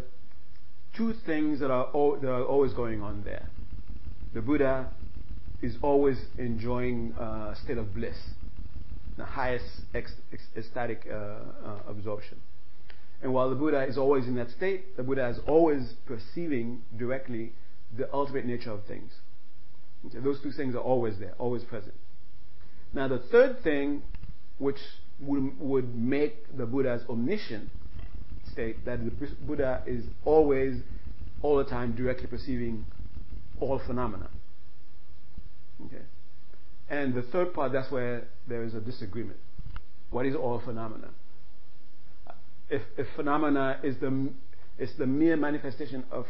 two 0.96 1.14
things 1.26 1.60
that 1.60 1.72
are, 1.72 1.90
al- 1.94 2.18
that 2.22 2.30
are 2.30 2.46
always 2.46 2.74
going 2.74 3.02
on 3.02 3.24
there. 3.24 3.50
The 4.34 4.42
Buddha 4.42 4.88
is 5.62 5.76
always 5.82 6.18
enjoying 6.38 7.14
a 7.20 7.56
state 7.64 7.78
of 7.78 7.94
bliss 7.94 8.16
the 9.18 9.26
highest 9.26 9.66
ecstatic 9.94 11.08
uh, 11.10 11.16
uh, 11.16 11.40
absorption. 11.88 12.38
And 13.22 13.34
while 13.34 13.50
the 13.50 13.56
Buddha 13.56 13.84
is 13.84 13.98
always 13.98 14.26
in 14.26 14.36
that 14.36 14.50
state, 14.50 14.98
the 14.98 15.04
Buddha 15.04 15.28
is 15.28 15.38
always 15.48 15.94
perceiving 16.06 16.82
directly 16.98 17.54
the 17.96 18.12
ultimate 18.14 18.46
nature 18.46 18.72
of 18.72 18.86
things. 18.86 19.12
Okay, 20.08 20.20
those 20.20 20.42
two 20.42 20.52
things 20.52 20.74
are 20.74 20.80
always 20.80 21.20
there, 21.20 21.34
always 21.38 21.64
present. 21.64 21.94
Now, 22.94 23.08
the 23.08 23.20
third 23.20 23.64
thing, 23.64 24.04
which 24.58 24.80
would, 25.20 25.96
make 25.96 26.58
the 26.58 26.66
Buddha's 26.66 27.04
omniscient 27.10 27.70
state 28.52 28.84
that 28.86 29.00
the 29.04 29.12
Buddha 29.46 29.84
is 29.86 30.04
always, 30.26 30.82
all 31.42 31.58
the 31.58 31.64
time, 31.64 31.96
directly 31.96 32.28
perceiving 32.28 32.86
all 33.60 33.80
phenomena. 33.80 34.30
Okay? 35.86 36.04
And 36.90 37.14
the 37.14 37.22
third 37.22 37.54
part, 37.54 37.72
that's 37.72 37.92
where 37.92 38.28
there 38.48 38.64
is 38.64 38.74
a 38.74 38.82
disagreement. 38.82 39.38
What 40.10 40.26
is 40.26 40.36
all 40.36 40.60
phenomena? 40.60 41.10
If, 42.70 42.82
if 42.98 43.08
phenomena 43.16 43.80
is 43.84 43.96
the, 44.02 44.30
is 44.78 44.92
the 44.98 45.06
mere 45.06 45.38
manifestation 45.38 46.04
of, 46.12 46.26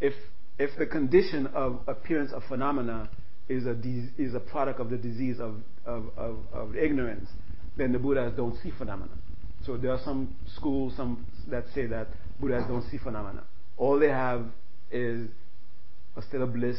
if, 0.00 0.14
if 0.58 0.70
the 0.78 0.86
condition 0.86 1.48
of 1.48 1.80
appearance 1.88 2.32
of 2.32 2.44
phenomena 2.44 3.08
is 3.48 3.66
a, 3.66 3.76
is 4.18 4.34
a 4.34 4.40
product 4.40 4.80
of 4.80 4.90
the 4.90 4.96
disease 4.96 5.38
of 5.40 5.62
ignorance, 6.76 7.28
then 7.76 7.92
the 7.92 7.98
Buddhas 7.98 8.32
don't 8.36 8.56
see 8.62 8.70
phenomena. 8.76 9.12
So 9.66 9.76
there 9.76 9.92
are 9.92 10.00
some 10.04 10.34
schools 10.56 10.94
some 10.96 11.26
that 11.48 11.64
say 11.74 11.86
that 11.86 12.08
Buddhas 12.40 12.64
don't 12.68 12.88
see 12.90 12.98
phenomena. 12.98 13.44
All 13.76 13.98
they 13.98 14.08
have 14.08 14.46
is 14.90 15.28
a 16.16 16.22
state 16.22 16.40
of 16.40 16.52
bliss, 16.52 16.76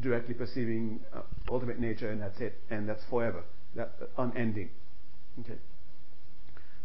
directly 0.00 0.34
perceiving 0.34 1.00
uh, 1.14 1.22
ultimate 1.50 1.78
nature, 1.78 2.10
and 2.10 2.22
that's 2.22 2.40
it, 2.40 2.54
and 2.70 2.88
that's 2.88 3.02
forever, 3.10 3.42
that 3.74 3.92
uh, 4.00 4.22
unending. 4.22 4.70
Okay. 5.40 5.58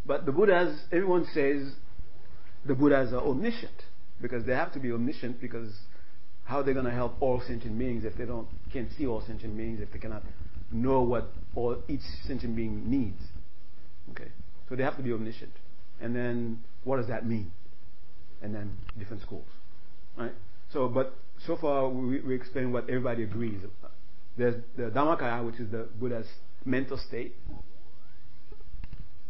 But 0.05 0.25
the 0.25 0.31
Buddhas, 0.31 0.77
everyone 0.91 1.25
says 1.33 1.71
the 2.65 2.75
Buddhas 2.75 3.13
are 3.13 3.21
omniscient 3.21 3.83
because 4.21 4.45
they 4.45 4.53
have 4.53 4.73
to 4.73 4.79
be 4.79 4.91
omniscient 4.91 5.39
because 5.39 5.69
how 6.45 6.59
are 6.59 6.63
they 6.63 6.73
going 6.73 6.85
to 6.85 6.91
help 6.91 7.15
all 7.19 7.41
sentient 7.45 7.77
beings 7.77 8.05
if 8.05 8.15
they 8.17 8.25
don't 8.25 8.47
can't 8.71 8.89
see 8.97 9.05
all 9.05 9.21
sentient 9.25 9.57
beings 9.57 9.79
if 9.81 9.91
they 9.91 9.99
cannot 9.99 10.23
know 10.71 11.01
what 11.01 11.31
all 11.55 11.77
each 11.87 12.01
sentient 12.27 12.55
being 12.55 12.89
needs? 12.89 13.21
Okay, 14.11 14.29
so 14.69 14.75
they 14.75 14.83
have 14.83 14.95
to 14.97 15.03
be 15.03 15.11
omniscient. 15.11 15.51
And 16.01 16.15
then 16.15 16.61
what 16.83 16.97
does 16.97 17.07
that 17.07 17.25
mean? 17.25 17.51
And 18.41 18.53
then 18.53 18.77
different 18.97 19.23
schools, 19.23 19.47
right? 20.17 20.33
So, 20.71 20.87
but 20.87 21.15
so 21.45 21.57
far 21.57 21.89
we, 21.89 22.21
we 22.21 22.35
explain 22.35 22.71
what 22.71 22.83
everybody 22.89 23.23
agrees. 23.23 23.61
There's 24.37 24.55
the 24.77 24.83
Dharmakaya, 24.83 25.45
which 25.45 25.59
is 25.59 25.71
the 25.71 25.87
Buddha's 25.99 26.27
mental 26.63 26.97
state, 26.97 27.35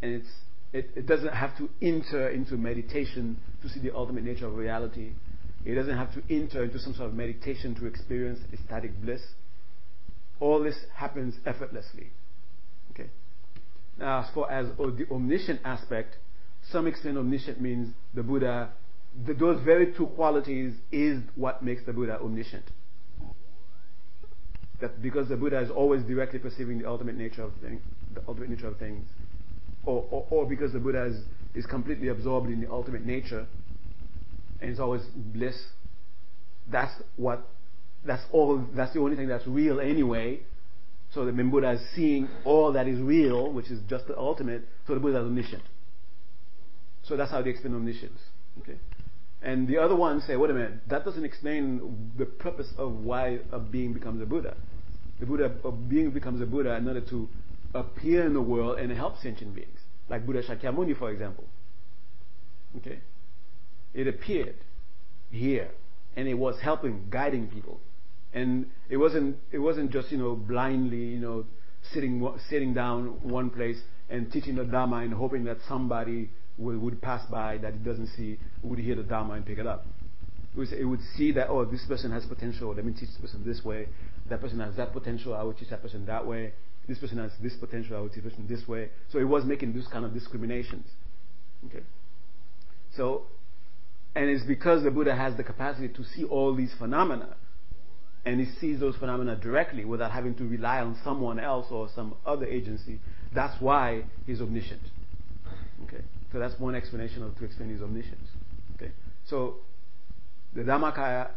and 0.02 0.12
it's 0.12 0.28
it, 0.72 0.90
it 0.94 1.06
doesn't 1.06 1.32
have 1.32 1.56
to 1.58 1.70
enter 1.80 2.28
into 2.28 2.56
meditation 2.56 3.38
to 3.62 3.68
see 3.68 3.80
the 3.80 3.94
ultimate 3.94 4.24
nature 4.24 4.46
of 4.46 4.56
reality. 4.56 5.12
It 5.66 5.74
doesn't 5.74 5.96
have 5.96 6.14
to 6.14 6.22
enter 6.30 6.62
into 6.62 6.78
some 6.78 6.94
sort 6.94 7.08
of 7.08 7.14
meditation 7.14 7.74
to 7.74 7.86
experience 7.86 8.38
ecstatic 8.52 9.02
bliss. 9.02 9.20
All 10.38 10.62
this 10.62 10.76
happens 10.94 11.34
effortlessly. 11.44 12.10
Okay. 12.92 13.10
Now, 13.98 14.22
as 14.22 14.30
far 14.32 14.48
as 14.48 14.68
the 14.76 15.06
omniscient 15.10 15.60
aspect, 15.64 16.18
some 16.70 16.86
extent 16.86 17.18
omniscient 17.18 17.60
means 17.60 17.92
the 18.14 18.22
Buddha, 18.22 18.70
the, 19.26 19.34
those 19.34 19.60
very 19.64 19.92
two 19.92 20.06
qualities 20.06 20.74
is 20.92 21.20
what 21.34 21.64
makes 21.64 21.84
the 21.84 21.92
Buddha 21.92 22.20
omniscient. 22.20 22.70
That 24.80 25.02
because 25.02 25.28
the 25.28 25.36
Buddha 25.36 25.58
is 25.58 25.70
always 25.70 26.04
directly 26.04 26.38
perceiving 26.38 26.78
the 26.78 26.88
ultimate 26.88 27.16
nature 27.16 27.42
of 27.42 27.52
things, 27.60 27.80
the 28.14 28.22
ultimate 28.28 28.50
nature 28.50 28.68
of 28.68 28.78
things, 28.78 29.08
or, 29.84 30.06
or, 30.12 30.26
or 30.30 30.46
because 30.46 30.72
the 30.72 30.78
Buddha 30.78 31.06
is, 31.06 31.16
is 31.56 31.66
completely 31.66 32.06
absorbed 32.06 32.50
in 32.50 32.60
the 32.60 32.70
ultimate 32.70 33.04
nature 33.04 33.48
and 34.60 34.70
it's 34.70 34.80
always 34.80 35.02
bliss. 35.14 35.56
That's 36.70 36.92
what, 37.16 37.46
that's 38.04 38.22
all, 38.32 38.64
that's 38.74 38.92
the 38.92 39.00
only 39.00 39.16
thing 39.16 39.28
that's 39.28 39.46
real 39.46 39.80
anyway. 39.80 40.40
So 41.12 41.24
the 41.24 41.32
Buddha 41.32 41.72
is 41.72 41.80
seeing 41.94 42.28
all 42.44 42.72
that 42.72 42.88
is 42.88 43.00
real, 43.00 43.52
which 43.52 43.70
is 43.70 43.80
just 43.88 44.06
the 44.06 44.18
ultimate, 44.18 44.62
so 44.86 44.94
the 44.94 45.00
Buddha 45.00 45.18
is 45.18 45.24
omniscient. 45.24 45.62
So 47.04 47.16
that's 47.16 47.30
how 47.30 47.42
they 47.42 47.50
explain 47.50 47.74
omniscience. 47.74 48.18
Okay? 48.60 48.78
And 49.42 49.68
the 49.68 49.78
other 49.78 49.94
ones 49.94 50.24
say, 50.26 50.36
wait 50.36 50.50
a 50.50 50.54
minute, 50.54 50.88
that 50.88 51.04
doesn't 51.04 51.24
explain 51.24 52.10
the 52.18 52.26
purpose 52.26 52.68
of 52.76 52.92
why 52.92 53.38
a 53.52 53.60
being 53.60 53.92
becomes 53.92 54.20
a 54.20 54.26
Buddha. 54.26 54.56
The 55.20 55.26
Buddha, 55.26 55.54
a 55.64 55.70
being 55.70 56.10
becomes 56.10 56.40
a 56.40 56.46
Buddha 56.46 56.74
in 56.74 56.88
order 56.88 57.00
to 57.02 57.28
appear 57.74 58.26
in 58.26 58.34
the 58.34 58.42
world 58.42 58.78
and 58.78 58.90
help 58.92 59.18
sentient 59.18 59.54
beings, 59.54 59.78
like 60.08 60.26
Buddha 60.26 60.42
Shakyamuni, 60.42 60.98
for 60.98 61.10
example. 61.10 61.44
Okay? 62.78 63.00
It 63.96 64.06
appeared 64.06 64.56
here, 65.30 65.70
and 66.14 66.28
it 66.28 66.34
was 66.34 66.60
helping, 66.62 67.08
guiding 67.10 67.48
people. 67.48 67.80
And 68.32 68.66
it 68.88 68.98
wasn't, 68.98 69.38
it 69.50 69.58
wasn't 69.58 69.90
just, 69.90 70.12
you 70.12 70.18
know, 70.18 70.36
blindly, 70.36 70.98
you 70.98 71.18
know, 71.18 71.46
sitting, 71.92 72.28
sitting 72.48 72.74
down 72.74 73.28
one 73.28 73.50
place 73.50 73.78
and 74.10 74.30
teaching 74.30 74.54
the 74.54 74.64
Dharma 74.64 74.98
and 74.98 75.14
hoping 75.14 75.44
that 75.44 75.58
somebody 75.66 76.30
would, 76.58 76.80
would 76.80 77.00
pass 77.00 77.24
by 77.30 77.58
that 77.58 77.74
it 77.74 77.84
doesn't 77.84 78.08
see, 78.08 78.38
would 78.62 78.78
hear 78.78 78.94
the 78.94 79.02
Dharma 79.02 79.34
and 79.34 79.46
pick 79.46 79.58
it 79.58 79.66
up. 79.66 79.86
It, 80.54 80.58
was, 80.58 80.72
it 80.72 80.84
would 80.84 81.00
see 81.16 81.32
that, 81.32 81.48
oh, 81.48 81.64
this 81.64 81.84
person 81.86 82.12
has 82.12 82.26
potential, 82.26 82.74
let 82.74 82.84
me 82.84 82.92
teach 82.92 83.08
this 83.08 83.18
person 83.18 83.42
this 83.46 83.64
way. 83.64 83.88
That 84.28 84.40
person 84.40 84.60
has 84.60 84.76
that 84.76 84.92
potential, 84.92 85.34
I 85.34 85.42
would 85.42 85.56
teach 85.58 85.70
that 85.70 85.82
person 85.82 86.04
that 86.06 86.26
way 86.26 86.52
this 86.88 86.98
person 86.98 87.18
has 87.18 87.32
this 87.42 87.54
potential, 87.54 87.96
I 87.96 88.00
would 88.00 88.12
teach 88.12 88.24
this 88.24 88.32
person 88.32 88.46
this 88.48 88.66
way. 88.68 88.90
So 89.10 89.18
it 89.18 89.24
was 89.24 89.44
making 89.44 89.72
those 89.72 89.86
kind 89.88 90.04
of 90.04 90.14
discriminations. 90.14 90.86
Okay? 91.66 91.84
So, 92.96 93.24
and 94.16 94.30
it's 94.30 94.44
because 94.44 94.82
the 94.82 94.90
Buddha 94.90 95.14
has 95.14 95.36
the 95.36 95.44
capacity 95.44 95.88
to 95.88 96.02
see 96.02 96.24
all 96.24 96.54
these 96.54 96.72
phenomena, 96.78 97.36
and 98.24 98.40
he 98.40 98.46
sees 98.58 98.80
those 98.80 98.96
phenomena 98.96 99.36
directly 99.36 99.84
without 99.84 100.10
having 100.10 100.34
to 100.36 100.44
rely 100.44 100.80
on 100.80 100.98
someone 101.04 101.38
else 101.38 101.66
or 101.70 101.90
some 101.94 102.14
other 102.24 102.46
agency. 102.46 102.98
That's 103.34 103.60
why 103.60 104.04
he's 104.26 104.40
omniscient. 104.40 104.80
Okay? 105.84 106.02
So 106.32 106.38
that's 106.38 106.58
one 106.58 106.74
explanation 106.74 107.22
of 107.22 107.36
to 107.38 107.44
explain 107.44 107.68
his 107.68 107.82
omniscience. 107.82 108.26
Okay? 108.76 108.90
So, 109.26 109.56
the 110.54 110.62
Dharmakaya, 110.62 111.28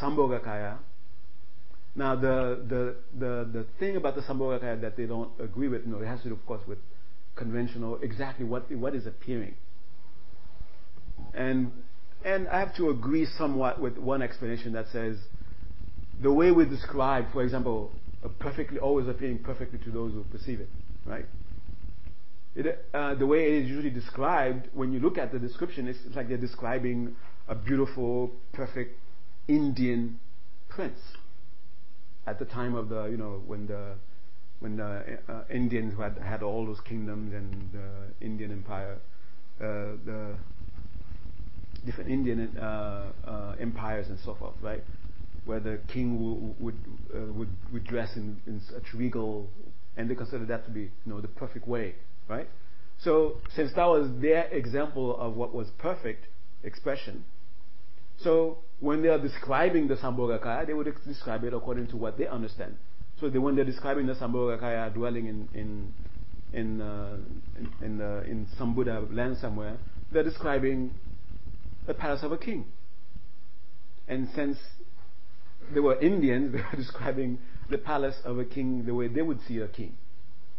Sambhogakaya, 0.00 0.78
now, 1.96 2.14
the, 2.14 2.60
the, 2.68 2.96
the, 3.18 3.48
the 3.50 3.66
thing 3.80 3.96
about 3.96 4.14
the 4.14 4.20
Sambhogakaya 4.20 4.80
that 4.82 4.96
they 4.96 5.06
don't 5.06 5.30
agree 5.40 5.66
with, 5.66 5.86
you 5.86 5.92
know, 5.92 5.98
it 5.98 6.06
has 6.06 6.20
to 6.22 6.28
do, 6.28 6.34
of 6.34 6.46
course, 6.46 6.60
with 6.68 6.78
conventional, 7.34 7.98
exactly 8.02 8.44
what, 8.44 8.70
what 8.70 8.94
is 8.94 9.06
appearing. 9.06 9.54
And 11.34 11.72
I 12.24 12.58
have 12.58 12.74
to 12.76 12.90
agree 12.90 13.26
somewhat 13.38 13.80
with 13.80 13.98
one 13.98 14.22
explanation 14.22 14.72
that 14.72 14.86
says 14.92 15.16
the 16.20 16.32
way 16.32 16.50
we 16.50 16.64
describe, 16.64 17.32
for 17.32 17.42
example, 17.42 17.92
perfectly, 18.38 18.78
always 18.78 19.06
appearing 19.06 19.38
perfectly 19.38 19.78
to 19.80 19.90
those 19.90 20.12
who 20.12 20.24
perceive 20.24 20.60
it, 20.60 20.68
right? 21.04 21.26
Uh, 22.94 23.14
the 23.14 23.26
way 23.26 23.46
it 23.46 23.64
is 23.64 23.68
usually 23.68 23.90
described, 23.90 24.68
when 24.72 24.92
you 24.92 24.98
look 24.98 25.18
at 25.18 25.30
the 25.30 25.38
description, 25.38 25.86
it's, 25.86 25.98
like 26.14 26.28
they're 26.28 26.38
describing 26.38 27.14
a 27.48 27.54
beautiful, 27.54 28.30
perfect 28.52 28.98
Indian 29.46 30.18
prince 30.68 30.98
at 32.26 32.38
the 32.38 32.44
time 32.44 32.74
of 32.74 32.88
the, 32.88 33.04
you 33.04 33.16
know, 33.16 33.42
when 33.46 33.66
the 33.66 33.94
when 34.60 34.78
the 34.78 35.18
uh, 35.28 35.42
Indians 35.50 35.92
had 35.98 36.16
had 36.18 36.42
all 36.42 36.64
those 36.64 36.80
kingdoms 36.80 37.34
and 37.34 37.70
the 37.72 38.24
Indian 38.24 38.50
Empire, 38.52 38.96
uh, 39.60 40.00
the 40.06 40.34
different 41.86 42.10
Indian 42.10 42.56
uh, 42.58 43.12
uh 43.26 43.54
empires 43.60 44.08
and 44.08 44.18
so 44.24 44.34
forth, 44.34 44.54
right? 44.60 44.82
Where 45.44 45.60
the 45.60 45.78
king 45.88 46.18
w- 46.18 46.54
would 46.58 46.78
uh, 47.14 47.32
would 47.32 47.48
would 47.72 47.84
dress 47.84 48.16
in, 48.16 48.40
in 48.46 48.60
such 48.70 48.92
regal, 48.94 49.48
and 49.96 50.10
they 50.10 50.14
considered 50.14 50.48
that 50.48 50.64
to 50.66 50.70
be, 50.70 50.80
you 50.82 50.90
know, 51.06 51.20
the 51.20 51.28
perfect 51.28 51.66
way, 51.66 51.94
right? 52.28 52.48
So 52.98 53.36
since 53.54 53.72
that 53.74 53.86
was 53.86 54.10
their 54.20 54.44
example 54.48 55.16
of 55.18 55.36
what 55.36 55.54
was 55.54 55.68
perfect 55.78 56.26
expression, 56.64 57.24
so 58.18 58.58
when 58.80 59.02
they 59.02 59.08
are 59.08 59.18
describing 59.18 59.88
the 59.88 59.94
Sambhogakaya, 59.96 60.66
they 60.66 60.74
would 60.74 60.92
describe 61.06 61.44
it 61.44 61.54
according 61.54 61.88
to 61.88 61.96
what 61.96 62.18
they 62.18 62.26
understand. 62.26 62.76
So 63.20 63.28
they, 63.30 63.38
when 63.38 63.56
they're 63.56 63.64
describing 63.64 64.06
the 64.06 64.14
Sambhogakaya 64.14 64.92
dwelling 64.92 65.26
in 65.26 65.48
in 65.54 65.94
in 66.52 66.80
uh, 66.80 67.16
in, 67.58 67.84
in, 67.84 68.00
uh, 68.00 68.22
in 68.26 68.46
some 68.58 68.74
Buddha 68.74 69.06
land 69.10 69.38
somewhere, 69.38 69.78
they're 70.12 70.22
describing 70.22 70.92
the 71.86 71.94
palace 71.94 72.22
of 72.22 72.32
a 72.32 72.38
king. 72.38 72.66
And 74.08 74.28
since 74.34 74.58
they 75.72 75.80
were 75.80 75.98
Indians, 76.00 76.52
they 76.52 76.58
were 76.58 76.76
describing 76.76 77.38
the 77.70 77.78
palace 77.78 78.16
of 78.24 78.38
a 78.38 78.44
king 78.44 78.84
the 78.86 78.94
way 78.94 79.08
they 79.08 79.22
would 79.22 79.40
see 79.46 79.58
a 79.58 79.68
king. 79.68 79.96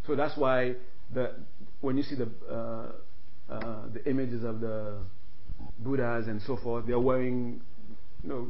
So 0.06 0.16
that's 0.16 0.38
why 0.38 0.76
the 1.14 1.36
when 1.82 1.98
you 1.98 2.04
see 2.04 2.16
the 2.16 2.30
uh, 2.50 3.54
uh 3.54 3.82
the 3.94 4.04
images 4.10 4.44
of 4.44 4.60
the 4.60 5.00
Buddhas 5.80 6.28
and 6.28 6.42
so 6.42 6.58
forth, 6.58 6.86
they're 6.88 7.00
wearing 7.00 7.62
you 8.24 8.30
know, 8.30 8.48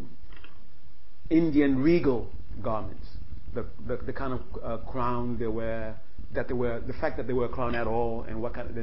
Indian 1.30 1.82
regal 1.82 2.30
garments. 2.62 3.08
The, 3.54 3.66
the, 3.88 3.98
the 3.98 4.14
kind 4.14 4.34
of 4.34 4.42
uh, 4.64 4.78
crown 4.86 5.38
they 5.40 5.48
wear, 5.48 6.00
that 6.34 6.48
they 6.48 6.54
wear, 6.54 6.80
the 6.80 6.94
fact 6.94 7.18
that 7.18 7.28
they 7.28 7.34
wear 7.34 7.48
a 7.48 7.50
crown 7.50 7.76
at 7.76 7.88
all, 7.88 8.24
and 8.28 8.42
what 8.42 8.54
kind 8.54 8.70
of, 8.70 8.76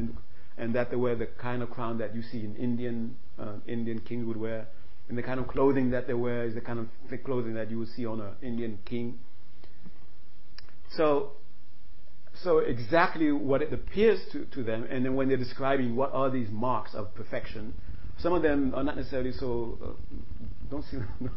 and 0.57 0.75
that 0.75 0.91
they 0.91 0.97
wear 0.97 1.17
the 1.17 1.27
kind 1.27 1.63
of 1.63 1.71
crown 1.71 1.99
that 1.99 2.15
you 2.15 2.23
see 2.23 2.41
in 2.41 2.55
Indian 2.57 3.17
uh, 3.39 3.55
Indian 3.67 4.01
kings 4.01 4.27
would 4.27 4.37
wear, 4.37 4.69
and 5.09 5.19
the 5.19 5.23
kind 5.23 5.41
of 5.41 5.49
clothing 5.49 5.91
that 5.91 6.07
they 6.07 6.15
wear 6.15 6.45
is 6.45 6.55
the 6.55 6.61
kind 6.61 6.79
of 6.79 6.87
thick 7.11 7.25
clothing 7.25 7.55
that 7.55 7.71
you 7.71 7.79
would 7.79 7.89
see 7.89 8.07
on 8.07 8.21
an 8.21 8.35
Indian 8.43 8.79
king. 8.85 9.19
So, 10.97 11.33
so 12.43 12.59
exactly 12.59 13.33
what 13.33 13.63
it 13.63 13.73
appears 13.73 14.21
to, 14.33 14.45
to 14.47 14.63
them, 14.63 14.87
and 14.89 15.05
then 15.05 15.15
when 15.15 15.29
they're 15.29 15.37
describing 15.37 15.97
what 15.97 16.13
are 16.13 16.31
these 16.31 16.49
marks 16.51 16.95
of 16.95 17.15
perfection, 17.15 17.75
some 18.19 18.33
of 18.33 18.43
them 18.43 18.73
are 18.75 18.85
not 18.85 18.97
necessarily 18.97 19.33
so 19.33 19.79
uh, 19.83 20.17
don't 20.71 20.85
seem, 20.85 21.07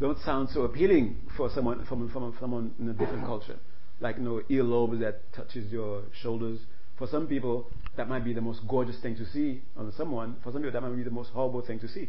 don't 0.00 0.18
sound 0.20 0.48
so 0.50 0.62
appealing 0.62 1.16
for 1.36 1.50
someone 1.50 1.84
from, 1.86 2.08
from 2.10 2.34
someone 2.38 2.74
in 2.78 2.88
a 2.88 2.92
different 2.92 3.24
culture, 3.24 3.58
like 4.00 4.16
you 4.16 4.22
know 4.22 4.42
earlobes 4.50 5.00
that 5.00 5.32
touches 5.32 5.72
your 5.72 6.02
shoulders. 6.22 6.60
For 6.98 7.06
some 7.06 7.26
people, 7.26 7.70
that 8.00 8.08
might 8.08 8.24
be 8.24 8.32
the 8.32 8.40
most 8.40 8.60
gorgeous 8.66 8.98
thing 9.00 9.14
to 9.16 9.26
see 9.26 9.60
on 9.76 9.92
someone. 9.96 10.36
For 10.42 10.52
some 10.52 10.62
people, 10.62 10.72
that 10.72 10.80
might 10.80 10.96
be 10.96 11.02
the 11.02 11.10
most 11.10 11.30
horrible 11.30 11.60
thing 11.60 11.78
to 11.80 11.88
see. 11.88 12.08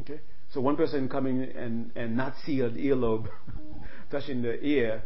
Okay, 0.00 0.20
so 0.52 0.60
one 0.60 0.76
person 0.76 1.08
coming 1.08 1.42
and 1.42 1.92
and 1.94 2.16
not 2.16 2.34
an 2.46 2.76
earlobe 2.76 3.28
touching 4.10 4.42
the 4.42 4.60
ear 4.64 5.02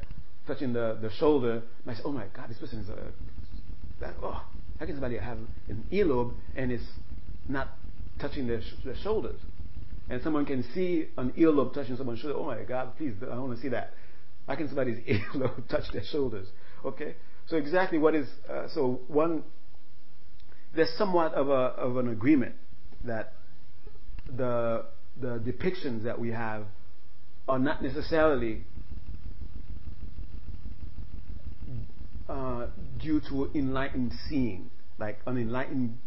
touching 0.46 0.72
the, 0.72 0.98
the 1.00 1.10
shoulder, 1.12 1.62
I 1.86 1.94
say, 1.94 2.00
oh 2.04 2.12
my 2.12 2.26
God, 2.34 2.48
this 2.48 2.58
person 2.58 2.80
is 2.80 2.88
a, 2.88 2.98
that, 4.00 4.14
oh, 4.22 4.44
how 4.78 4.86
can 4.86 4.94
somebody 4.94 5.16
have 5.16 5.38
an 5.68 5.84
earlobe 5.92 6.34
and 6.54 6.70
it's 6.70 6.84
not 7.48 7.68
touching 8.20 8.46
their, 8.46 8.60
sh- 8.60 8.84
their 8.84 8.96
shoulders? 9.02 9.40
And 10.10 10.22
someone 10.22 10.44
can 10.44 10.62
see 10.74 11.06
an 11.16 11.32
earlobe 11.32 11.72
touching 11.72 11.96
someone's 11.96 12.20
shoulder. 12.20 12.36
Oh 12.36 12.44
my 12.44 12.62
God, 12.62 12.96
please, 12.98 13.14
I 13.22 13.38
want 13.38 13.56
to 13.56 13.62
see 13.62 13.68
that. 13.68 13.94
How 14.46 14.54
can 14.56 14.66
somebody's 14.68 14.98
earlobe 15.08 15.66
touch 15.68 15.84
their 15.92 16.04
shoulders? 16.04 16.46
Okay? 16.84 17.14
So 17.46 17.56
exactly 17.56 17.98
what 17.98 18.14
is, 18.14 18.28
uh, 18.50 18.68
so 18.74 19.00
one, 19.08 19.44
there's 20.74 20.92
somewhat 20.96 21.34
of, 21.34 21.48
a, 21.48 21.52
of 21.52 21.96
an 21.96 22.08
agreement 22.08 22.54
that 23.04 23.34
the, 24.36 24.84
the 25.20 25.38
depictions 25.38 26.04
that 26.04 26.18
we 26.18 26.30
have 26.30 26.64
are 27.46 27.58
not 27.58 27.82
necessarily 27.82 28.64
uh, 32.28 32.66
due 33.00 33.20
to 33.20 33.50
enlightened 33.54 34.12
seeing, 34.28 34.70
like 34.98 35.18
an 35.26 35.36
enlightened, 35.36 35.98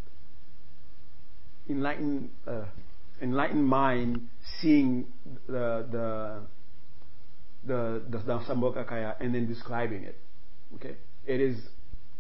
enlightened, 1.70 2.30
uh, 2.48 2.66
enlightened 3.22 3.66
mind 3.66 4.28
seeing 4.60 5.06
the 5.48 5.86
the 5.92 6.42
the 7.66 8.02
the, 8.10 8.20
the 8.20 9.16
and 9.20 9.36
then 9.36 9.48
describing 9.48 10.04
it. 10.04 10.18
Okay, 10.76 10.96
it 11.26 11.40
is 11.40 11.58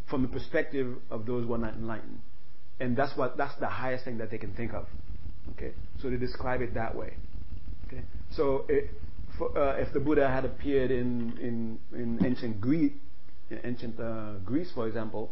from 0.09 0.21
the 0.21 0.27
perspective 0.27 0.97
of 1.09 1.25
those 1.25 1.45
who 1.45 1.53
are 1.53 1.57
not 1.57 1.73
enlightened, 1.73 2.19
and 2.79 2.95
that's 2.95 3.15
what 3.17 3.37
that's 3.37 3.55
the 3.59 3.67
highest 3.67 4.05
thing 4.05 4.17
that 4.17 4.31
they 4.31 4.37
can 4.37 4.53
think 4.53 4.73
of. 4.73 4.87
Okay, 5.51 5.73
so 6.01 6.09
they 6.09 6.17
describe 6.17 6.61
it 6.61 6.73
that 6.73 6.95
way. 6.95 7.13
Okay, 7.87 8.01
so 8.31 8.65
it, 8.67 8.89
for, 9.37 9.57
uh, 9.57 9.77
if 9.77 9.93
the 9.93 9.99
Buddha 9.99 10.29
had 10.29 10.45
appeared 10.45 10.91
in 10.91 11.37
in 11.39 11.79
in 11.93 12.25
ancient 12.25 12.59
Greek 12.61 12.93
in 13.49 13.59
ancient 13.63 13.99
uh, 13.99 14.33
Greece, 14.45 14.71
for 14.73 14.87
example, 14.87 15.31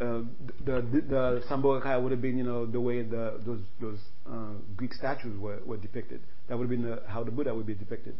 uh, 0.00 0.20
the, 0.64 0.82
the, 0.92 1.00
the 1.08 1.42
Sambhogakaya 1.48 2.02
would 2.02 2.10
have 2.10 2.22
been, 2.22 2.36
you 2.36 2.44
know, 2.44 2.66
the 2.66 2.80
way 2.80 3.02
the, 3.02 3.40
those, 3.46 3.60
those 3.80 3.98
uh, 4.28 4.54
Greek 4.76 4.92
statues 4.92 5.38
were, 5.38 5.58
were 5.64 5.76
depicted. 5.76 6.20
That 6.48 6.58
would 6.58 6.64
have 6.64 6.70
been 6.70 6.90
the, 6.90 7.02
how 7.06 7.22
the 7.22 7.30
Buddha 7.30 7.54
would 7.54 7.66
be 7.66 7.74
depicted. 7.74 8.16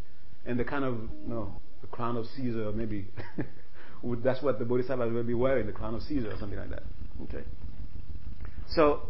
And 0.47 0.59
the 0.59 0.65
kind 0.65 0.85
of, 0.85 0.95
you 0.95 1.35
know, 1.35 1.61
the 1.81 1.89
crown 1.89 2.17
of 2.17 2.27
Caesar, 2.37 2.71
maybe, 2.73 3.09
that's 4.23 4.43
what 4.43 4.59
the 4.59 4.65
Bodhisattva 4.65 5.09
would 5.09 5.27
be 5.27 5.35
wearing, 5.35 5.67
the 5.67 5.73
crown 5.73 5.95
of 5.95 6.03
Caesar 6.03 6.31
or 6.31 6.39
something 6.39 6.59
like 6.59 6.71
that. 6.71 6.85
Okay. 7.25 7.45
So, 8.69 9.03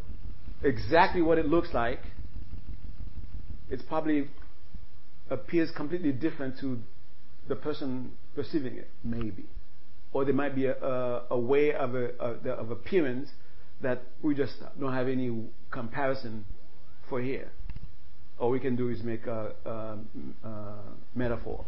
exactly 0.62 1.22
what 1.22 1.38
it 1.38 1.46
looks 1.46 1.68
like, 1.72 2.00
it 3.70 3.86
probably 3.88 4.28
appears 5.30 5.70
completely 5.70 6.12
different 6.12 6.58
to 6.60 6.78
the 7.48 7.56
person 7.56 8.12
perceiving 8.34 8.76
it, 8.76 8.90
maybe 9.02 9.46
or 10.14 10.24
there 10.24 10.32
might 10.32 10.54
be 10.54 10.66
a, 10.66 10.74
a, 10.80 11.24
a 11.30 11.38
way 11.38 11.74
of, 11.74 11.94
a, 11.94 12.14
of 12.48 12.70
appearance 12.70 13.28
that 13.82 14.02
we 14.22 14.34
just 14.34 14.54
don't 14.80 14.94
have 14.94 15.08
any 15.08 15.44
comparison 15.70 16.46
for 17.10 17.20
here. 17.20 17.50
All 18.38 18.50
we 18.50 18.60
can 18.60 18.76
do 18.76 18.88
is 18.88 19.02
make 19.02 19.26
a, 19.26 19.52
a, 19.64 19.98
a 20.48 20.74
metaphor. 21.14 21.64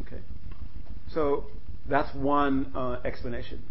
Okay, 0.00 0.20
so 1.12 1.46
that's 1.88 2.12
one 2.16 2.72
uh, 2.74 2.96
explanation, 3.04 3.62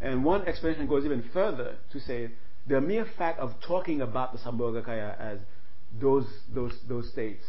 and 0.00 0.24
one 0.24 0.46
explanation 0.46 0.86
goes 0.86 1.04
even 1.06 1.24
further 1.32 1.76
to 1.90 2.00
say 2.00 2.30
the 2.66 2.80
mere 2.80 3.06
fact 3.18 3.38
of 3.40 3.54
talking 3.66 4.00
about 4.00 4.32
the 4.32 4.38
Sambhogakaya 4.38 5.18
as 5.18 5.38
those 6.00 6.26
those 6.54 6.72
those 6.88 7.10
states 7.10 7.44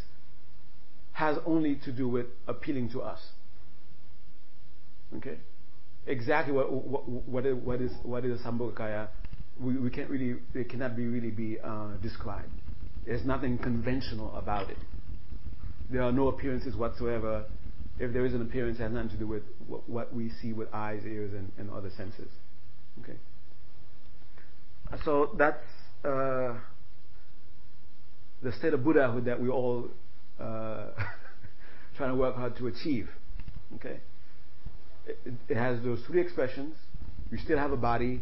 has 1.12 1.38
only 1.46 1.76
to 1.76 1.92
do 1.92 2.08
with 2.08 2.26
appealing 2.48 2.90
to 2.90 3.00
us. 3.00 3.20
Okay, 5.16 5.38
exactly 6.06 6.52
what 6.52 6.72
what 6.72 7.08
what 7.08 7.46
is 7.46 7.56
what 7.64 7.80
is, 7.80 7.92
what 8.02 8.24
is 8.24 8.40
a 8.40 8.44
Sambhogakaya, 8.44 9.08
we, 9.60 9.76
we 9.76 9.90
can't 9.90 10.10
really 10.10 10.36
it 10.54 10.68
cannot 10.68 10.96
be 10.96 11.06
really 11.06 11.30
be 11.30 11.58
uh, 11.62 11.96
described. 12.02 12.50
There's 13.06 13.24
nothing 13.24 13.58
conventional 13.58 14.34
about 14.34 14.70
it. 14.70 14.78
There 15.90 16.02
are 16.02 16.12
no 16.12 16.28
appearances 16.28 16.74
whatsoever. 16.74 17.44
If 17.98 18.12
there 18.12 18.26
is 18.26 18.34
an 18.34 18.42
appearance, 18.42 18.80
it 18.80 18.82
has 18.82 18.92
nothing 18.92 19.10
to 19.10 19.16
do 19.16 19.26
with 19.26 19.42
what, 19.68 19.88
what 19.88 20.12
we 20.12 20.30
see 20.42 20.52
with 20.52 20.72
eyes, 20.72 21.02
ears, 21.04 21.32
and, 21.32 21.52
and 21.58 21.70
other 21.70 21.90
senses. 21.96 22.28
Okay. 23.02 23.18
So 25.04 25.30
that's 25.36 25.64
uh, 26.04 26.54
the 28.42 28.52
state 28.58 28.74
of 28.74 28.84
Buddhahood 28.84 29.24
that 29.24 29.40
we 29.40 29.48
all 29.48 29.88
uh, 30.40 30.86
trying 31.96 32.10
to 32.10 32.16
work 32.16 32.36
hard 32.36 32.56
to 32.58 32.66
achieve. 32.68 33.08
Okay 33.76 34.00
it, 35.06 35.18
it 35.48 35.56
has 35.56 35.82
those 35.82 36.00
three 36.06 36.20
expressions. 36.20 36.76
You 37.30 37.38
still 37.38 37.58
have 37.58 37.72
a 37.72 37.76
body, 37.76 38.20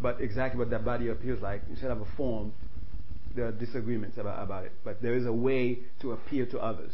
but 0.00 0.20
exactly 0.20 0.58
what 0.58 0.70
that 0.70 0.84
body 0.84 1.08
appears 1.08 1.40
like, 1.40 1.62
you 1.68 1.76
still 1.76 1.88
have 1.88 2.00
a 2.00 2.16
form. 2.16 2.52
There 3.34 3.46
are 3.46 3.52
disagreements 3.52 4.16
about, 4.18 4.42
about 4.42 4.64
it, 4.64 4.72
but 4.84 5.02
there 5.02 5.14
is 5.14 5.26
a 5.26 5.32
way 5.32 5.80
to 6.00 6.12
appear 6.12 6.46
to 6.46 6.58
others. 6.58 6.92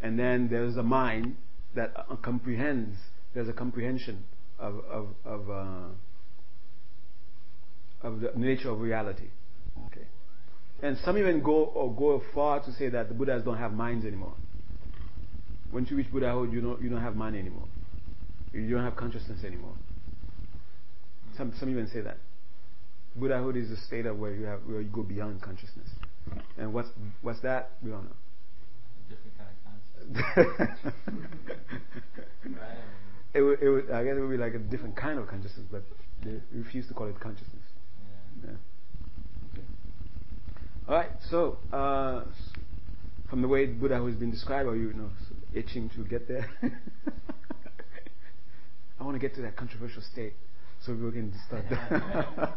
And 0.00 0.18
then 0.18 0.48
there's 0.48 0.76
a 0.76 0.82
mind 0.82 1.36
that 1.74 1.92
uh, 1.96 2.16
comprehends. 2.16 2.96
There's 3.34 3.48
a 3.48 3.52
comprehension 3.52 4.24
of 4.58 4.78
of 4.84 5.08
of, 5.24 5.50
uh, 5.50 5.88
of 8.02 8.20
the 8.20 8.32
nature 8.36 8.70
of 8.70 8.80
reality. 8.80 9.28
Okay. 9.86 10.06
And 10.82 10.98
some 11.04 11.18
even 11.18 11.42
go 11.42 11.64
or 11.64 11.94
go 11.94 12.22
far 12.34 12.60
to 12.60 12.72
say 12.72 12.88
that 12.88 13.08
the 13.08 13.14
Buddhas 13.14 13.42
don't 13.44 13.58
have 13.58 13.72
minds 13.72 14.04
anymore. 14.04 14.34
Once 15.72 15.90
you 15.90 15.96
reach 15.96 16.10
Buddhahood, 16.12 16.52
you 16.52 16.60
don't, 16.60 16.82
you 16.82 16.90
don't 16.90 17.00
have 17.00 17.16
mind 17.16 17.36
anymore. 17.36 17.66
You 18.52 18.68
don't 18.70 18.84
have 18.84 18.96
consciousness 18.96 19.44
anymore. 19.44 19.74
Some, 21.36 21.54
some 21.58 21.70
even 21.70 21.88
say 21.88 22.02
that. 22.02 22.18
Buddhahood 23.16 23.56
is 23.56 23.70
a 23.70 23.76
state 23.76 24.06
of 24.06 24.18
where 24.18 24.34
you 24.34 24.44
have 24.44 24.60
where 24.64 24.80
you 24.80 24.88
go 24.88 25.02
beyond 25.02 25.42
consciousness. 25.42 25.88
And 26.56 26.72
what's 26.72 26.88
what's 27.20 27.40
that? 27.40 27.72
We 27.82 27.90
don't 27.90 28.04
know. 28.04 28.16
different 29.08 29.36
kind 29.36 29.48
of 29.50 30.46
consciousness. 30.46 30.92
right. 32.60 32.78
It 33.34 33.40
would, 33.40 33.62
it 33.62 33.70
would, 33.70 33.90
I 33.90 34.04
guess 34.04 34.12
it 34.14 34.20
would 34.20 34.30
be 34.30 34.36
like 34.36 34.52
a 34.52 34.58
different 34.58 34.94
kind 34.94 35.18
of 35.18 35.26
consciousness, 35.26 35.64
but 35.70 35.82
they 36.22 36.38
refuse 36.52 36.86
to 36.88 36.94
call 36.94 37.06
it 37.06 37.18
consciousness. 37.18 37.61
Yeah. 38.42 38.50
Okay. 39.52 39.66
All 40.88 40.94
right. 40.96 41.10
So, 41.30 41.58
uh, 41.72 42.24
from 43.30 43.42
the 43.42 43.48
way 43.48 43.66
Buddha 43.66 44.04
has 44.04 44.14
been 44.16 44.30
described, 44.30 44.68
are 44.68 44.76
you, 44.76 44.88
you 44.88 44.94
know, 44.94 45.10
itching 45.52 45.88
to 45.90 46.04
get 46.04 46.28
there? 46.28 46.50
I 49.00 49.04
want 49.04 49.14
to 49.16 49.20
get 49.20 49.34
to 49.36 49.42
that 49.42 49.56
controversial 49.56 50.02
state 50.12 50.34
so 50.84 50.92
we 50.92 51.10
can 51.12 51.32
start. 51.46 51.64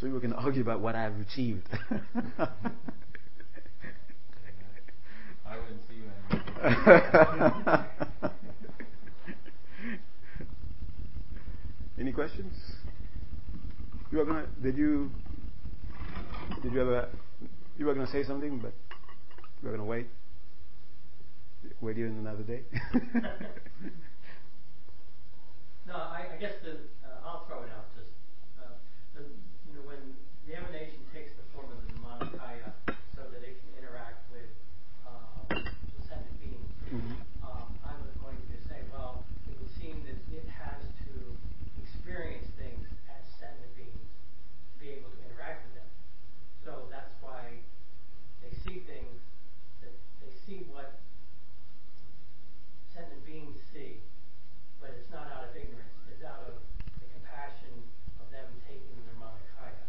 so 0.00 0.08
we 0.08 0.20
can 0.20 0.32
argue 0.32 0.62
about 0.62 0.80
what 0.80 0.94
I've 0.94 1.18
achieved. 1.20 1.68
I 5.46 5.58
wouldn't 5.58 5.80
see 5.88 5.96
you 5.96 6.08
Any 11.98 12.12
questions? 12.12 12.54
You 14.14 14.20
were 14.20 14.26
gonna? 14.26 14.46
Did 14.62 14.78
you? 14.78 15.10
Did 16.62 16.72
you 16.72 16.80
ever? 16.82 17.08
You 17.76 17.86
were 17.86 17.94
gonna 17.94 18.06
say 18.06 18.22
something, 18.22 18.60
but 18.60 18.72
we're 19.64 19.72
going 19.72 19.80
to 19.80 19.88
wait. 19.88 20.06
Wait 21.80 21.96
here 21.96 22.04
another 22.06 22.44
day. 22.44 22.60
no, 25.88 25.96
I, 25.96 26.36
I 26.36 26.38
guess 26.38 26.52
the 26.60 26.84
uh, 27.00 27.24
I'll 27.24 27.48
throw 27.48 27.64
it 27.64 27.72
out. 27.72 27.88
Just 27.96 28.12
uh, 28.60 28.76
the, 29.16 29.24
you 29.24 29.72
know, 29.72 29.88
when 29.88 29.96
the 30.44 30.60
emanation 30.60 31.00
takes 31.16 31.32
the 31.40 31.48
form 31.56 31.72
of 31.72 31.80
the 31.80 31.88
Dharmakaya, 31.96 32.76
so 33.16 33.24
that 33.32 33.40
it 33.40 33.56
can 33.56 33.72
interact 33.80 34.28
with 34.28 34.52
uh, 35.08 35.48
sentient 36.04 36.36
beings. 36.44 36.68
Mm-hmm. 36.92 37.16
Um, 37.40 37.72
I 37.88 37.96
was 38.04 38.12
going 38.20 38.36
to 38.36 38.60
say, 38.68 38.84
well, 38.92 39.24
it 39.48 39.56
would 39.56 39.72
seem 39.80 40.04
that 40.04 40.20
it 40.28 40.44
has 40.44 40.84
to 41.08 41.12
experience 41.80 42.52
things 42.60 42.84
as 43.08 43.24
sentient 43.40 43.72
beings 43.80 44.12
to 44.12 44.76
be 44.76 44.92
able 44.92 45.08
to 45.08 45.20
interact 45.24 45.64
with 45.72 45.80
them. 45.80 45.88
So 46.68 46.84
that's 46.92 47.16
why 47.24 47.64
they 48.44 48.52
see 48.60 48.84
things 48.84 49.24
see 50.46 50.60
what 50.68 51.00
sentient 52.92 53.24
beings 53.24 53.56
see, 53.72 54.04
but 54.76 54.92
it's 54.92 55.08
not 55.08 55.24
out 55.32 55.48
of 55.48 55.56
ignorance. 55.56 55.96
It's 56.12 56.20
out 56.20 56.44
of 56.44 56.60
the 57.00 57.08
compassion 57.16 57.72
of 58.20 58.28
them 58.28 58.44
taking 58.68 58.92
the 58.92 59.08
Nirmanakaya. 59.08 59.88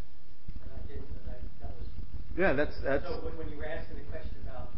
And 0.63 0.71
I 0.71 0.79
didn't. 0.87 1.11
That, 1.27 1.43
that 1.59 1.75
was. 1.75 1.91
Yeah, 2.35 2.51
that's 2.53 2.75
that's. 2.83 3.07
When 3.07 3.47
you 3.47 3.55
were 3.57 3.65
asking 3.69 3.95
the 3.95 4.07
question 4.11 4.35
about, 4.43 4.75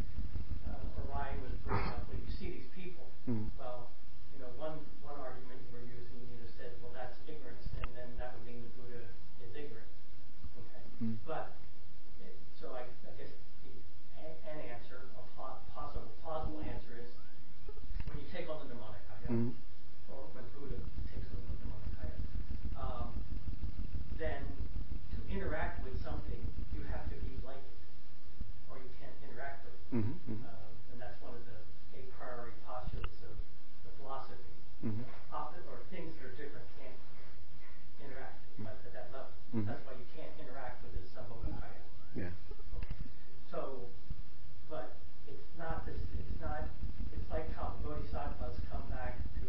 uh, 0.70 1.02
Orion 1.10 1.42
was 1.42 1.58
bringing 1.66 1.90
up, 1.90 2.06
when 2.06 2.22
you 2.22 2.30
see 2.38 2.50
these 2.54 2.70
people, 2.78 3.10
Mm. 3.28 3.50
well, 3.58 3.90
you 4.32 4.40
know, 4.40 4.48
one 4.62 4.78
one 5.02 5.18
argument 5.20 5.58
you 5.66 5.72
were 5.74 5.82
using, 5.84 6.22
you 6.32 6.38
know, 6.38 6.48
said, 6.56 6.78
well, 6.86 6.94
that's 6.94 7.18
ignorance, 7.28 7.66
and 7.82 7.90
then 7.98 8.14
that 8.22 8.38
would 8.38 8.46
mean 8.46 8.62
the 8.62 8.72
Buddha 8.78 9.10
is 9.42 9.52
ignorant. 9.58 9.90
Okay. 10.56 10.84
Mm. 11.02 11.18
But 11.26 11.58
it, 12.22 12.38
so 12.62 12.72
I, 12.78 12.86
I 13.10 13.12
guess 13.18 13.34
the, 13.66 13.74
an, 14.22 14.32
an 14.54 14.58
answer, 14.72 15.10
a 15.18 15.24
po- 15.36 15.60
possible 15.74 16.14
plausible 16.24 16.62
answer 16.62 16.94
is 17.04 17.10
when 18.08 18.22
you 18.22 18.28
take 18.32 18.46
on 18.48 18.62
the 18.64 18.70
Nirmanakaya, 18.72 19.28
Mm. 19.34 19.52
or 20.08 20.30
when 20.32 20.46
Buddha 20.56 20.78
takes 21.12 21.28
on 21.34 21.42
the 21.42 21.56
Nirmanakaya, 21.60 22.16
um, 22.80 23.12
then 24.16 24.46
to 25.12 25.18
interact 25.28 25.84
with 25.84 26.00
something, 26.00 26.40
you 26.72 26.80
have 26.88 27.04
to 27.12 27.18
be 27.28 27.36
like 27.44 27.60
it, 27.60 27.80
or 28.72 28.80
you 28.80 28.88
can't 29.04 29.14
interact 29.28 29.68
with 29.68 29.76
it. 29.76 29.84
Mhm, 29.92 30.16
mhm. 30.32 30.46
Um, 30.48 30.72
and 30.96 30.98
that's 31.02 31.20
one 31.20 31.36
of 31.36 31.44
the 31.44 31.60
a 31.98 32.02
priori 32.16 32.52
postulates 32.66 33.20
of 33.28 33.36
the 33.84 33.92
philosophy. 34.00 34.54
Mhm. 34.86 35.04
Opposite, 35.34 35.66
or 35.68 35.80
things 35.90 36.14
that 36.18 36.26
are 36.30 36.36
different 36.38 36.66
can't 36.78 36.98
interact 38.02 38.40
at, 38.62 38.78
at 38.86 38.94
that 38.94 39.08
level. 39.12 39.32
Mhm. 39.54 39.66
That's 39.66 39.84
why 39.86 39.94
you 39.98 40.06
can't 40.16 40.32
interact 40.40 40.84
with 40.84 40.94
this 40.94 41.10
Sambhogakaya. 41.18 41.82
Yeah. 42.16 42.30
Okay. 42.78 42.96
So, 43.50 43.90
but 44.70 44.98
it's 45.28 45.50
not 45.58 45.86
this. 45.86 45.98
It's 46.20 46.40
not. 46.42 46.70
It's 47.14 47.30
like 47.32 47.50
how 47.56 47.74
bodhisattvas 47.84 48.62
come 48.70 48.86
back 48.90 49.18
to 49.42 49.46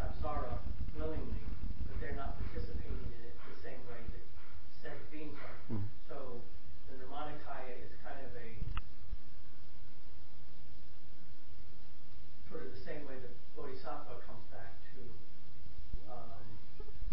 samsara 0.00 0.58
willingly, 0.98 1.44
but 1.86 2.00
they're 2.00 2.16
not 2.18 2.34
participating 2.42 3.12
in 3.14 3.20
it 3.30 3.36
the 3.46 3.56
same 3.62 3.78
way 3.86 4.00
that 4.10 4.24
said 4.82 4.98
beings 5.10 5.38
are. 5.38 5.56
Mhm. 5.70 5.86
So, 6.08 6.42
the 6.90 6.96
Nirmanakaya 6.98 7.78
is 7.84 7.92
kind 8.02 8.18
of 8.26 8.34
a 8.36 8.48
sort 12.50 12.62
of 12.66 12.70
the 12.74 12.82
same 12.84 13.02
way 13.08 13.18
that 13.18 13.32
bodhisattva 13.56 14.22
comes 14.26 14.44
back 14.52 14.76
to 14.94 15.00
um, 16.12 16.44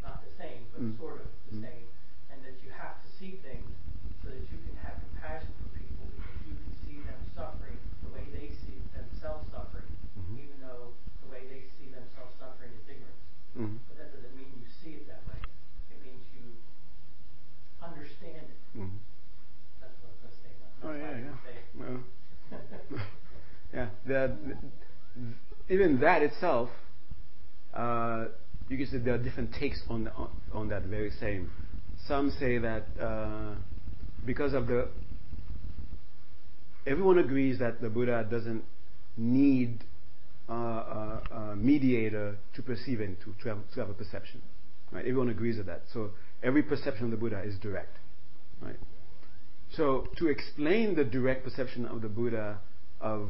not 0.04 0.22
the 0.22 0.32
same, 0.38 0.68
but 0.74 0.82
Mm. 0.82 0.98
sort 0.98 1.22
of 1.22 1.28
the 1.50 1.56
Mm. 1.58 1.62
same, 1.66 1.88
and 2.30 2.44
that 2.46 2.62
you 2.64 2.70
have 2.72 3.02
to 3.02 3.10
see 3.18 3.38
things 3.42 3.70
so 4.24 4.30
that 4.30 4.44
you 4.52 4.58
can 4.66 4.76
have 4.84 5.00
compassion 5.02 5.50
for 5.62 5.70
people 5.78 6.06
because 6.14 6.40
you 6.46 6.54
can 6.56 6.74
see 6.86 7.00
them 7.02 7.20
suffering 7.34 7.78
the 8.04 8.10
way 8.10 8.26
they 8.30 8.50
see 8.54 8.78
themselves 8.94 9.50
suffering, 9.52 9.88
Mhm. 10.18 10.38
even 10.40 10.60
though 10.62 10.94
the 11.22 11.28
way 11.30 11.48
they 11.48 11.66
see 11.78 11.90
themselves 11.90 12.36
suffering 12.38 12.72
is 12.74 12.88
ignorance. 12.90 13.24
Mhm. 13.58 13.80
But 13.88 13.98
that 13.98 14.14
doesn't 14.14 14.36
mean 14.36 14.52
you 14.62 14.70
see 14.70 14.94
it 15.02 15.08
that 15.08 15.26
way. 15.28 15.42
It 15.90 16.02
means 16.04 16.22
you 16.36 16.54
understand 17.82 18.50
it. 18.54 18.60
Mhm. 18.78 19.00
That's 19.80 19.98
what 20.02 20.10
I 20.10 20.12
was 20.14 20.20
going 20.22 20.34
to 20.34 20.40
say. 20.42 20.52
That's 20.62 20.84
Oh 20.84 20.88
why 20.90 20.94
I 20.94 20.98
yeah, 20.98 21.18
didn't 21.18 21.42
say 21.44 21.54
it. 21.58 21.66
yeah. 21.74 21.82
Well, 21.82 22.04
yeah. 23.74 23.90
The, 24.12 24.36
even 25.70 26.02
that 26.02 26.22
itself, 26.22 26.70
uh, 27.74 28.26
you 28.68 28.78
can 28.78 28.88
say 28.88 28.98
there 28.98 29.14
are 29.14 29.18
different 29.18 29.54
takes 29.54 29.82
on, 29.90 30.10
on 30.10 30.30
on 30.54 30.68
that 30.68 30.84
very 30.84 31.12
same. 31.12 31.50
Some 32.08 32.32
say 32.38 32.58
that 32.58 32.88
uh, 33.00 33.56
because 34.26 34.54
of 34.54 34.68
the 34.68 34.90
everyone 36.86 37.20
agrees 37.20 37.60
that 37.60 37.80
the 37.80 37.90
Buddha 37.90 38.28
doesn't 38.30 38.66
need 39.16 39.86
uh, 40.50 40.54
a, 40.54 41.22
a 41.32 41.56
mediator 41.56 42.38
to 42.56 42.62
perceive 42.62 43.00
and 43.00 43.18
to, 43.22 43.34
to, 43.42 43.50
have, 43.50 43.60
to 43.74 43.80
have 43.80 43.90
a 43.90 43.94
perception. 43.94 44.42
Right? 44.92 45.06
Everyone 45.06 45.30
agrees 45.30 45.58
with 45.58 45.68
that. 45.68 45.84
So 45.94 46.10
every 46.44 46.64
perception 46.64 47.06
of 47.06 47.12
the 47.12 47.18
Buddha 47.18 47.42
is 47.44 47.58
direct. 47.60 47.98
Right? 48.62 48.76
So 49.74 50.08
to 50.18 50.28
explain 50.28 50.96
the 50.96 51.06
direct 51.06 51.46
perception 51.46 51.86
of 51.86 52.02
the 52.02 52.10
Buddha 52.10 52.60
of 53.00 53.30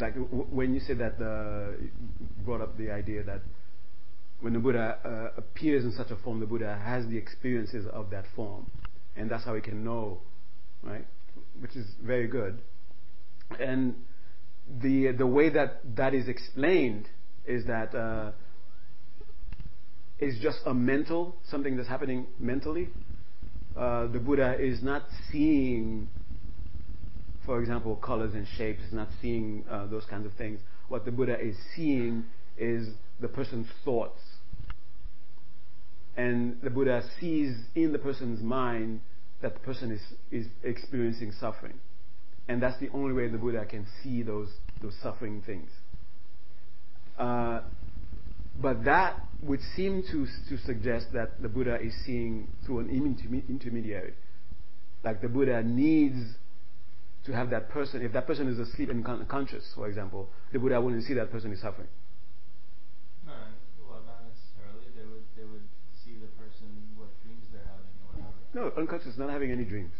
like 0.00 0.14
w- 0.14 0.46
when 0.50 0.74
you 0.74 0.80
said 0.80 0.98
that 0.98 1.18
the, 1.18 1.74
brought 2.44 2.60
up 2.60 2.76
the 2.76 2.90
idea 2.90 3.22
that 3.24 3.40
when 4.40 4.52
the 4.52 4.58
Buddha 4.58 4.98
uh, 5.04 5.38
appears 5.38 5.84
in 5.84 5.92
such 5.92 6.10
a 6.10 6.16
form, 6.16 6.40
the 6.40 6.46
Buddha 6.46 6.78
has 6.84 7.06
the 7.06 7.16
experiences 7.16 7.86
of 7.92 8.10
that 8.10 8.26
form, 8.34 8.66
and 9.16 9.30
that's 9.30 9.44
how 9.44 9.54
he 9.54 9.60
can 9.62 9.82
know, 9.82 10.20
right? 10.82 11.06
Which 11.60 11.74
is 11.74 11.86
very 12.02 12.28
good. 12.28 12.60
And 13.58 13.94
the 14.82 15.12
the 15.12 15.26
way 15.26 15.48
that 15.50 15.96
that 15.96 16.12
is 16.14 16.28
explained 16.28 17.08
is 17.46 17.64
that 17.66 17.94
uh, 17.94 18.32
it's 20.18 20.38
just 20.42 20.58
a 20.66 20.74
mental 20.74 21.36
something 21.50 21.76
that's 21.76 21.88
happening 21.88 22.26
mentally. 22.38 22.90
Uh, 23.76 24.06
the 24.08 24.18
Buddha 24.18 24.56
is 24.58 24.82
not 24.82 25.04
seeing, 25.30 26.08
for 27.46 27.60
example, 27.60 27.96
colors 27.96 28.34
and 28.34 28.46
shapes. 28.58 28.82
Not 28.92 29.08
seeing 29.22 29.64
uh, 29.70 29.86
those 29.86 30.04
kinds 30.04 30.26
of 30.26 30.32
things. 30.34 30.60
What 30.88 31.04
the 31.04 31.12
Buddha 31.12 31.40
is 31.40 31.56
seeing 31.74 32.24
is 32.58 32.88
the 33.20 33.28
person's 33.28 33.68
thoughts, 33.84 34.20
and 36.16 36.60
the 36.62 36.70
Buddha 36.70 37.02
sees 37.20 37.56
in 37.74 37.92
the 37.92 37.98
person's 37.98 38.42
mind 38.42 39.00
that 39.40 39.54
the 39.54 39.60
person 39.60 39.92
is 39.92 40.02
is 40.30 40.46
experiencing 40.62 41.32
suffering, 41.40 41.80
and 42.48 42.62
that's 42.62 42.78
the 42.80 42.88
only 42.92 43.14
way 43.14 43.28
the 43.28 43.38
Buddha 43.38 43.64
can 43.64 43.86
see 44.02 44.22
those 44.22 44.50
those 44.82 44.94
suffering 45.02 45.42
things. 45.46 45.70
Uh, 47.18 47.60
but 48.60 48.84
that 48.84 49.20
would 49.42 49.60
seem 49.74 50.02
to, 50.10 50.26
to 50.48 50.62
suggest 50.64 51.06
that 51.12 51.42
the 51.42 51.48
Buddha 51.48 51.78
is 51.80 51.92
seeing 52.04 52.48
through 52.64 52.80
an 52.80 52.90
intermediary. 53.48 54.14
Like 55.04 55.20
the 55.20 55.28
Buddha 55.28 55.62
needs 55.62 56.16
to 57.26 57.32
have 57.32 57.50
that 57.50 57.68
person, 57.70 58.02
if 58.02 58.12
that 58.12 58.26
person 58.26 58.48
is 58.48 58.58
asleep 58.58 58.88
and 58.88 59.04
unconscious, 59.06 59.72
for 59.74 59.88
example, 59.88 60.28
the 60.52 60.58
Buddha 60.58 60.80
wouldn't 60.80 61.04
see 61.04 61.14
that 61.14 61.30
person 61.30 61.52
is 61.52 61.60
suffering. 61.60 61.88
No, 63.26 63.32
well, 63.90 64.00
not 64.06 64.22
necessarily. 64.30 64.86
They 64.94 65.04
would 65.04 65.26
they 65.36 65.44
would 65.44 65.66
see 66.04 66.14
the 66.22 66.30
person 66.38 66.70
what 66.94 67.10
dreams 67.26 67.44
they're 67.50 67.66
having 67.66 67.90
or 68.06 68.30
whatever. 68.54 68.70
No, 68.74 68.80
unconscious, 68.80 69.18
not 69.18 69.30
having 69.30 69.50
any 69.50 69.64
dreams. 69.64 69.92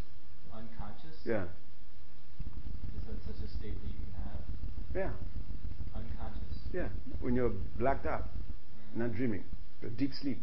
Unconscious. 0.54 1.18
Yeah. 1.26 1.50
Is 2.94 3.02
that 3.10 3.18
such 3.26 3.42
a 3.42 3.48
state 3.58 3.74
that 3.74 3.90
you 3.90 4.00
can 4.06 4.14
have? 4.22 4.40
Yeah. 4.94 5.12
Unconscious. 5.98 6.56
Yeah. 6.72 6.88
When 7.20 7.34
you're 7.34 7.52
blacked 7.78 8.06
out, 8.06 8.28
Mm. 8.94 9.00
not 9.00 9.12
dreaming, 9.14 9.44
you're 9.82 9.90
deep 9.90 10.12
sleep. 10.14 10.40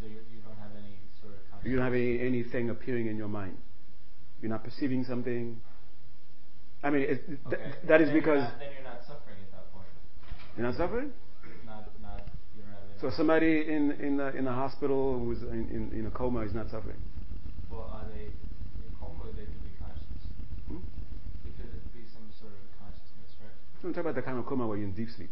So 0.00 0.06
you 0.06 0.18
you 0.34 0.40
don't 0.42 0.58
have 0.58 0.74
any 0.76 0.98
sort 1.22 1.34
of 1.34 1.40
conscious. 1.50 1.68
You 1.70 1.76
don't 1.76 1.84
have 1.84 1.94
any, 1.94 2.20
anything 2.20 2.70
appearing 2.70 3.06
in 3.06 3.16
your 3.16 3.28
mind. 3.28 3.56
You're 4.40 4.50
not 4.50 4.64
perceiving 4.64 5.04
something. 5.04 5.60
I 6.82 6.90
mean, 6.90 7.02
it, 7.02 7.26
th- 7.26 7.38
Okay. 7.46 7.72
that 7.88 8.00
is 8.00 8.08
Then 8.08 8.14
you're 8.16 8.22
because 8.22 8.40
not- 8.42 8.58
then 8.58 8.68
you're 8.74 8.84
not 8.84 9.00
suffering 9.06 9.36
at 9.44 9.50
that 9.52 9.72
point. 9.72 9.86
you're 10.56 10.66
not 10.66 10.76
suffering. 10.76 11.12
Not 11.66 11.84
not 12.00 12.24
you 12.56 12.62
don't 12.62 12.72
have. 12.72 13.00
So 13.00 13.10
somebody 13.10 13.68
in 13.68 13.92
in 14.00 14.18
a, 14.20 14.28
in 14.32 14.46
a 14.46 14.52
hospital 14.54 15.18
who's 15.18 15.42
in, 15.42 15.68
in, 15.68 15.92
in 15.98 16.06
a 16.06 16.10
coma 16.10 16.40
is 16.40 16.54
not 16.54 16.70
suffering. 16.70 16.96
Well, 17.70 17.84
are 17.92 18.08
they 18.16 18.32
in 18.32 18.90
coma? 18.98 19.28
They 19.36 19.44
could 19.44 19.60
be 19.62 19.76
conscious. 19.76 20.22
Hmm? 20.68 20.80
It 21.44 21.52
could 21.60 21.92
be 21.92 22.04
some 22.16 22.24
sort 22.40 22.52
of 22.56 22.64
consciousness, 22.80 23.30
right? 23.44 23.52
I'm 23.84 23.92
talking 23.92 24.00
about 24.08 24.16
the 24.16 24.22
kind 24.24 24.38
of 24.40 24.46
coma 24.46 24.66
where 24.66 24.78
you're 24.80 24.88
in 24.88 24.96
deep 24.96 25.10
sleep. 25.12 25.30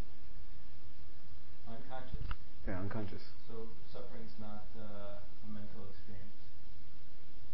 Unconscious. 1.65 2.29
Yeah, 2.69 2.79
unconscious. 2.85 3.25
So 3.49 3.73
suffering's 3.89 4.37
not 4.37 4.69
uh, 4.77 5.17
a 5.17 5.49
mental 5.49 5.89
experience. 5.97 6.37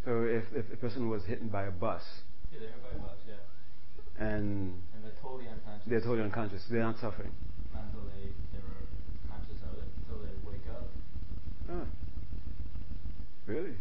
So 0.05 0.23
if, 0.25 0.45
if 0.55 0.73
a 0.73 0.77
person 0.77 1.09
was 1.09 1.25
hit 1.25 1.51
by 1.51 1.65
a 1.65 1.71
bus 1.71 2.03
Yeah, 2.53 2.59
they're 2.61 2.69
hit 2.69 2.83
by 2.83 2.91
a 2.93 3.01
bus, 3.01 3.19
yeah, 3.27 3.35
and 4.21 4.77
and 4.95 5.01
they're 5.03 5.17
totally 5.23 5.49
unconscious. 5.49 5.87
they're 5.89 6.01
totally 6.01 6.23
unconscious, 6.23 6.63
they're 6.71 6.83
not 6.85 6.99
suffering. 7.01 7.33
Not 7.73 7.85
until 7.89 8.05
they 8.13 8.29
they 8.53 8.61
were 8.61 8.85
conscious 9.33 9.61
of 9.65 9.81
it, 9.81 9.89
until 10.05 10.21
they 10.23 10.35
wake 10.45 10.69
up. 10.71 10.87
Ah. 11.73 11.87
Really? 13.47 13.77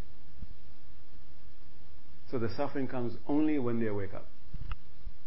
So 2.32 2.40
the 2.40 2.50
suffering 2.56 2.88
comes 2.88 3.14
only 3.28 3.60
when 3.60 3.80
they 3.80 3.92
wake 3.92 4.14
up. 4.16 4.28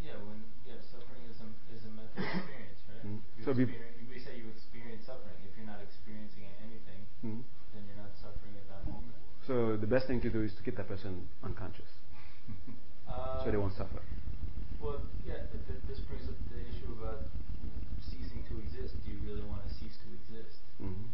Yeah, 0.03 0.17
when 0.27 0.43
yeah, 0.67 0.81
suffering 0.91 1.23
is 1.31 1.39
a 1.45 1.49
is 1.77 1.85
a 1.87 1.93
mental 1.93 2.19
experience, 2.19 2.81
right? 2.91 3.05
Mm. 3.07 3.21
You 3.39 3.43
So 3.45 3.53
be- 3.55 3.63
experience, 3.69 4.01
we 4.11 4.19
say 4.19 4.33
you 4.41 4.49
experience 4.51 5.05
suffering. 5.07 5.39
If 5.45 5.55
you're 5.61 5.69
not 5.71 5.79
experiencing 5.85 6.49
anything, 6.65 7.01
Hmm? 7.23 7.41
then 7.77 7.85
you're 7.87 8.01
not 8.01 8.11
suffering 8.19 8.57
at 8.59 8.67
that 8.73 8.83
moment. 8.91 9.15
So 9.47 9.77
the 9.77 9.87
best 9.87 10.07
thing 10.07 10.21
to 10.23 10.31
do 10.31 10.43
is 10.43 10.53
to 10.55 10.63
keep 10.63 10.77
that 10.77 10.89
person 10.89 11.29
unconscious, 11.45 11.87
Uh, 13.09 13.45
so 13.45 13.51
they 13.51 13.57
won't 13.57 13.75
suffer. 13.75 14.03
Well, 14.83 15.01
yeah, 15.25 15.47
th- 15.53 15.63
th- 15.67 15.83
this 15.89 16.01
brings 16.01 16.27
up 16.29 16.35
the 16.51 16.59
issue 16.61 16.91
about 16.99 17.23
ceasing 18.03 18.43
to 18.51 18.59
exist. 18.59 18.95
Do 19.07 19.13
you 19.13 19.19
really 19.23 19.47
want 19.47 19.63
to 19.63 19.71
cease 19.75 19.97
to 20.03 20.09
exist? 20.19 20.59
hmm 20.79 21.07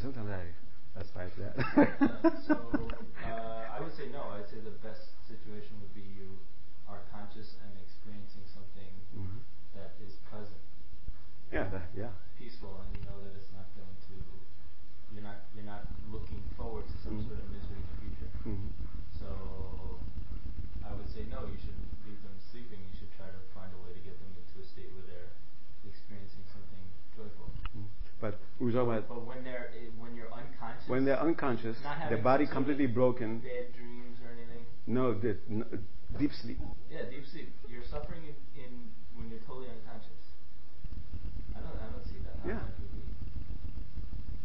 Sometimes 0.00 0.30
I 0.30 1.00
aspire 1.00 1.30
to 1.30 1.40
that. 1.42 1.54
Uh, 1.58 2.30
so 2.46 2.54
uh, 3.26 3.74
I 3.74 3.80
would 3.82 3.94
say 3.98 4.06
no. 4.14 4.22
I'd 4.30 4.46
say 4.48 4.62
the 4.62 4.78
best 4.78 5.10
situation 5.26 5.74
would 5.82 5.94
be 5.94 6.06
you 6.06 6.38
are 6.86 7.02
conscious 7.10 7.58
and 7.66 7.74
experiencing 7.82 8.46
something 8.54 8.94
Mhm. 9.10 9.42
that 9.74 9.98
is 10.06 10.14
Some 17.08 17.24
sort 17.24 17.40
of 17.40 17.48
misery 17.48 17.80
in 17.80 17.88
the 17.88 17.96
future. 18.04 18.30
Mm-hmm. 18.44 18.68
So 19.16 19.28
I 20.84 20.92
would 20.92 21.08
say 21.08 21.24
no, 21.32 21.48
you 21.48 21.56
shouldn't 21.56 21.88
leave 22.04 22.20
them 22.20 22.36
sleeping. 22.52 22.76
You 22.84 22.94
should 23.00 23.12
try 23.16 23.32
to 23.32 23.40
find 23.56 23.72
a 23.72 23.80
way 23.80 23.96
to 23.96 24.02
get 24.04 24.12
them 24.20 24.28
into 24.36 24.60
a 24.60 24.66
state 24.68 24.92
where 24.92 25.08
they're 25.08 25.32
experiencing 25.88 26.44
something 26.52 26.84
joyful. 27.16 27.48
Mm-hmm. 27.72 27.88
But 28.20 28.36
we're 28.60 28.76
talking 28.76 28.92
about. 28.92 29.08
But 29.08 29.24
when 29.24 29.40
they're 29.40 29.72
eh, 29.72 29.88
when 29.96 30.12
you're 30.12 30.28
unconscious. 30.28 30.84
When 30.84 31.08
they're 31.08 31.20
unconscious, 31.20 31.80
the 32.12 32.20
body 32.20 32.44
completely 32.44 32.92
broken. 32.92 33.40
Bad 33.40 33.72
dreams 33.72 34.20
or 34.20 34.28
anything. 34.36 34.68
No, 34.84 35.16
the, 35.16 35.40
no, 35.48 35.64
deep 36.20 36.36
sleep. 36.36 36.60
Yeah, 36.92 37.08
deep 37.08 37.24
sleep. 37.24 37.48
You're 37.72 37.88
suffering 37.88 38.20
in, 38.28 38.36
in 38.52 38.72
when 39.16 39.32
you're 39.32 39.40
totally 39.48 39.72
unconscious. 39.72 40.36
I 41.56 41.64
don't 41.64 41.72
I 41.80 41.88
don't 41.88 42.04
see 42.04 42.20
that. 42.20 42.36
Yeah 42.44 42.77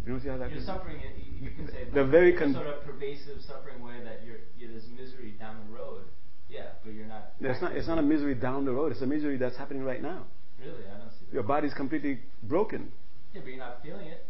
that 0.05 0.09
could 0.09 0.11
be. 0.11 0.11
You 0.11 0.13
don't 0.13 0.21
see 0.21 0.29
how 0.29 0.37
that 0.37 0.51
You're 0.51 0.63
suffering. 0.65 0.97
in- 1.01 1.43
You, 1.43 1.49
you 1.49 1.55
can 1.55 1.67
say 1.67 1.85
The 1.93 2.01
like, 2.01 2.11
very 2.11 2.33
con- 2.33 2.53
sort 2.53 2.67
of 2.67 2.83
pervasive 2.83 3.41
suffering 3.47 3.81
way 3.83 4.03
that 4.03 4.21
you're, 4.25 4.37
you 4.57 4.67
there's 4.69 4.87
misery 4.97 5.35
down 5.39 5.57
the 5.67 5.73
road. 5.73 6.05
Yeah, 6.49 6.71
but 6.83 6.93
you're 6.93 7.07
not. 7.07 7.33
It's 7.39 7.61
not, 7.61 7.71
it's 7.75 7.87
not 7.87 7.97
a 7.97 8.01
misery 8.01 8.35
down 8.35 8.65
the 8.65 8.71
road. 8.71 8.91
It's 8.91 9.01
a 9.01 9.07
misery 9.07 9.37
that's 9.37 9.57
happening 9.57 9.83
right 9.83 10.01
now. 10.01 10.25
Really, 10.59 10.85
I 10.85 10.97
don't 10.99 11.09
see 11.09 11.25
that. 11.27 11.33
Your 11.33 11.43
body's 11.43 11.73
completely 11.73 12.19
broken. 12.43 12.91
Yeah, 13.33 13.41
but 13.41 13.49
you're 13.49 13.57
not 13.57 13.81
feeling 13.81 14.07
it. 14.07 14.25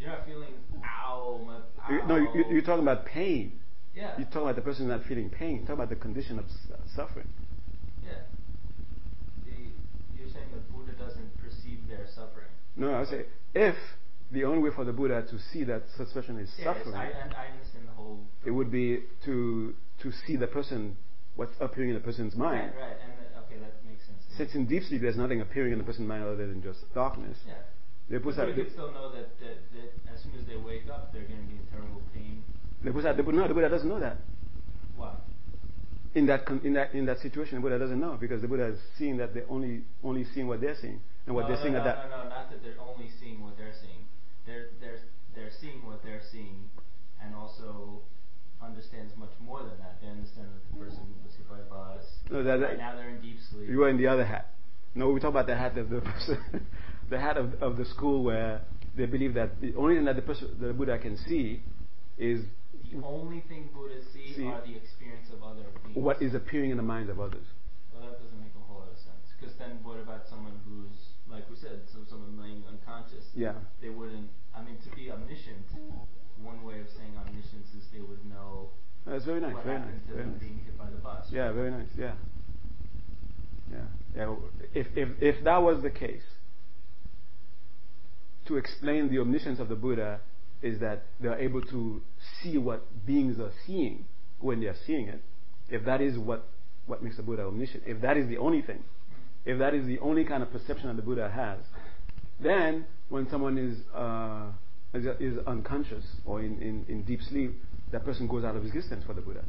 You're 0.00 0.08
not 0.10 0.26
feeling 0.26 0.54
ow, 0.82 1.40
my 1.46 1.94
ow. 1.94 2.06
No, 2.06 2.16
you, 2.16 2.44
you're 2.50 2.62
talking 2.62 2.82
about 2.82 3.04
pain. 3.06 3.52
Yeah. 3.94 4.16
You're 4.16 4.26
talking 4.26 4.42
about 4.42 4.56
the 4.56 4.62
person 4.62 4.88
not 4.88 5.04
feeling 5.04 5.28
pain. 5.30 5.56
You're 5.56 5.60
talking 5.66 5.74
about 5.74 5.90
the 5.90 5.96
condition 5.96 6.38
of 6.38 6.46
suffering. 6.96 7.28
Yeah. 8.04 8.12
The, 9.44 9.52
you're 10.18 10.30
saying 10.32 10.46
the 10.52 10.60
Buddha 10.72 10.92
doesn't 10.92 11.36
perceive 11.38 11.86
their 11.88 12.06
suffering. 12.14 12.48
No, 12.76 12.92
I 12.94 13.00
would 13.00 13.08
say 13.08 13.24
if 13.54 13.74
the 14.32 14.44
only 14.44 14.62
way 14.62 14.70
for 14.74 14.84
the 14.84 14.92
Buddha 14.92 15.22
to 15.28 15.38
see 15.52 15.64
that 15.64 15.82
such 15.96 16.12
person 16.14 16.38
is 16.38 16.48
it's- 16.58 16.64
suffering, 16.76 16.94
I, 16.94 17.10
I 17.10 17.46
understand 17.52 17.86
the 17.88 17.92
whole. 17.96 18.20
it 18.44 18.50
would 18.50 18.70
be 18.70 19.00
to 19.24 19.74
to 20.02 20.12
see 20.26 20.36
the 20.36 20.46
person, 20.46 20.96
what's 21.36 21.52
appearing 21.60 21.90
in 21.90 21.94
the 21.94 22.00
person's 22.00 22.34
mind. 22.36 22.72
Right, 22.76 22.80
right, 22.80 22.96
and 23.04 23.12
okay, 23.44 23.58
that 23.60 23.84
makes 23.86 24.06
sense. 24.06 24.22
Since 24.38 24.54
in 24.54 24.66
deep 24.66 24.84
sleep 24.84 25.02
there's 25.02 25.16
nothing 25.16 25.40
appearing 25.40 25.72
in 25.72 25.78
the 25.78 25.84
person's 25.84 26.08
mind 26.08 26.22
other 26.24 26.36
than 26.46 26.62
just 26.62 26.78
darkness. 26.94 27.36
Yeah. 27.46 27.54
The 28.08 28.18
But 28.18 28.24
Buddha, 28.36 28.46
you 28.48 28.54
the, 28.54 28.62
can 28.64 28.72
still 28.72 28.92
know 28.92 29.12
that, 29.12 29.38
that, 29.40 29.56
that 29.74 30.12
as 30.14 30.22
soon 30.22 30.32
as 30.40 30.44
they 30.46 30.56
wake 30.56 30.88
up, 30.90 31.12
they're 31.12 31.22
going 31.22 31.42
to 31.42 31.46
be 31.46 31.54
in 31.54 31.66
terrible 31.70 32.02
pain. 32.14 32.42
the 32.82 32.90
Buddha, 32.90 33.14
the, 33.16 33.22
Buddha- 33.22 33.36
no, 33.38 33.48
the 33.48 33.54
Buddha 33.54 33.68
doesn't 33.68 33.88
know 33.88 34.00
that. 34.00 34.18
Why? 34.96 35.14
In 36.14 36.26
that 36.26 36.48
in 36.64 36.72
that 36.74 36.92
in 36.94 37.06
that 37.06 37.18
situation, 37.20 37.56
the 37.56 37.60
Buddha 37.60 37.78
doesn't 37.78 38.00
know 38.00 38.16
because 38.20 38.40
the 38.42 38.48
Buddha 38.48 38.66
is 38.66 38.78
seeing 38.98 39.16
that 39.18 39.32
they're 39.34 39.46
only 39.50 39.82
only 40.02 40.24
seeing 40.34 40.48
what 40.48 40.60
they're 40.60 40.74
seeing 40.80 41.00
and 41.26 41.34
what 41.34 41.42
no, 41.42 41.48
they're 41.48 41.56
no, 41.56 41.62
seeing 41.62 41.74
no, 41.74 41.80
at 41.80 41.84
that. 41.84 42.10
No, 42.10 42.22
no, 42.24 42.28
not 42.28 42.50
that 42.50 42.62
they're 42.62 42.80
only 42.80 43.08
seeing 43.20 43.42
what 43.42 43.56
they're 43.56 43.74
seeing. 43.80 44.04
They're 44.46 44.68
they're 44.80 45.00
they're 45.34 45.52
seeing 45.60 45.84
what 45.86 46.02
they're 46.02 46.22
seeing, 46.32 46.68
and 47.22 47.34
also 47.34 48.00
understands 48.62 49.12
much 49.16 49.32
more 49.40 49.60
than 49.60 49.78
that. 49.78 50.00
They 50.02 50.08
understand 50.08 50.48
that 50.52 50.62
the 50.70 50.84
person 50.84 51.02
was 51.24 51.32
hit 51.36 51.48
by 51.48 51.58
a 51.60 51.68
bus. 51.68 52.04
No, 52.30 52.42
that- 52.42 52.60
right 52.60 52.78
now 52.78 52.94
they're 52.96 53.08
in 53.10 53.20
deep 53.20 53.38
sleep. 53.50 53.68
You 53.68 53.82
are 53.84 53.88
in 53.88 53.96
the 53.96 54.06
other 54.06 54.24
hat. 54.24 54.52
No, 54.94 55.10
we 55.10 55.20
talk 55.20 55.30
about 55.30 55.46
the 55.46 55.56
hat 55.56 55.78
of 55.78 55.88
the 55.88 56.00
person, 56.12 56.66
the 57.08 57.18
hat 57.20 57.36
of, 57.36 57.54
of 57.62 57.76
the 57.76 57.84
school 57.84 58.24
where 58.24 58.60
they 58.96 59.06
believe 59.06 59.34
that 59.34 59.60
the 59.60 59.72
only 59.76 59.94
thing 59.94 60.04
that 60.04 60.16
the 60.16 60.22
person, 60.22 60.50
the 60.60 60.72
Buddha 60.72 60.98
can 60.98 61.16
see, 61.16 61.62
is 62.18 62.42
the 62.90 63.00
only 63.06 63.40
thing 63.48 63.68
Buddhas 63.72 64.04
see, 64.12 64.34
See- 64.34 64.46
are 64.46 64.60
the 64.66 64.74
experience 64.76 65.30
of 65.32 65.42
other 65.44 65.62
beings. 65.84 65.96
what 65.96 66.20
is 66.20 66.34
appearing 66.34 66.70
in 66.70 66.76
the 66.76 66.82
minds 66.82 67.08
of 67.08 67.20
others. 67.20 67.46
Well, 67.94 68.02
that 68.02 68.18
doesn't 68.20 68.40
make 68.40 68.52
a 68.58 68.64
whole 68.66 68.80
lot 68.80 68.90
of 68.90 68.98
sense. 68.98 69.24
Because 69.38 69.54
then, 69.56 69.78
what 69.86 70.00
about 70.00 70.26
someone 70.28 70.59
like 71.40 71.48
we 71.50 71.56
said, 71.56 71.80
so 71.92 71.98
someone 72.08 72.36
laying 72.40 72.62
unconscious? 72.68 73.24
Yeah. 73.34 73.54
They 73.80 73.88
wouldn't. 73.88 74.28
I 74.54 74.62
mean, 74.62 74.76
to 74.84 74.94
be 74.96 75.10
omniscient, 75.10 75.64
one 76.42 76.62
way 76.64 76.80
of 76.80 76.86
saying 76.96 77.16
omniscience 77.16 77.68
is 77.76 77.84
they 77.92 78.00
would 78.00 78.24
know 78.28 78.68
That's 79.06 79.24
very 79.24 79.40
nice. 79.40 79.54
what 79.54 79.64
Very 79.64 79.78
nice. 79.78 79.88
to 80.08 80.12
Very 80.12 80.22
them 80.24 80.32
nice. 80.32 80.40
being 80.40 80.60
hit 80.64 80.76
by 80.78 80.86
the 80.90 80.96
bus. 80.98 81.26
Yeah, 81.30 81.52
very 81.52 81.70
nice. 81.70 81.88
Yeah. 81.96 82.12
Yeah. 83.72 83.78
Yeah. 84.16 84.34
If 84.74 84.86
if 84.96 85.08
if 85.20 85.44
that 85.44 85.58
was 85.62 85.82
the 85.82 85.90
case, 85.90 86.22
to 88.46 88.56
explain 88.56 89.08
the 89.10 89.18
omniscience 89.20 89.60
of 89.60 89.68
the 89.68 89.76
Buddha 89.76 90.20
is 90.60 90.78
that 90.80 91.04
they 91.20 91.28
are 91.28 91.38
able 91.38 91.62
to 91.62 92.02
see 92.42 92.58
what 92.58 92.84
beings 93.06 93.38
are 93.38 93.52
seeing 93.66 94.04
when 94.40 94.60
they 94.60 94.66
are 94.66 94.76
seeing 94.86 95.08
it. 95.08 95.22
If 95.70 95.84
that 95.84 96.00
is 96.02 96.18
what 96.18 96.46
what 96.86 97.02
makes 97.02 97.16
the 97.16 97.22
Buddha 97.22 97.42
omniscient, 97.44 97.84
if 97.86 98.00
that 98.02 98.16
is 98.16 98.26
the 98.28 98.36
only 98.38 98.60
thing, 98.62 98.82
if 99.44 99.58
that 99.58 99.74
is 99.74 99.86
the 99.86 99.98
only 100.00 100.24
kind 100.24 100.42
of 100.42 100.50
perception 100.52 100.88
that 100.88 100.96
the 100.96 101.02
Buddha 101.02 101.30
has, 101.30 101.58
then 102.40 102.86
when 103.08 103.28
someone 103.30 103.58
is 103.58 103.78
uh, 103.94 104.50
is, 104.94 105.06
is 105.20 105.38
unconscious 105.46 106.04
or 106.24 106.40
in, 106.40 106.60
in, 106.60 106.84
in 106.88 107.02
deep 107.04 107.22
sleep, 107.22 107.54
that 107.92 108.04
person 108.04 108.26
goes 108.26 108.44
out 108.44 108.56
of 108.56 108.64
existence 108.64 109.04
for 109.06 109.14
the 109.14 109.20
Buddha. 109.20 109.44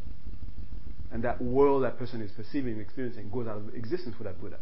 And 1.12 1.24
that 1.24 1.42
world 1.42 1.84
that 1.84 1.98
person 1.98 2.22
is 2.22 2.32
perceiving, 2.32 2.80
experiencing, 2.80 3.30
goes 3.30 3.48
out 3.48 3.58
of 3.58 3.74
existence 3.76 4.16
for 4.18 4.24
that 4.24 4.40
Buddha. 4.40 4.60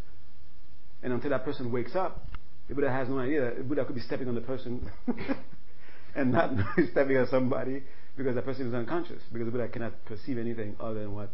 And 1.03 1.13
until 1.13 1.29
that 1.29 1.45
person 1.45 1.71
wakes 1.71 1.95
up, 1.95 2.25
the 2.67 2.75
Buddha 2.75 2.91
has 2.91 3.07
no 3.07 3.19
idea. 3.19 3.53
The 3.57 3.63
Buddha 3.63 3.85
could 3.85 3.95
be 3.95 4.01
stepping 4.01 4.27
on 4.27 4.35
the 4.35 4.41
person 4.41 4.89
and 6.15 6.31
not 6.31 6.51
stepping 6.91 7.17
on 7.17 7.27
somebody 7.27 7.83
because 8.17 8.35
the 8.35 8.41
person 8.41 8.67
is 8.67 8.73
unconscious. 8.73 9.21
Because 9.31 9.45
the 9.45 9.51
Buddha 9.51 9.67
cannot 9.67 10.05
perceive 10.05 10.37
anything 10.37 10.75
other 10.79 11.01
than 11.01 11.13
what 11.13 11.29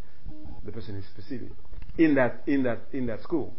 the 0.65 0.71
person 0.71 0.95
is 0.95 1.05
perceiving 1.15 1.51
in 1.97 2.15
that 2.15 2.43
in 2.47 2.63
that 2.63 2.79
in 2.91 3.05
that 3.07 3.21
school. 3.21 3.53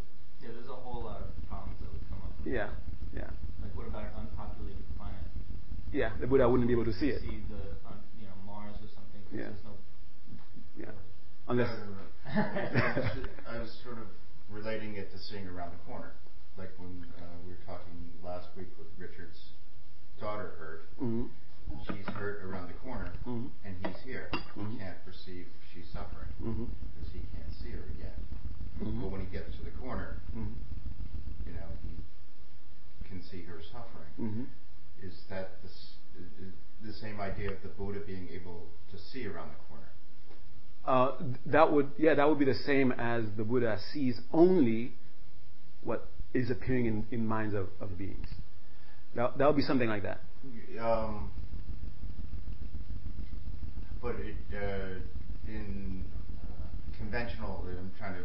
Yeah, 0.46 0.52
there's 0.54 0.70
a 0.70 0.78
whole 0.78 1.02
lot 1.02 1.26
of 1.26 1.28
problems 1.50 1.74
that 1.82 1.90
would 1.90 2.06
come 2.06 2.22
up. 2.22 2.30
with 2.38 2.54
Yeah, 2.54 2.70
that. 2.70 3.26
yeah, 3.26 3.30
Like, 3.62 3.74
what 3.74 3.90
about 3.90 4.06
an 4.06 4.14
unpopulated 4.30 4.86
planet? 4.94 5.26
yeah. 5.92 6.14
The 6.22 6.26
Buddha 6.30 6.46
wouldn't 6.48 6.68
be 6.70 6.74
able 6.78 6.86
to 6.86 6.94
see 6.94 7.10
it. 7.10 7.20
See 7.20 7.42
the, 7.50 7.74
un, 7.90 7.98
you 8.20 8.30
know, 8.30 8.38
Mars 8.46 8.78
or 8.78 8.86
something. 8.94 9.18
'cause 9.26 9.34
Yeah. 9.34 9.50
No. 9.66 9.74
Yeah, 10.78 10.92
unless. 11.48 11.70
I 12.26 12.92
was 12.94 13.10
ju- 13.16 13.28
I 13.48 13.58
was 13.58 13.70
sort 13.82 13.98
of 13.98 14.06
relating 14.50 14.94
it 14.96 15.10
to 15.12 15.18
seeing 15.18 15.48
around 15.48 15.72
the 15.72 15.82
corner. 15.90 16.12
Like 16.58 16.70
when 16.78 17.04
uh, 17.18 17.24
we 17.46 17.52
were 17.52 17.64
talking 17.66 17.96
last 18.22 18.48
week 18.56 18.68
with 18.78 18.88
Richard's 18.98 19.38
daughter 20.20 20.52
heard. 20.60 20.80
Mhm. 21.02 21.28
She's 21.88 22.06
hurt 22.14 22.44
around 22.44 22.68
the 22.68 22.74
corner, 22.84 23.10
Mhm. 23.26 23.50
and 23.64 23.74
he's 23.84 23.98
here. 24.04 24.28
Mhm. 24.54 24.70
He 24.72 24.78
can't 24.78 25.02
perceive 25.04 25.46
she's 25.72 25.88
suffering 25.92 26.28
because 26.38 27.10
he 27.12 27.20
can't 27.34 27.52
see 27.60 27.70
her 27.72 27.84
yet. 27.98 28.14
Mhm. 28.82 29.00
But 29.00 29.10
when 29.10 29.20
he 29.22 29.26
gets 29.28 29.56
to 29.56 29.64
the 29.64 29.70
corner, 29.72 30.16
Mhm. 30.36 30.52
you 31.46 31.52
know, 31.52 31.68
he 31.82 33.08
can 33.08 33.22
see 33.22 33.42
her 33.42 33.60
suffering. 33.62 34.12
Mhm. 34.18 34.46
Is 35.02 35.24
that 35.28 35.62
the, 35.62 35.68
s- 35.68 35.96
i- 36.18 36.42
is 36.42 36.52
the 36.82 36.92
same 36.92 37.20
idea 37.20 37.50
of 37.50 37.62
the 37.62 37.68
Buddha 37.68 38.00
being 38.00 38.28
able 38.28 38.66
to 38.90 38.98
see 38.98 39.26
around 39.26 39.50
the 39.50 39.56
corner? 39.68 39.88
Uh, 40.84 41.16
that 41.46 41.72
would 41.72 41.90
yeah 41.98 42.14
that 42.14 42.28
would 42.28 42.38
be 42.38 42.44
the 42.44 42.54
same 42.54 42.92
as 42.92 43.24
the 43.36 43.42
Buddha 43.44 43.78
sees 43.92 44.20
only 44.32 44.92
what 45.82 46.08
is 46.32 46.50
appearing 46.50 46.86
in, 46.86 47.06
in 47.10 47.26
minds 47.26 47.54
of, 47.54 47.68
of 47.80 47.96
beings. 47.98 48.28
That 49.14 49.36
that 49.38 49.46
would 49.46 49.56
be 49.56 49.62
something 49.62 49.88
like 49.88 50.02
that. 50.04 50.20
Um, 50.78 51.30
but 54.00 54.16
it, 54.20 54.36
uh, 54.54 55.00
in 55.48 56.04
uh, 56.42 56.68
conventional, 56.98 57.64
I'm 57.66 57.90
trying 57.98 58.14
to 58.14 58.24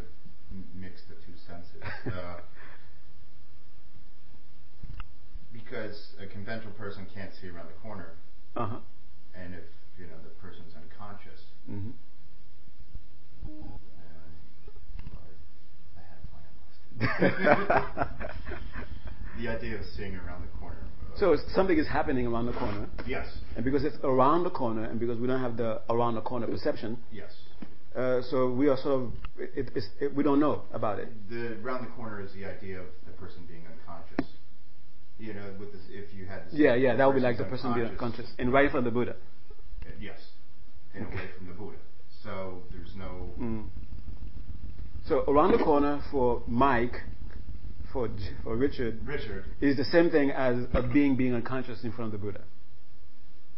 mix 0.76 1.02
the 1.08 1.16
two 1.16 1.38
senses. 1.48 1.82
Uh, 2.12 2.42
because 5.54 6.14
a 6.22 6.28
conventional 6.28 6.72
person 6.74 7.06
can't 7.14 7.32
see 7.42 7.48
around 7.50 7.68
the 7.68 7.74
corner, 7.82 8.14
Uh 8.56 8.66
huh. 8.68 8.78
and 9.36 9.54
if 9.54 9.64
you 10.00 10.06
know 10.06 10.16
the 10.24 10.30
person's 10.42 10.74
unconscious, 10.76 11.42
hmm 11.68 11.90
uh, 13.46 13.78
I, 15.14 16.00
I 16.00 16.04
had 16.08 16.18
a 16.20 16.28
plan, 16.32 16.46
I 16.48 17.68
lost 17.68 18.00
it. 19.36 19.42
the 19.44 19.48
idea 19.50 19.76
of 19.80 19.86
seeing 19.98 20.16
around 20.16 20.42
the 20.44 20.58
corner. 20.60 20.78
So 21.18 21.36
something 21.54 21.78
is 21.78 21.88
happening 21.88 22.26
around 22.28 22.46
the 22.46 22.54
corner, 22.54 22.88
yes, 23.06 23.28
and 23.56 23.66
because 23.66 23.84
it's 23.84 23.98
around 24.04 24.44
the 24.44 24.50
corner, 24.50 24.86
and 24.86 25.00
because 25.00 25.20
we 25.20 25.28
don't 25.28 25.42
have 25.42 25.58
the 25.58 25.82
around 25.90 26.16
the 26.16 26.22
corner 26.22 26.48
perception, 26.48 26.98
yes. 27.12 27.32
Uh, 27.96 28.22
so 28.30 28.50
we 28.50 28.70
are 28.70 28.78
sort 28.78 29.02
of 29.02 29.14
it, 29.38 29.70
it, 30.00 30.16
we 30.16 30.24
don't 30.24 30.40
know 30.40 30.64
about 30.74 31.00
it. 31.00 31.10
The 31.30 31.58
around 31.62 31.86
the 31.86 31.92
corner 31.92 32.22
is 32.22 32.32
the 32.34 32.46
idea 32.46 32.80
of 32.80 32.88
the 33.06 33.12
person 33.14 33.46
being 33.48 33.64
unconscious. 33.68 34.34
You 35.20 35.34
know, 35.34 35.54
with 35.60 35.74
this, 35.74 35.82
if 35.90 36.14
you 36.14 36.26
had 36.26 36.48
this 36.48 36.54
Yeah, 36.54 36.76
yeah, 36.76 36.96
that 36.96 37.06
would 37.06 37.16
be 37.16 37.22
like 37.22 37.38
the 37.38 37.44
person 37.44 37.74
being 37.74 37.88
unconscious 37.88 38.28
and 38.40 38.52
right 38.52 38.72
from 38.72 38.86
the 38.86 38.92
Buddha. 38.92 39.12
Uh, 39.12 39.90
Yes, 40.00 40.20
and 40.96 41.06
away 41.06 41.30
from 41.38 41.48
the 41.48 41.54
Buddha. 41.54 41.78
So 42.24 42.64
there's 42.72 42.96
no. 42.96 43.30
Mm. 43.40 43.68
So 45.08 45.24
around 45.28 45.52
the 45.52 45.64
corner 45.64 46.02
for 46.12 46.44
Mike, 46.48 46.96
for 47.92 48.10
for 48.44 48.56
Richard, 48.56 49.06
Richard, 49.06 49.46
is 49.60 49.76
the 49.76 49.86
same 49.86 50.10
thing 50.10 50.32
as 50.32 50.66
a 50.74 50.82
being 50.82 51.18
being 51.18 51.34
unconscious 51.34 51.84
in 51.84 51.92
front 51.92 52.14
of 52.14 52.20
the 52.20 52.26
Buddha. 52.26 52.42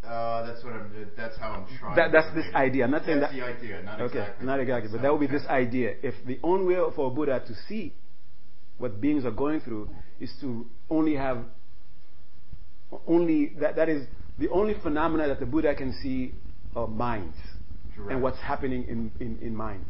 Uh, 0.05 0.45
that's 0.45 0.63
what 0.63 0.73
I'm. 0.73 0.91
That's 1.15 1.37
how 1.37 1.51
I'm 1.51 1.77
trying. 1.77 1.95
That, 1.95 2.11
that's 2.11 2.33
this 2.35 2.45
idea. 2.53 2.87
Not 2.87 3.05
saying 3.05 3.19
that's 3.21 3.33
that. 3.33 3.39
the 3.39 3.45
idea, 3.45 3.81
not 3.83 4.01
okay, 4.01 4.19
exactly. 4.19 4.45
not 4.45 4.59
exactly, 4.59 4.91
but 4.91 5.01
that 5.01 5.11
would 5.11 5.21
be 5.21 5.27
this 5.27 5.45
idea. 5.47 5.95
If 6.03 6.15
the 6.25 6.39
only 6.43 6.75
way 6.75 6.91
for 6.95 7.07
a 7.07 7.09
Buddha 7.09 7.41
to 7.45 7.53
see 7.67 7.93
what 8.77 8.99
beings 8.99 9.25
are 9.25 9.31
going 9.31 9.61
through 9.61 9.89
is 10.19 10.31
to 10.41 10.65
only 10.89 11.15
have 11.15 11.45
only 13.07 13.53
that 13.59 13.75
that 13.75 13.89
is 13.89 14.05
the 14.39 14.49
only 14.49 14.75
phenomena 14.81 15.27
that 15.27 15.39
the 15.39 15.45
Buddha 15.45 15.73
can 15.75 15.93
see 16.01 16.33
are 16.75 16.87
minds 16.87 17.37
Correct. 17.95 18.11
and 18.11 18.21
what's 18.21 18.39
happening 18.39 18.85
in, 18.87 19.11
in, 19.19 19.37
in 19.41 19.55
minds. 19.55 19.89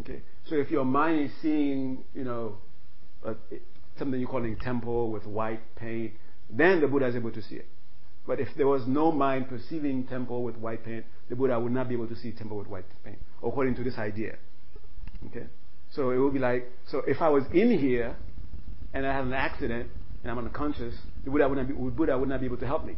Okay, 0.00 0.20
so 0.48 0.56
if 0.56 0.70
your 0.70 0.84
mind 0.84 1.24
is 1.24 1.30
seeing, 1.40 2.04
you 2.14 2.24
know, 2.24 2.58
a, 3.24 3.34
something 3.98 4.20
you're 4.20 4.28
calling 4.28 4.56
temple 4.56 5.10
with 5.10 5.24
white 5.26 5.74
paint, 5.76 6.12
then 6.50 6.80
the 6.80 6.86
Buddha 6.86 7.06
is 7.06 7.16
able 7.16 7.32
to 7.32 7.42
see 7.42 7.56
it. 7.56 7.68
But 8.26 8.40
if 8.40 8.48
there 8.56 8.66
was 8.66 8.82
no 8.86 9.12
mind 9.12 9.48
perceiving 9.48 10.06
temple 10.06 10.42
with 10.42 10.56
white 10.56 10.84
paint, 10.84 11.04
the 11.28 11.36
Buddha 11.36 11.58
would 11.58 11.72
not 11.72 11.88
be 11.88 11.94
able 11.94 12.08
to 12.08 12.16
see 12.16 12.32
temple 12.32 12.58
with 12.58 12.66
white 12.66 12.84
paint, 13.04 13.18
according 13.42 13.76
to 13.76 13.84
this 13.84 13.98
idea. 13.98 14.36
Okay? 15.28 15.46
So 15.92 16.10
it 16.10 16.18
would 16.18 16.32
be 16.32 16.38
like, 16.38 16.70
so 16.90 17.02
if 17.06 17.22
I 17.22 17.28
was 17.28 17.44
in 17.52 17.78
here 17.78 18.16
and 18.92 19.06
I 19.06 19.14
had 19.14 19.24
an 19.24 19.32
accident 19.32 19.88
and 20.22 20.30
I'm 20.30 20.38
unconscious, 20.38 20.94
the 21.24 21.30
Buddha 21.30 21.48
would 21.48 21.58
not 21.58 21.68
be, 21.68 21.74
Buddha 21.74 22.18
would 22.18 22.28
not 22.28 22.40
be 22.40 22.46
able 22.46 22.58
to 22.58 22.66
help 22.66 22.84
me. 22.84 22.96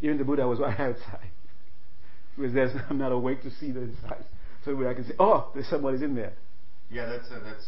Even 0.00 0.18
the 0.18 0.24
Buddha 0.24 0.46
was 0.46 0.58
right 0.60 0.78
outside. 0.78 1.30
Because 2.36 2.54
there's, 2.54 2.72
I'm 2.90 2.98
not 2.98 3.12
awake 3.12 3.42
to 3.42 3.50
see 3.50 3.72
the 3.72 3.82
inside. 3.82 4.24
So 4.64 4.74
the 4.74 4.88
I 4.88 4.94
can 4.94 5.04
say, 5.04 5.14
oh, 5.18 5.50
there's 5.54 5.68
somebody's 5.68 6.02
in 6.02 6.14
there. 6.14 6.32
Yeah, 6.90 7.06
that's 7.06 7.28
that's. 7.28 7.64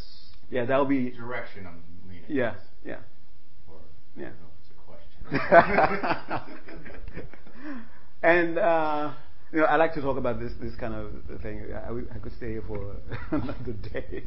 Yeah, 0.51 0.64
that'll 0.64 0.87
be 0.87 1.11
direction 1.11 1.66
I'm 1.66 1.83
leaning. 2.09 2.24
Yeah, 2.29 2.55
yeah. 2.85 2.97
Or 3.68 3.81
yeah. 4.16 4.27
a 4.27 4.31
question. 4.31 4.56
and 8.22 8.59
uh, 8.59 9.11
you 9.53 9.59
know, 9.61 9.64
I 9.66 9.77
like 9.77 9.95
to 9.95 10.01
talk 10.01 10.16
about 10.18 10.39
this 10.41 10.53
this 10.61 10.74
kind 10.77 10.95
of 10.95 11.41
thing. 11.43 11.64
I, 11.74 11.91
I 12.14 12.18
could 12.18 12.33
stay 12.37 12.53
here 12.53 12.62
for 12.66 12.97
another 13.31 13.72
day. 13.93 14.22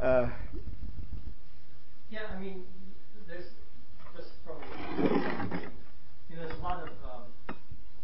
Uh, 0.00 0.28
yeah, 2.10 2.20
I 2.34 2.40
mean, 2.40 2.64
there's 3.28 3.50
just 4.16 4.30
from 4.44 4.56
you 6.30 6.36
know, 6.36 6.42
there's 6.46 6.52
a 6.58 6.62
lot 6.62 6.80
of 6.82 6.88
um, 7.04 7.56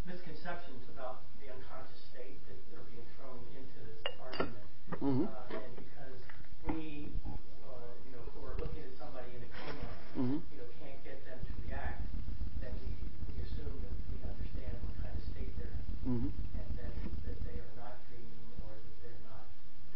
misconceptions 0.07 0.83
about 0.95 1.21
the 1.41 1.49
unconscious 1.53 2.01
state 2.13 2.37
that 2.49 2.57
are 2.77 2.85
being 2.91 3.07
thrown 3.17 3.41
into 3.57 3.79
this 3.87 4.01
argument. 4.21 4.67
Mm-hmm. 5.01 5.25
Uh, 5.25 5.57
and 5.57 5.73
because 5.77 6.17
we, 6.69 7.09
uh, 7.65 7.89
you 8.05 8.13
know, 8.13 8.23
who 8.35 8.45
are 8.47 8.57
looking 8.61 8.83
at 8.85 8.93
somebody 8.99 9.31
in 9.37 9.41
a 9.45 9.51
coma, 9.65 9.89
mm-hmm. 10.19 10.39
you 10.53 10.57
know, 10.61 10.69
can't 10.81 11.01
get 11.05 11.21
them 11.29 11.39
to 11.43 11.53
react, 11.67 12.03
then 12.61 12.73
we, 12.83 12.93
we 13.31 13.35
assume 13.43 13.73
that 13.83 13.95
we 14.13 14.17
understand 14.25 14.75
what 14.85 14.95
kind 15.03 15.15
of 15.17 15.23
state 15.25 15.53
they're 15.59 15.73
in. 15.75 15.85
Mm-hmm. 16.07 16.31
And 16.59 16.69
that, 16.79 16.93
that 17.27 17.39
they 17.47 17.57
are 17.59 17.75
not 17.79 17.99
dreaming 18.11 18.49
or 18.63 18.75
that 18.77 18.97
they're 19.03 19.23
not 19.27 19.47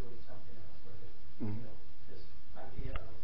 doing 0.00 0.18
something 0.26 0.56
else 0.58 0.80
or 0.88 0.94
that, 0.98 1.12
mm-hmm. 1.44 1.54
you 1.54 1.62
know, 1.66 1.76
this 2.10 2.22
idea 2.58 2.94
of 2.96 3.14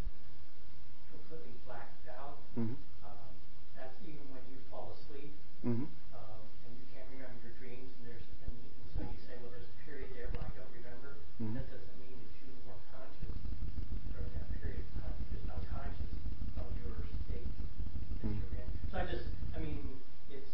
completely 1.10 1.56
blacked 1.66 2.06
out. 2.12 2.38
Mm-hmm. 2.54 2.76
Um, 3.02 3.32
that's 3.74 3.96
even 4.06 4.28
when 4.30 4.44
you 4.52 4.60
fall 4.70 4.92
asleep. 4.94 5.32
Mm-hmm. 5.66 5.88
Um, 6.14 6.42
and 6.68 6.72
you 6.76 6.86
can't 6.92 7.08
remember 7.16 7.38
your 7.42 7.56
dreams, 7.58 7.90
and 7.98 8.12
there's 8.12 8.26
and, 8.44 8.52
and 8.52 8.86
so 8.94 9.00
you 9.08 9.18
say, 9.24 9.34
well, 9.40 9.50
there's 9.56 9.66
a 9.66 9.78
period 9.88 10.10
there 10.14 10.28
where 10.36 10.44
I 10.44 10.52
don't 10.58 10.70
remember. 10.76 11.16
Mhm. 11.40 11.54
That 11.58 11.66
doesn't 11.70 11.96
mean 12.02 12.18
that 12.22 12.34
you 12.42 12.50
weren't 12.66 12.82
conscious 12.92 13.34
during 14.12 14.30
that 14.36 14.46
period 14.58 14.82
of 14.84 14.90
time. 15.00 15.14
You're 15.22 15.38
just 15.42 15.48
unconscious 15.50 16.12
of 16.58 16.66
your 16.82 16.94
state 17.26 17.46
that 17.46 18.26
Mhm. 18.26 18.36
you're 18.42 18.54
in. 18.62 18.68
So 18.90 18.94
I 19.00 19.04
just, 19.06 19.26
I 19.54 19.58
mean, 19.62 20.02
it's 20.30 20.50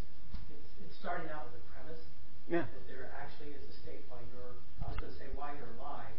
it's 0.53 0.69
it's 0.85 0.97
starting 0.97 1.29
out 1.33 1.49
with 1.51 1.61
a 1.61 1.65
premise 1.73 2.05
Yeah. 2.49 2.65
that 2.69 2.85
there 2.89 3.09
actually 3.17 3.57
is 3.57 3.65
a 3.69 3.75
state 3.75 4.05
while 4.09 4.23
you're, 4.29 4.61
I 4.85 4.93
was 4.93 4.97
going 5.01 5.13
to 5.13 5.19
say 5.19 5.29
while 5.35 5.53
you're 5.57 5.73
alive, 5.81 6.15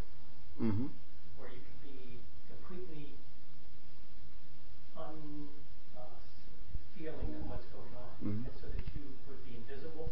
Mm-hmm. 0.60 0.90
where 1.40 1.50
you 1.50 1.62
could 1.64 1.82
be 1.86 2.20
completely 2.52 3.16
un 4.98 5.48
uh, 5.98 6.20
feeling 6.96 7.32
of 7.40 7.44
what's 7.50 7.66
going 7.74 7.94
on, 7.96 8.12
Mhm. 8.22 8.46
and 8.46 8.56
so 8.60 8.68
that 8.68 8.84
you 8.94 9.04
would 9.28 9.42
be 9.46 9.56
invisible. 9.56 10.12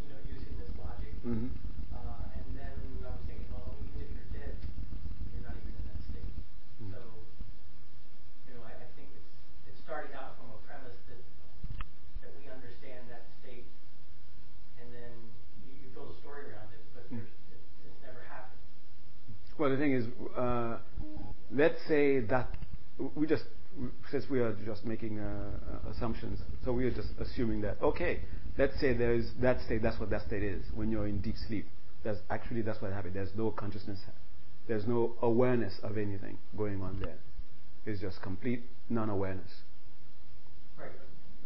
You 0.00 0.08
know, 0.12 0.20
using 0.28 0.54
this 0.58 0.70
logic. 0.78 1.14
Mm-hmm. 1.24 1.48
Uh, 1.94 2.36
and 2.38 2.46
then 2.54 2.76
I 3.02 3.10
was 3.16 3.22
thinking, 3.26 3.48
well, 3.50 3.72
even 3.82 4.04
if 4.04 4.10
you're 4.14 4.30
dead, 4.36 4.54
you're 5.32 5.42
not 5.42 5.56
even 5.58 5.72
in 5.80 5.84
that 5.90 6.00
state. 6.04 6.32
Mm. 6.84 6.92
So, 6.92 7.00
you 8.46 8.52
know, 8.54 8.62
I, 8.68 8.72
I 8.84 8.88
think 8.94 9.08
it's 9.16 9.32
it's 9.66 9.80
starting 9.80 10.12
out 10.14 10.36
from 10.38 10.52
a 10.54 10.58
premise 10.68 10.98
that 11.08 11.20
that 12.22 12.30
we 12.36 12.46
understand 12.52 13.08
that 13.10 13.24
state, 13.40 13.64
and 14.78 14.86
then 14.92 15.12
you, 15.64 15.72
you 15.82 15.88
build 15.96 16.12
a 16.12 16.16
story 16.20 16.46
around 16.52 16.68
it, 16.76 16.84
but 16.94 17.08
Mm. 17.08 17.18
there's, 17.24 17.32
it, 17.50 17.60
it's 17.88 18.00
never 18.04 18.20
happened. 18.28 18.60
The 19.74 19.80
thing 19.80 19.92
is, 19.92 20.06
uh, 20.38 20.76
let's 21.50 21.80
say 21.88 22.20
that 22.20 22.48
we 23.16 23.26
just, 23.26 23.42
since 24.08 24.24
we 24.30 24.38
are 24.38 24.52
just 24.64 24.84
making 24.84 25.18
uh, 25.18 25.90
assumptions, 25.90 26.38
so 26.64 26.72
we 26.72 26.84
are 26.84 26.92
just 26.92 27.08
assuming 27.18 27.60
that, 27.62 27.82
okay, 27.82 28.20
let's 28.56 28.78
say 28.80 28.92
there 28.92 29.14
is 29.14 29.32
that 29.42 29.60
state, 29.62 29.82
that's 29.82 29.98
what 29.98 30.10
that 30.10 30.22
state 30.28 30.44
is, 30.44 30.62
when 30.74 30.92
you're 30.92 31.08
in 31.08 31.20
deep 31.20 31.34
sleep. 31.48 31.66
That's 32.04 32.20
actually, 32.30 32.62
that's 32.62 32.80
what 32.80 32.92
happened. 32.92 33.14
There's 33.14 33.34
no 33.34 33.50
consciousness, 33.50 33.98
there's 34.68 34.86
no 34.86 35.16
awareness 35.22 35.74
of 35.82 35.98
anything 35.98 36.38
going 36.56 36.80
on 36.80 37.00
there. 37.00 37.18
It's 37.84 38.00
just 38.00 38.22
complete 38.22 38.62
non 38.88 39.10
awareness. 39.10 39.50
Right, 40.78 40.86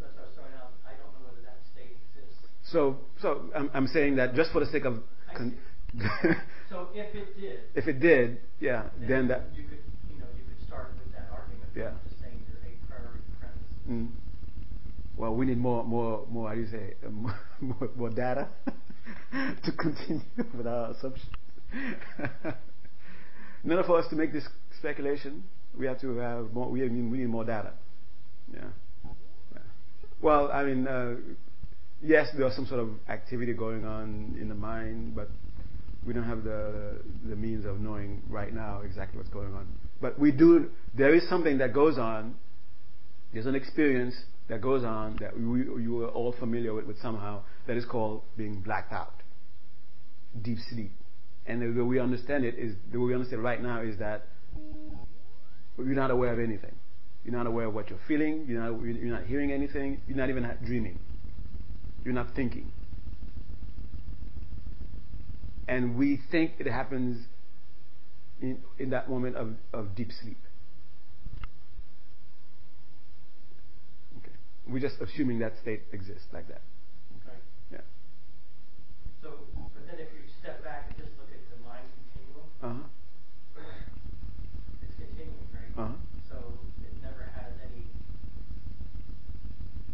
that's 0.03 0.13
what 0.15 0.23
I 0.23 0.27
was 0.27 0.35
throwing 0.35 0.53
out. 0.53 0.73
I 0.87 0.91
don't 1.01 1.15
know 1.15 1.31
whether 1.31 1.41
that 1.47 1.61
state 1.73 1.97
exists. 2.13 2.47
So, 2.71 2.99
so 3.23 3.49
I'm, 3.57 3.71
I'm 3.73 3.87
saying 3.87 4.17
that 4.17 4.35
just 4.35 4.53
for 4.53 4.61
the 4.61 4.71
sake 4.71 4.85
of. 4.85 4.99
Con- 5.35 5.57
So 6.69 6.89
if 6.93 7.15
it 7.15 7.41
did, 7.41 7.61
if 7.75 7.89
it 7.89 8.01
did, 8.01 8.41
yeah, 8.61 8.85
then 9.01 9.29
that. 9.29 9.45
you 9.57 9.63
could, 9.65 9.79
you 10.11 10.19
know, 10.19 10.27
you 10.37 10.45
could 10.45 10.67
start 10.67 10.93
with 11.03 11.13
that 11.15 11.29
argument. 11.33 11.71
Yeah. 11.75 11.93
Just 12.07 12.21
saying 12.21 12.43
your 12.47 12.59
a 12.61 12.77
priori 12.87 13.21
premise. 13.41 13.57
Mm. 13.91 14.09
Well, 15.17 15.35
we 15.35 15.47
need 15.47 15.57
more, 15.57 15.85
more, 15.85 16.27
more. 16.31 16.49
How 16.49 16.55
do 16.55 16.61
you 16.61 16.69
say? 16.69 16.95
More, 17.11 17.35
more, 17.61 17.91
more 17.97 18.11
data 18.11 18.49
to 19.33 19.73
continue 19.73 20.21
with 20.57 20.67
our 20.67 20.91
assumptions. 20.91 21.27
None 23.65 23.79
of 23.79 23.91
us 23.91 24.05
to 24.11 24.17
make 24.17 24.33
this 24.33 24.45
speculation. 24.79 25.45
We 25.77 25.87
have 25.87 26.01
to 26.03 26.17
have 26.19 26.53
more. 26.53 26.71
We 26.71 26.81
need, 26.81 27.11
we 27.11 27.19
need 27.19 27.29
more 27.29 27.45
data. 27.45 27.73
Yeah. 28.53 28.61
yeah. 29.55 29.61
Well, 30.21 30.51
I 30.53 30.65
mean, 30.65 30.87
uh, 30.87 31.15
yes, 32.03 32.29
there's 32.37 32.55
some 32.55 32.67
sort 32.67 32.81
of 32.81 32.91
activity 33.09 33.55
going 33.55 33.87
on 33.87 34.37
in 34.39 34.49
the 34.51 34.55
mind, 34.55 35.15
but 35.17 35.31
we 36.07 36.13
don't 36.13 36.25
have 36.25 36.45
the 36.45 37.01
the 37.29 37.37
means 37.37 37.65
of 37.65 37.81
knowing 37.81 38.23
right 38.29 38.55
now 38.55 38.81
exactly 38.85 39.19
what's 39.19 39.31
going 39.31 39.55
on. 39.55 39.67
But 40.01 40.19
we 40.19 40.31
do. 40.31 40.71
There 40.97 41.15
is 41.15 41.29
something 41.29 41.59
that 41.59 41.73
goes 41.73 41.99
on. 41.99 42.37
There's 43.33 43.47
an 43.47 43.55
experience 43.55 44.15
that 44.49 44.63
goes 44.63 44.85
on 44.85 45.17
that 45.21 45.39
we, 45.39 45.61
you 45.83 46.03
are 46.05 46.09
all 46.09 46.33
familiar 46.33 46.73
with, 46.73 47.01
somehow 47.03 47.43
that 47.67 47.77
is 47.77 47.85
called 47.85 48.23
being 48.37 48.61
blacked 48.61 48.93
out, 48.93 49.23
deep 50.41 50.59
sleep. 50.71 50.93
And 51.47 51.61
the 51.61 51.83
way 51.83 51.87
we 51.87 52.01
understand 52.01 52.45
it 52.45 52.55
is 52.59 52.75
the 52.91 52.99
way 52.99 53.09
we 53.09 53.15
understand 53.15 53.43
right 53.43 53.63
now 53.63 53.83
is 53.83 53.99
that 53.99 54.27
you're 55.77 55.87
not 55.95 56.11
aware 56.11 56.33
of 56.33 56.39
anything. 56.39 56.75
You're 57.25 57.37
not 57.37 57.47
aware 57.47 57.67
of 57.67 57.75
what 57.75 57.91
you're 57.91 58.01
feeling. 58.09 58.47
You're 58.49 58.63
not 58.63 59.25
hearing 59.27 59.53
anything. 59.53 60.01
You're 60.07 60.17
not 60.17 60.31
even 60.31 60.51
dreaming. 60.65 60.99
You're 62.05 62.15
not 62.15 62.35
thinking. 62.35 62.73
And 65.69 65.97
we 65.97 66.19
think 66.31 66.53
it 66.59 66.67
happens 66.67 67.27
in, 68.41 68.59
in 68.79 68.91
that 68.91 69.11
moment 69.11 69.37
of, 69.37 69.55
of 69.75 69.95
deep 69.95 70.11
sleep. 70.23 70.39
Okay. 74.19 74.33
We're 74.67 74.81
just 74.81 74.97
assuming 75.01 75.39
that 75.41 75.53
state 75.61 75.83
exists 75.93 76.25
like 76.33 76.49
that. 76.49 76.63
Right. 77.27 77.37
Yeah. 77.71 77.81
So, 79.23 79.33
but 79.75 79.85
then 79.87 79.97
if 80.01 80.09
you 80.17 80.25
step 80.41 80.65
back 80.65 80.87
and 80.89 80.97
just 81.05 81.13
look 81.21 81.29
at 81.29 81.45
the 81.53 81.61
mind 81.69 81.85
continuum, 82.01 82.49
Uh 82.65 82.81
huh. 82.81 82.89
it's 84.81 84.97
continuing, 84.97 85.53
right? 85.53 85.69
Uh 85.77 85.93
huh. 85.93 86.01
So 86.33 86.37
it 86.81 86.97
never 87.05 87.29
has 87.37 87.53
any, 87.69 87.85
you 87.85 87.93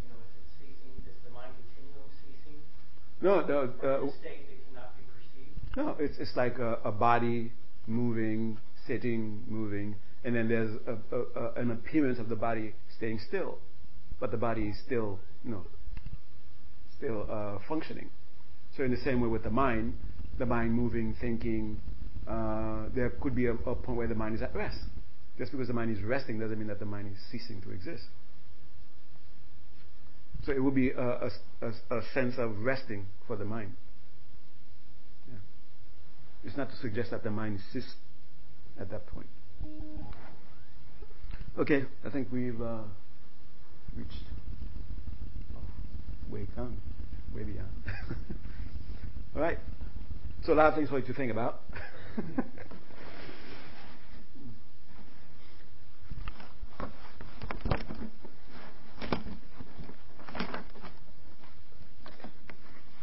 know, 0.07 0.23
is 0.23 0.39
it 0.39 0.47
ceasing? 0.55 0.95
Is 1.03 1.19
the 1.27 1.35
mind 1.35 1.51
continuum 1.59 2.07
ceasing? 2.23 2.63
No, 3.27 3.43
no, 3.43 3.75
uh, 3.83 4.07
state 4.23 4.47
that 4.47 4.63
cannot 4.71 4.95
be 4.95 5.03
perceived? 5.11 5.64
No. 5.77 5.97
It's 5.99 6.19
it's 6.19 6.37
like 6.37 6.59
a, 6.59 6.79
a 6.85 6.93
body 6.93 7.53
moving, 7.87 8.59
sitting, 8.87 9.43
moving, 9.47 9.97
and 10.25 10.35
then 10.35 10.49
there's 10.49 10.71
a, 10.87 11.17
a, 11.17 11.53
an 11.57 11.71
appearance 11.71 12.19
of 12.19 12.29
the 12.29 12.37
body 12.37 12.75
staying 12.97 13.21
still, 13.29 13.59
but 14.21 14.31
the 14.31 14.37
body 14.37 14.69
is 14.69 14.77
still, 14.85 15.19
you 15.45 15.51
know, 15.51 15.67
still 16.97 17.27
uh, 17.31 17.59
functioning. 17.69 18.11
So 18.77 18.85
in 18.85 18.91
the 18.91 18.97
same 18.99 19.21
way 19.21 19.29
with 19.29 19.45
the 19.45 19.51
mind, 19.51 19.95
the 20.39 20.47
mind 20.47 20.73
moving, 20.73 21.15
thinking, 21.21 21.81
uh, 22.27 22.87
there 22.95 23.11
could 23.21 23.35
be 23.35 23.47
a, 23.47 23.53
a 23.53 23.75
point 23.75 23.99
where 23.99 24.09
the 24.09 24.15
mind 24.15 24.35
is 24.35 24.43
at 24.43 24.55
rest. 24.55 24.79
Just 25.39 25.53
because 25.53 25.69
the 25.69 25.75
mind 25.75 25.97
is 25.97 26.03
resting 26.03 26.39
doesn't 26.39 26.59
mean 26.59 26.69
that 26.69 26.79
the 26.79 26.87
mind 26.87 27.13
is 27.13 27.19
ceasing 27.31 27.61
to 27.63 27.71
exist. 27.71 28.05
So 30.45 30.53
it 30.53 30.63
would 30.63 30.75
be 30.75 30.91
a, 30.91 31.31
a, 31.63 31.69
a 31.91 32.03
sense 32.13 32.35
of 32.39 32.59
resting 32.59 33.07
for 33.27 33.37
the 33.37 33.45
mind. 33.45 33.73
It's 36.45 36.57
not 36.57 36.71
to 36.71 36.77
suggest 36.77 37.11
that 37.11 37.23
the 37.23 37.31
mind 37.31 37.61
exists 37.67 37.95
at 38.79 38.91
that 38.91 39.07
point. 39.07 39.27
Okay, 41.59 41.85
I 42.05 42.11
think 42.11 42.29
we've 42.33 42.61
uh, 42.61 42.83
reached 43.97 44.25
way 46.31 46.47
gone, 46.57 46.77
way 47.35 47.45
beyond. 47.45 47.69
All 49.37 49.43
right. 49.43 49.59
So 50.45 50.53
a 50.53 50.55
lot 50.55 50.67
of 50.67 50.75
things 50.75 50.89
for 50.91 50.99
you 50.99 51.07
to 51.07 51.15
think 51.15 51.31
about. 51.31 51.61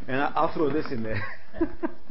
and 0.08 0.22
I'll 0.22 0.54
throw 0.54 0.70
this 0.70 0.92
in 0.92 1.04
there. 1.04 1.24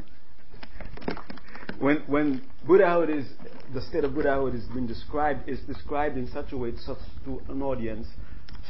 when 1.81 1.97
when 2.07 2.43
Buddhahood 2.66 3.11
is 3.11 3.26
the 3.74 3.81
state 3.81 4.05
of 4.05 4.14
Buddhahood 4.14 4.55
is 4.55 4.64
being 4.66 4.87
described 4.87 5.49
is 5.49 5.59
described 5.61 6.16
in 6.16 6.31
such 6.31 6.53
a 6.53 6.57
way 6.57 6.72
such 6.76 6.99
to 7.24 7.41
an 7.49 7.62
audience 7.62 8.07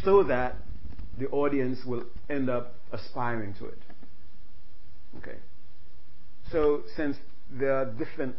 so 0.05 0.23
that 0.23 0.57
the 1.19 1.27
audience 1.29 1.85
will 1.85 2.05
end 2.31 2.49
up 2.49 2.75
aspiring 2.93 3.55
to 3.59 3.67
it. 3.67 3.79
Okay. 5.19 5.39
So 6.51 6.83
since 6.97 7.17
there 7.51 7.77
are 7.77 7.85
different 7.85 8.37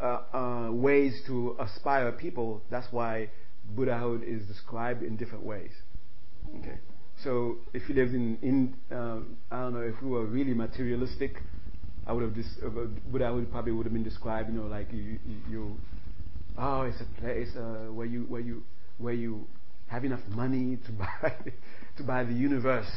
uh, 0.00 0.20
uh, 0.32 0.70
ways 0.72 1.20
to 1.26 1.56
aspire 1.58 2.12
people, 2.12 2.62
that's 2.70 2.86
why 2.92 3.30
Buddhahood 3.76 4.22
is 4.24 4.46
described 4.46 5.02
in 5.02 5.16
different 5.16 5.44
ways. 5.44 5.72
Okay. 6.60 6.78
So 7.22 7.56
if 7.72 7.88
you 7.88 7.94
lived 7.94 8.14
in, 8.14 8.38
in 8.42 8.74
um, 8.96 9.36
I 9.50 9.62
don't 9.62 9.74
know, 9.74 9.80
if 9.80 10.00
we 10.02 10.10
were 10.10 10.26
really 10.26 10.54
materialistic, 10.54 11.42
I 12.06 12.12
would 12.12 12.22
have, 12.22 12.34
dis- 12.34 12.58
uh, 12.64 12.68
Buddhahood 13.10 13.50
probably 13.50 13.72
would 13.72 13.86
have 13.86 13.92
been 13.92 14.04
described, 14.04 14.52
you 14.52 14.60
know, 14.60 14.66
like 14.66 14.92
you, 14.92 15.18
you, 15.26 15.36
you 15.48 15.76
oh, 16.58 16.82
it's 16.82 17.00
a 17.00 17.20
place 17.20 17.48
uh, 17.56 17.90
where 17.92 18.06
you, 18.06 18.24
where 18.28 18.40
you, 18.40 18.62
where 18.98 19.14
you 19.14 19.46
have 19.86 20.04
enough 20.04 20.20
money 20.28 20.78
to 20.86 20.92
buy, 20.98 21.34
to 21.96 22.02
buy 22.02 22.24
the 22.24 22.32
universe, 22.32 22.90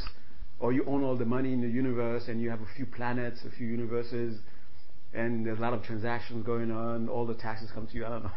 or 0.60 0.74
you 0.74 0.84
own 0.86 1.04
all 1.04 1.16
the 1.16 1.26
money 1.26 1.54
in 1.54 1.62
the 1.62 1.68
universe 1.68 2.24
and 2.28 2.42
you 2.42 2.50
have 2.50 2.62
a 2.62 2.68
few 2.76 2.86
planets, 2.86 3.40
a 3.46 3.52
few 3.56 3.68
universes, 3.68 4.40
and 5.14 5.46
there's 5.46 5.58
a 5.58 5.62
lot 5.62 5.74
of 5.74 5.84
transactions 5.84 6.46
going 6.46 6.72
on, 6.72 7.08
all 7.10 7.26
the 7.26 7.34
taxes 7.36 7.70
come 7.74 7.88
to 7.88 7.96
you, 7.96 8.06
I 8.06 8.10
don't 8.10 8.24
know. 8.24 8.32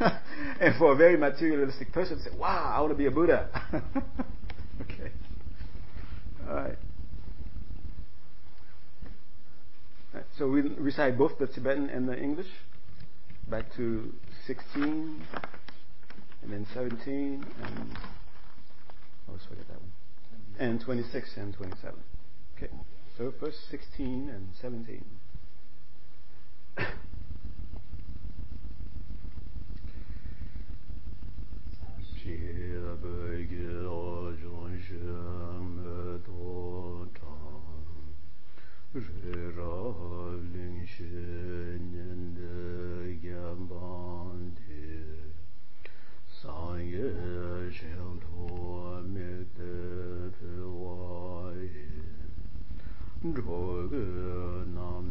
and 0.60 0.74
for 0.76 0.92
a 0.92 0.96
very 0.96 1.16
materialistic 1.16 1.92
person 1.92 2.20
say, 2.20 2.30
wow, 2.38 2.72
I 2.74 2.80
want 2.80 2.92
to 2.92 2.96
be 2.96 3.06
a 3.06 3.10
Buddha. 3.10 3.48
okay. 4.82 5.10
All 6.48 6.54
right. 6.54 6.64
right. 6.64 6.78
So 10.38 10.48
we 10.48 10.62
recite 10.62 11.16
both 11.18 11.38
the 11.38 11.46
Tibetan 11.46 11.90
and 11.90 12.08
the 12.08 12.18
English. 12.18 12.48
Back 13.48 13.74
to 13.76 14.12
16, 14.46 15.22
and 16.42 16.52
then 16.52 16.66
17, 16.72 17.44
and 17.62 17.96
I 17.96 19.28
always 19.28 19.42
forget 19.48 19.66
that 19.68 19.80
one. 19.80 19.92
And 20.58 20.80
26 20.80 21.36
and 21.36 21.54
27. 21.54 21.94
Okay. 22.56 22.72
So 23.18 23.32
first 23.38 23.58
16 23.70 24.30
and 24.30 24.48
17. 24.60 25.04
Rālim 38.94 40.74
shēnyēn 40.86 42.20
gyān 43.24 43.64
bāntē 43.66 44.84
Sāngyē 46.36 47.10
shēng 47.74 48.20
tō 48.22 48.60
mē 49.16 49.32
tē 49.56 49.72
pē 50.38 50.54
wāyē 50.76 51.82
Chō 53.40 53.60
gē 53.96 54.06
nām 54.78 55.10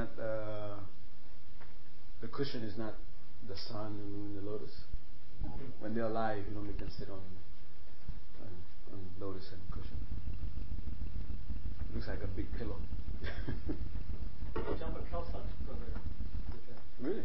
not 0.00 0.10
uh, 0.18 0.76
the 2.20 2.28
cushion 2.28 2.62
is 2.62 2.76
not 2.78 2.94
the 3.48 3.56
sun, 3.56 3.96
the 3.98 4.04
moon, 4.04 4.36
the 4.36 4.50
lotus. 4.50 4.72
When 5.80 5.94
they're 5.94 6.04
alive, 6.04 6.44
you 6.48 6.54
don't 6.54 6.66
make 6.66 6.78
them 6.78 6.90
sit 6.98 7.08
on 7.10 7.20
uh, 8.40 8.92
on 8.92 9.00
lotus 9.20 9.48
and 9.52 9.60
cushion. 9.70 9.96
It 11.88 11.94
looks 11.94 12.08
like 12.08 12.22
a 12.22 12.28
big 12.28 12.46
pillow. 12.56 12.76
Brother. 15.66 15.90
Really? 17.00 17.24